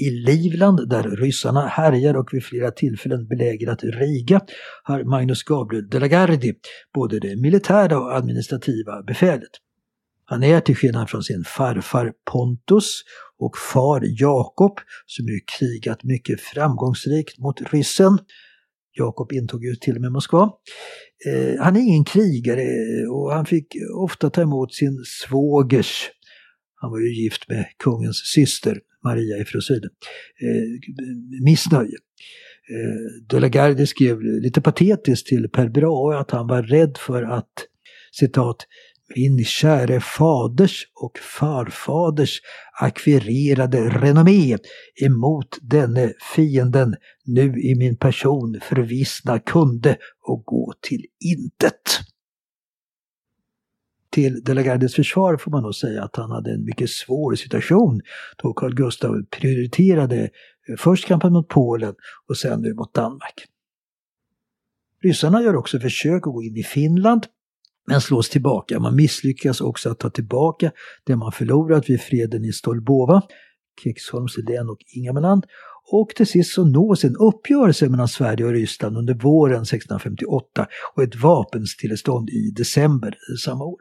I 0.00 0.10
Livland, 0.10 0.88
där 0.88 1.02
ryssarna 1.02 1.66
härjar 1.66 2.16
och 2.16 2.28
vid 2.32 2.44
flera 2.44 2.70
tillfällen 2.70 3.26
belägrat 3.26 3.82
Riga, 3.82 4.40
har 4.82 5.04
Magnus 5.04 5.42
Gabriel 5.42 5.88
de 5.88 5.98
la 5.98 6.06
Gardie 6.06 6.54
både 6.94 7.20
det 7.20 7.36
militära 7.36 7.98
och 7.98 8.16
administrativa 8.16 9.02
befälet. 9.02 9.50
Han 10.24 10.42
är 10.42 10.60
till 10.60 10.76
skillnad 10.76 11.10
från 11.10 11.22
sin 11.22 11.44
farfar 11.44 12.12
Pontus 12.32 13.02
och 13.38 13.58
far 13.58 14.02
Jakob, 14.04 14.78
som 15.06 15.26
ju 15.26 15.40
krigat 15.58 16.04
mycket 16.04 16.40
framgångsrikt 16.40 17.38
mot 17.38 17.72
ryssen, 17.72 18.18
Jakob 18.98 19.32
intog 19.32 19.64
ju 19.64 19.74
till 19.74 19.96
och 19.96 20.00
med 20.00 20.12
Moskva. 20.12 20.50
Eh, 21.26 21.60
han 21.60 21.76
är 21.76 21.80
ingen 21.80 22.04
krigare 22.04 22.66
och 23.10 23.32
han 23.32 23.46
fick 23.46 23.66
ofta 23.94 24.30
ta 24.30 24.42
emot 24.42 24.74
sin 24.74 24.98
svågers, 25.04 26.10
han 26.74 26.90
var 26.90 26.98
ju 26.98 27.22
gift 27.22 27.48
med 27.48 27.64
kungens 27.84 28.22
syster 28.34 28.80
Maria 29.04 29.38
i 29.38 29.44
Froside, 29.44 29.84
eh, 30.42 30.68
missnöje. 31.44 31.98
Eh, 32.70 33.26
de 33.28 33.40
la 33.40 33.48
Garde 33.48 33.86
skrev 33.86 34.20
lite 34.22 34.60
patetiskt 34.60 35.26
till 35.26 35.48
Per 35.48 35.68
Brahe 35.68 36.18
att 36.18 36.30
han 36.30 36.46
var 36.46 36.62
rädd 36.62 36.96
för 36.98 37.22
att 37.22 37.52
citat 38.12 38.56
min 39.16 39.44
käre 39.44 40.00
faders 40.00 40.86
och 40.94 41.18
farfaders 41.18 42.40
akvirerade 42.80 43.88
renommé 43.88 44.58
emot 45.04 45.58
denne 45.62 46.12
fienden 46.34 46.96
nu 47.24 47.60
i 47.60 47.74
min 47.78 47.96
person 47.96 48.60
förvissna 48.62 49.38
kunde 49.38 49.96
och 50.26 50.44
gå 50.44 50.74
till 50.80 51.04
intet. 51.24 52.00
Till 54.10 54.44
De 54.44 54.54
la 54.54 54.62
Gardes 54.62 54.94
försvar 54.94 55.36
får 55.36 55.50
man 55.50 55.62
nog 55.62 55.74
säga 55.74 56.04
att 56.04 56.16
han 56.16 56.30
hade 56.30 56.50
en 56.50 56.64
mycket 56.64 56.90
svår 56.90 57.34
situation 57.34 58.00
då 58.42 58.52
Carl 58.52 58.74
Gustaf 58.74 59.16
prioriterade 59.30 60.22
eh, 60.68 60.76
först 60.78 61.06
kampen 61.06 61.32
mot 61.32 61.48
Polen 61.48 61.94
och 62.28 62.36
sen 62.36 62.62
nu 62.62 62.74
mot 62.74 62.94
Danmark. 62.94 63.44
Ryssarna 65.02 65.42
gör 65.42 65.56
också 65.56 65.80
försök 65.80 66.26
att 66.26 66.32
gå 66.32 66.42
in 66.42 66.56
i 66.56 66.62
Finland 66.62 67.26
men 67.88 68.00
slås 68.00 68.28
tillbaka. 68.28 68.80
Man 68.80 68.96
misslyckas 68.96 69.60
också 69.60 69.90
att 69.90 69.98
ta 69.98 70.10
tillbaka 70.10 70.72
det 71.04 71.16
man 71.16 71.32
förlorat 71.32 71.90
vid 71.90 72.00
freden 72.00 72.44
i 72.44 72.52
Stolbova, 72.52 73.22
Kexholms 73.84 74.36
län 74.48 74.68
och 74.68 74.78
Ingermanland. 74.96 75.46
Och 75.92 76.08
till 76.08 76.26
sist 76.26 76.54
så 76.54 76.64
nås 76.64 77.04
en 77.04 77.16
uppgörelse 77.16 77.88
mellan 77.88 78.08
Sverige 78.08 78.46
och 78.46 78.52
Ryssland 78.52 78.96
under 78.96 79.14
våren 79.14 79.62
1658 79.62 80.66
och 80.94 81.02
ett 81.02 81.16
vapenstillestånd 81.16 82.30
i 82.30 82.50
december 82.50 83.14
samma 83.44 83.64
år. 83.64 83.78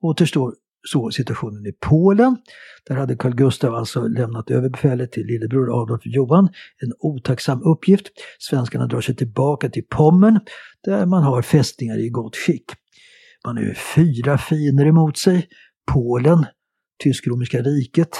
Återstår 0.00 0.54
så 0.88 1.10
situationen 1.10 1.66
i 1.66 1.72
Polen. 1.80 2.36
Där 2.86 2.94
hade 2.94 3.16
Carl 3.16 3.34
Gustaf 3.34 3.70
alltså 3.70 4.06
lämnat 4.06 4.50
över 4.50 4.68
befälet 4.68 5.12
till 5.12 5.26
lillebror 5.26 5.82
Adolf 5.82 6.02
Johan. 6.04 6.48
En 6.82 6.92
otacksam 6.98 7.62
uppgift. 7.62 8.06
Svenskarna 8.38 8.86
drar 8.86 9.00
sig 9.00 9.16
tillbaka 9.16 9.68
till 9.68 9.84
Pommern 9.90 10.40
där 10.84 11.06
man 11.06 11.22
har 11.22 11.42
fästningar 11.42 11.98
i 11.98 12.08
gott 12.08 12.36
skick. 12.36 12.64
Man 13.46 13.56
har 13.56 13.74
fyra 13.94 14.38
fiender 14.38 14.86
emot 14.86 15.18
sig. 15.18 15.48
Polen, 15.92 16.46
Tysk-romerska 17.04 17.62
riket, 17.62 18.10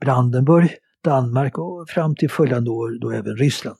Brandenburg, 0.00 0.70
Danmark 1.04 1.58
och 1.58 1.88
fram 1.88 2.14
till 2.14 2.30
följande 2.30 2.70
år 2.70 3.00
då 3.00 3.10
även 3.10 3.36
Ryssland. 3.36 3.76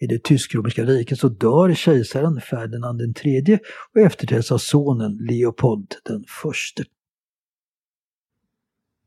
I 0.00 0.06
det 0.06 0.24
tysk-romerska 0.24 0.84
riket 0.84 1.18
så 1.18 1.28
dör 1.28 1.74
kejsaren 1.74 2.40
Ferdinand 2.40 3.00
III 3.24 3.58
och 3.94 4.00
efterträds 4.00 4.52
av 4.52 4.58
sonen 4.58 5.18
Leopold 5.30 5.94
den 6.04 6.24
förste. 6.42 6.84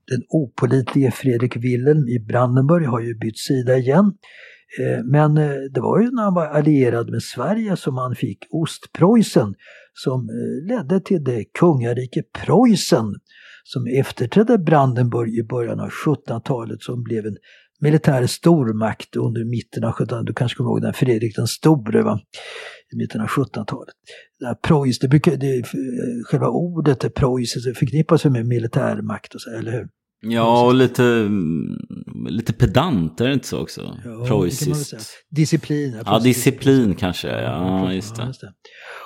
Den 0.07 0.23
opolitlige 0.29 1.11
Fredrik 1.11 1.57
Wilhelm 1.57 2.07
i 2.07 2.19
Brandenburg 2.19 2.85
har 2.85 3.01
ju 3.01 3.15
bytt 3.15 3.37
sida 3.39 3.77
igen. 3.77 4.13
Eh, 4.79 5.03
men 5.03 5.37
eh, 5.37 5.55
det 5.73 5.81
var 5.81 6.01
ju 6.01 6.11
när 6.11 6.23
han 6.23 6.33
var 6.33 6.47
allierad 6.47 7.09
med 7.09 7.23
Sverige 7.23 7.77
som 7.77 7.97
han 7.97 8.15
fick 8.15 8.47
Ostpreussen 8.49 9.55
som 9.93 10.29
eh, 10.29 10.67
ledde 10.67 10.99
till 10.99 11.23
det 11.23 11.43
kungarike 11.59 12.23
Preussen 12.23 13.15
som 13.63 13.87
efterträdde 13.87 14.57
Brandenburg 14.57 15.37
i 15.37 15.43
början 15.43 15.79
av 15.79 15.89
1700-talet 15.89 16.81
som 16.81 17.03
blev 17.03 17.25
en 17.25 17.37
militär 17.81 18.27
stormakt 18.27 19.15
under 19.15 19.45
mitten 19.45 19.83
av 19.83 19.91
1700-talet. 19.91 20.25
Du 20.25 20.33
kanske 20.33 20.55
kommer 20.55 20.69
ihåg 20.69 20.81
den 20.81 20.93
Fredrik 20.93 21.35
den 21.35 21.47
store 21.47 22.03
va? 22.03 22.19
i 22.93 22.95
mitten 22.95 23.21
av 23.21 23.27
1700-talet. 23.27 23.95
Preuss, 24.61 24.99
det 24.99 25.07
brukar, 25.07 25.35
det, 25.35 25.63
själva 26.25 26.47
ordet 26.47 27.13
Preussen 27.15 27.75
förknippas 27.75 28.25
med 28.25 28.45
militärmakt 28.45 29.35
och 29.35 29.41
så, 29.41 29.49
eller 29.49 29.71
hur? 29.71 29.87
Ja, 30.23 30.65
och 30.65 30.75
lite, 30.75 31.29
lite 32.29 32.53
pedant, 32.53 33.21
är 33.21 33.27
det 33.27 33.33
inte 33.33 33.47
så 33.47 33.59
också? 33.59 33.97
Ja, 34.05 34.25
Preussiskt. 34.27 34.93
Disciplin. 35.29 36.01
Ja, 36.05 36.19
disciplin 36.19 36.95
kanske, 36.95 37.27
ja, 37.27 37.93
just 37.93 38.15
det. 38.15 38.21
Ja, 38.21 38.27
just 38.27 38.41
det. 38.41 38.53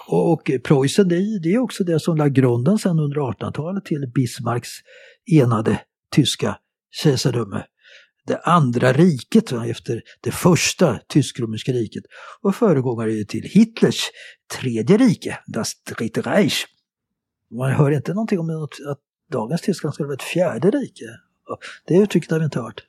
Och, 0.07 0.33
och 0.33 0.51
Preussen, 0.63 1.07
det 1.07 1.15
är, 1.15 1.43
det 1.43 1.53
är 1.53 1.59
också 1.59 1.83
det 1.83 1.99
som 1.99 2.17
lade 2.17 2.29
grunden 2.29 2.77
sen 2.77 2.99
under 2.99 3.17
1800-talet 3.17 3.85
till 3.85 4.11
Bismarcks 4.15 4.69
enade 5.41 5.79
tyska 6.11 6.57
kejsardöme 6.91 7.63
det 8.27 8.37
andra 8.37 8.93
riket 8.93 9.51
efter 9.51 10.01
det 10.21 10.31
första 10.31 10.99
tysk-romerska 11.07 11.71
riket 11.71 12.03
och 12.41 12.55
föregångare 12.55 13.25
till 13.25 13.43
Hitlers 13.43 14.01
tredje 14.59 14.97
rike, 14.97 15.39
das 15.47 15.73
Dritte 15.83 16.21
Reich. 16.21 16.65
Man 17.51 17.71
hör 17.71 17.91
inte 17.91 18.13
någonting 18.13 18.39
om 18.39 18.63
att 18.63 18.99
dagens 19.31 19.61
Tyskland 19.61 19.93
skulle 19.93 20.07
vara 20.07 20.15
ett 20.15 20.23
fjärde 20.23 20.71
rike. 20.71 21.05
Det 21.87 21.97
uttrycket 21.97 22.31
har 22.31 22.39
vi 22.39 22.45
inte 22.45 22.59
hört. 22.59 22.83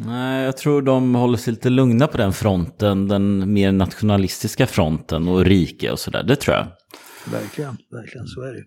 Nej, 0.00 0.44
jag 0.44 0.56
tror 0.56 0.82
de 0.82 1.14
håller 1.14 1.38
sig 1.38 1.52
lite 1.52 1.70
lugna 1.70 2.06
på 2.06 2.16
den 2.16 2.32
fronten, 2.32 3.08
den 3.08 3.52
mer 3.52 3.72
nationalistiska 3.72 4.66
fronten 4.66 5.28
och 5.28 5.44
rike 5.44 5.90
och 5.90 5.98
sådär, 5.98 6.22
det 6.22 6.36
tror 6.36 6.56
jag. 6.56 6.66
Verkligen, 7.32 7.76
verkligen 7.90 8.26
så 8.26 8.42
är 8.42 8.52
det. 8.52 8.64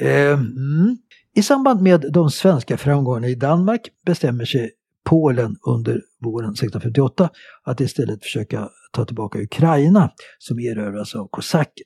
Eh, 0.00 0.32
mm. 0.32 0.96
I 1.34 1.42
samband 1.42 1.82
med 1.82 2.12
de 2.12 2.30
svenska 2.30 2.76
framgångarna 2.76 3.28
i 3.28 3.34
Danmark 3.34 3.88
bestämmer 4.06 4.44
sig 4.44 4.70
Polen 5.04 5.56
under 5.66 6.02
våren 6.20 6.50
1658 6.50 7.30
att 7.62 7.80
istället 7.80 8.22
försöka 8.22 8.68
ta 8.92 9.04
tillbaka 9.04 9.38
Ukraina 9.38 10.10
som 10.38 10.58
erövras 10.58 11.14
av 11.14 11.28
kosacker. 11.30 11.84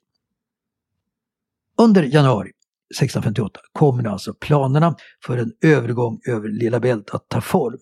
Under 1.79 2.03
januari 2.03 2.51
1658 2.95 3.61
kommer 3.73 4.09
alltså 4.09 4.35
planerna 4.35 4.95
för 5.27 5.39
en 5.39 5.53
övergång 5.62 6.21
över 6.27 6.49
Lilla 6.49 6.81
Bält 6.81 7.11
att 7.11 7.29
ta 7.29 7.41
form. 7.41 7.79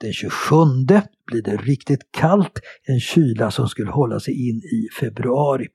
Den 0.00 0.12
27 0.12 0.30
blir 1.26 1.42
det 1.42 1.56
riktigt 1.56 2.00
kallt, 2.10 2.60
en 2.82 3.00
kyla 3.00 3.50
som 3.50 3.68
skulle 3.68 3.90
hålla 3.90 4.20
sig 4.20 4.48
in 4.48 4.56
i 4.56 4.88
februari. 5.00 5.68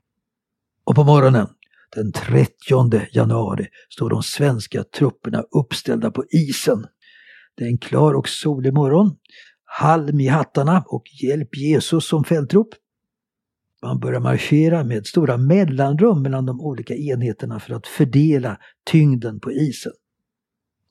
Och 0.83 0.95
på 0.95 1.03
morgonen 1.03 1.47
den 1.95 2.11
30 2.11 3.07
januari 3.11 3.67
står 3.89 4.09
de 4.09 4.23
svenska 4.23 4.83
trupperna 4.83 5.43
uppställda 5.51 6.11
på 6.11 6.23
isen 6.29 6.87
det 7.57 7.63
är 7.63 7.67
en 7.67 7.77
klar 7.77 8.13
och 8.13 8.29
solig 8.29 8.73
morgon. 8.73 9.15
Halm 9.63 10.19
i 10.19 10.27
hattarna 10.27 10.83
och 10.87 11.03
Hjälp 11.23 11.57
Jesus 11.57 12.07
som 12.07 12.23
fältrop. 12.23 12.69
Man 13.83 13.99
börjar 13.99 14.19
marschera 14.19 14.83
med 14.83 15.05
stora 15.05 15.37
mellanrum 15.37 16.21
mellan 16.21 16.45
de 16.45 16.61
olika 16.61 16.95
enheterna 16.95 17.59
för 17.59 17.73
att 17.73 17.87
fördela 17.87 18.57
tyngden 18.85 19.39
på 19.39 19.51
isen. 19.51 19.91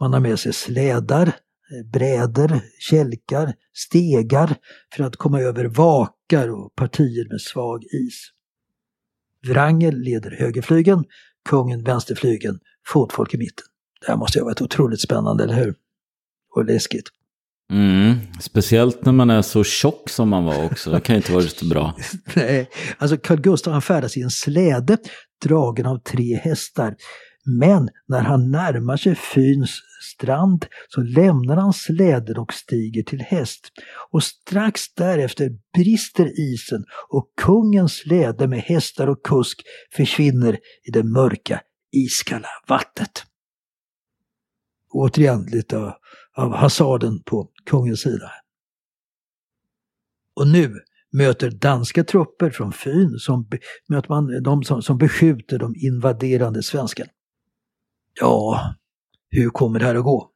Man 0.01 0.13
har 0.13 0.21
med 0.21 0.39
sig 0.39 0.53
slädar, 0.53 1.27
eh, 1.27 1.91
brädor, 1.93 2.61
kälkar, 2.79 3.55
stegar 3.73 4.57
för 4.97 5.05
att 5.05 5.17
komma 5.17 5.41
över 5.41 5.65
vakar 5.65 6.49
och 6.49 6.75
partier 6.75 7.29
med 7.31 7.41
svag 7.41 7.85
is. 7.85 8.31
Wrangel 9.49 10.01
leder 10.01 10.31
högerflygen, 10.31 11.05
kungen 11.49 11.85
vänsterflygen, 11.85 12.59
fotfolk 12.87 13.35
i 13.35 13.39
mitten. 13.39 13.65
Det 14.01 14.07
här 14.13 14.17
måste 14.17 14.39
ju 14.39 14.43
ha 14.43 14.49
varit 14.49 14.63
otroligt 14.63 15.01
spännande, 15.01 15.45
eller 15.45 15.55
hur? 15.55 15.75
Och 16.57 16.65
läskigt. 16.65 17.09
Mm, 17.73 18.15
speciellt 18.41 19.05
när 19.05 19.13
man 19.13 19.31
är 19.31 19.43
så 19.43 19.65
tjock 19.65 20.11
som 20.11 20.29
man 20.29 20.45
var 20.45 20.65
också. 20.65 20.91
Det 20.91 21.01
kan 21.01 21.15
ju 21.15 21.17
inte 21.17 21.33
vara 21.33 21.43
så 21.43 21.67
bra. 21.67 21.97
Nej, 22.37 22.71
alltså 22.99 23.17
Carl 23.17 23.41
Gustaf 23.41 23.73
han 23.73 23.83
färdas 23.83 24.17
i 24.17 24.23
en 24.23 24.31
släde 24.31 24.99
dragen 25.45 25.87
av 25.87 25.99
tre 25.99 26.37
hästar 26.37 26.95
Men 27.45 27.89
när 28.09 28.21
han 28.21 28.51
närmar 28.51 28.97
sig 28.97 29.15
Fyns 29.15 29.81
strand 30.15 30.67
så 30.89 31.01
lämnar 31.01 31.57
han 31.57 31.73
släden 31.73 32.37
och 32.37 32.53
stiger 32.53 33.03
till 33.03 33.21
häst. 33.21 33.73
Och 34.11 34.23
strax 34.23 34.95
därefter 34.95 35.51
brister 35.77 36.41
isen 36.41 36.85
och 37.09 37.33
kungens 37.37 37.93
släde 37.93 38.49
med 38.49 38.61
hästar 38.61 39.07
och 39.07 39.23
kusk 39.25 39.63
försvinner 39.97 40.59
i 40.89 40.91
det 40.91 41.03
mörka 41.03 41.61
iskalla 41.93 42.49
vattnet. 42.69 43.25
Återigen 44.93 45.43
lite 45.43 45.95
av, 46.37 46.55
hasarden 46.55 47.23
på 47.23 47.49
kungens 47.67 48.01
sida. 48.01 48.31
Och 50.37 50.49
nu 50.49 50.75
möter 51.13 51.51
danska 51.51 52.05
trupper 52.05 52.51
från 52.51 52.73
Fyn 52.73 53.19
som, 53.19 53.49
möter 53.89 54.09
man 54.09 54.43
de 54.43 54.63
som, 54.63 54.83
som 54.83 54.99
beskjuter 54.99 55.59
de 55.59 55.75
invaderande 55.77 56.63
svenskarna. 56.63 57.11
Ja, 58.21 58.75
hur 59.31 59.51
kommer 59.51 59.79
det 59.79 59.85
här 59.85 59.95
att 59.95 60.05
gå? 60.05 60.31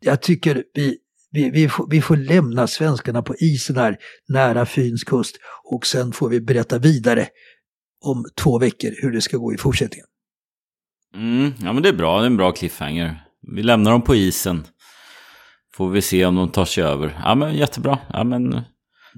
Jag 0.00 0.22
tycker 0.22 0.64
vi, 0.74 0.98
vi, 1.30 1.50
vi, 1.50 1.68
får, 1.68 1.86
vi 1.90 2.02
får 2.02 2.16
lämna 2.16 2.66
svenskarna 2.66 3.22
på 3.22 3.34
isen 3.34 3.76
här 3.76 3.98
nära 4.28 4.66
Fyns 4.66 5.04
kust 5.04 5.36
och 5.64 5.86
sen 5.86 6.12
får 6.12 6.28
vi 6.28 6.40
berätta 6.40 6.78
vidare 6.78 7.28
om 8.04 8.24
två 8.42 8.58
veckor 8.58 8.90
hur 9.02 9.12
det 9.12 9.20
ska 9.20 9.36
gå 9.36 9.54
i 9.54 9.56
fortsättningen. 9.56 10.06
Mm, 11.14 11.52
ja 11.58 11.72
men 11.72 11.82
det 11.82 11.88
är 11.88 11.92
bra, 11.92 12.18
det 12.18 12.24
är 12.24 12.26
en 12.26 12.36
bra 12.36 12.52
cliffhanger. 12.52 13.24
Vi 13.56 13.62
lämnar 13.62 13.90
dem 13.90 14.02
på 14.02 14.14
isen. 14.14 14.64
Får 15.76 15.90
vi 15.90 16.02
se 16.02 16.24
om 16.24 16.36
de 16.36 16.48
tar 16.48 16.64
sig 16.64 16.84
över. 16.84 17.20
Ja 17.24 17.34
men 17.34 17.54
jättebra. 17.54 17.98
Ja, 18.12 18.24
men, 18.24 18.46
mm. 18.52 18.64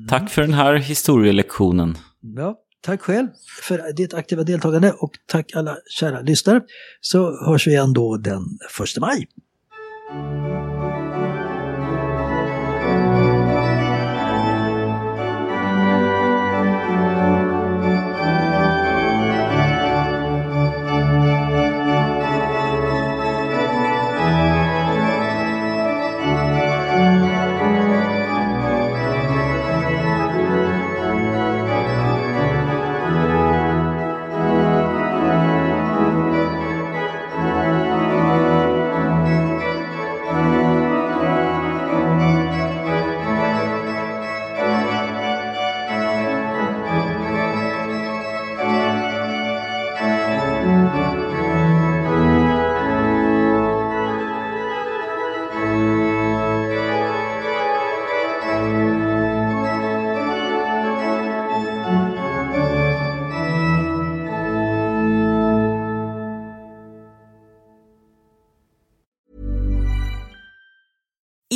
Tack 0.08 0.30
för 0.30 0.42
den 0.42 0.52
här 0.52 0.74
historielektionen. 0.74 1.98
Ja, 2.36 2.56
tack 2.82 3.00
själv 3.00 3.28
för 3.62 3.92
ditt 3.92 4.14
aktiva 4.14 4.42
deltagande 4.42 4.92
och 4.92 5.10
tack 5.26 5.54
alla 5.54 5.76
kära 6.00 6.20
lyssnare. 6.20 6.60
Så 7.00 7.46
hörs 7.46 7.66
vi 7.66 7.70
igen 7.70 7.92
då 7.92 8.16
den 8.16 8.42
första 8.70 9.00
maj. 9.00 9.28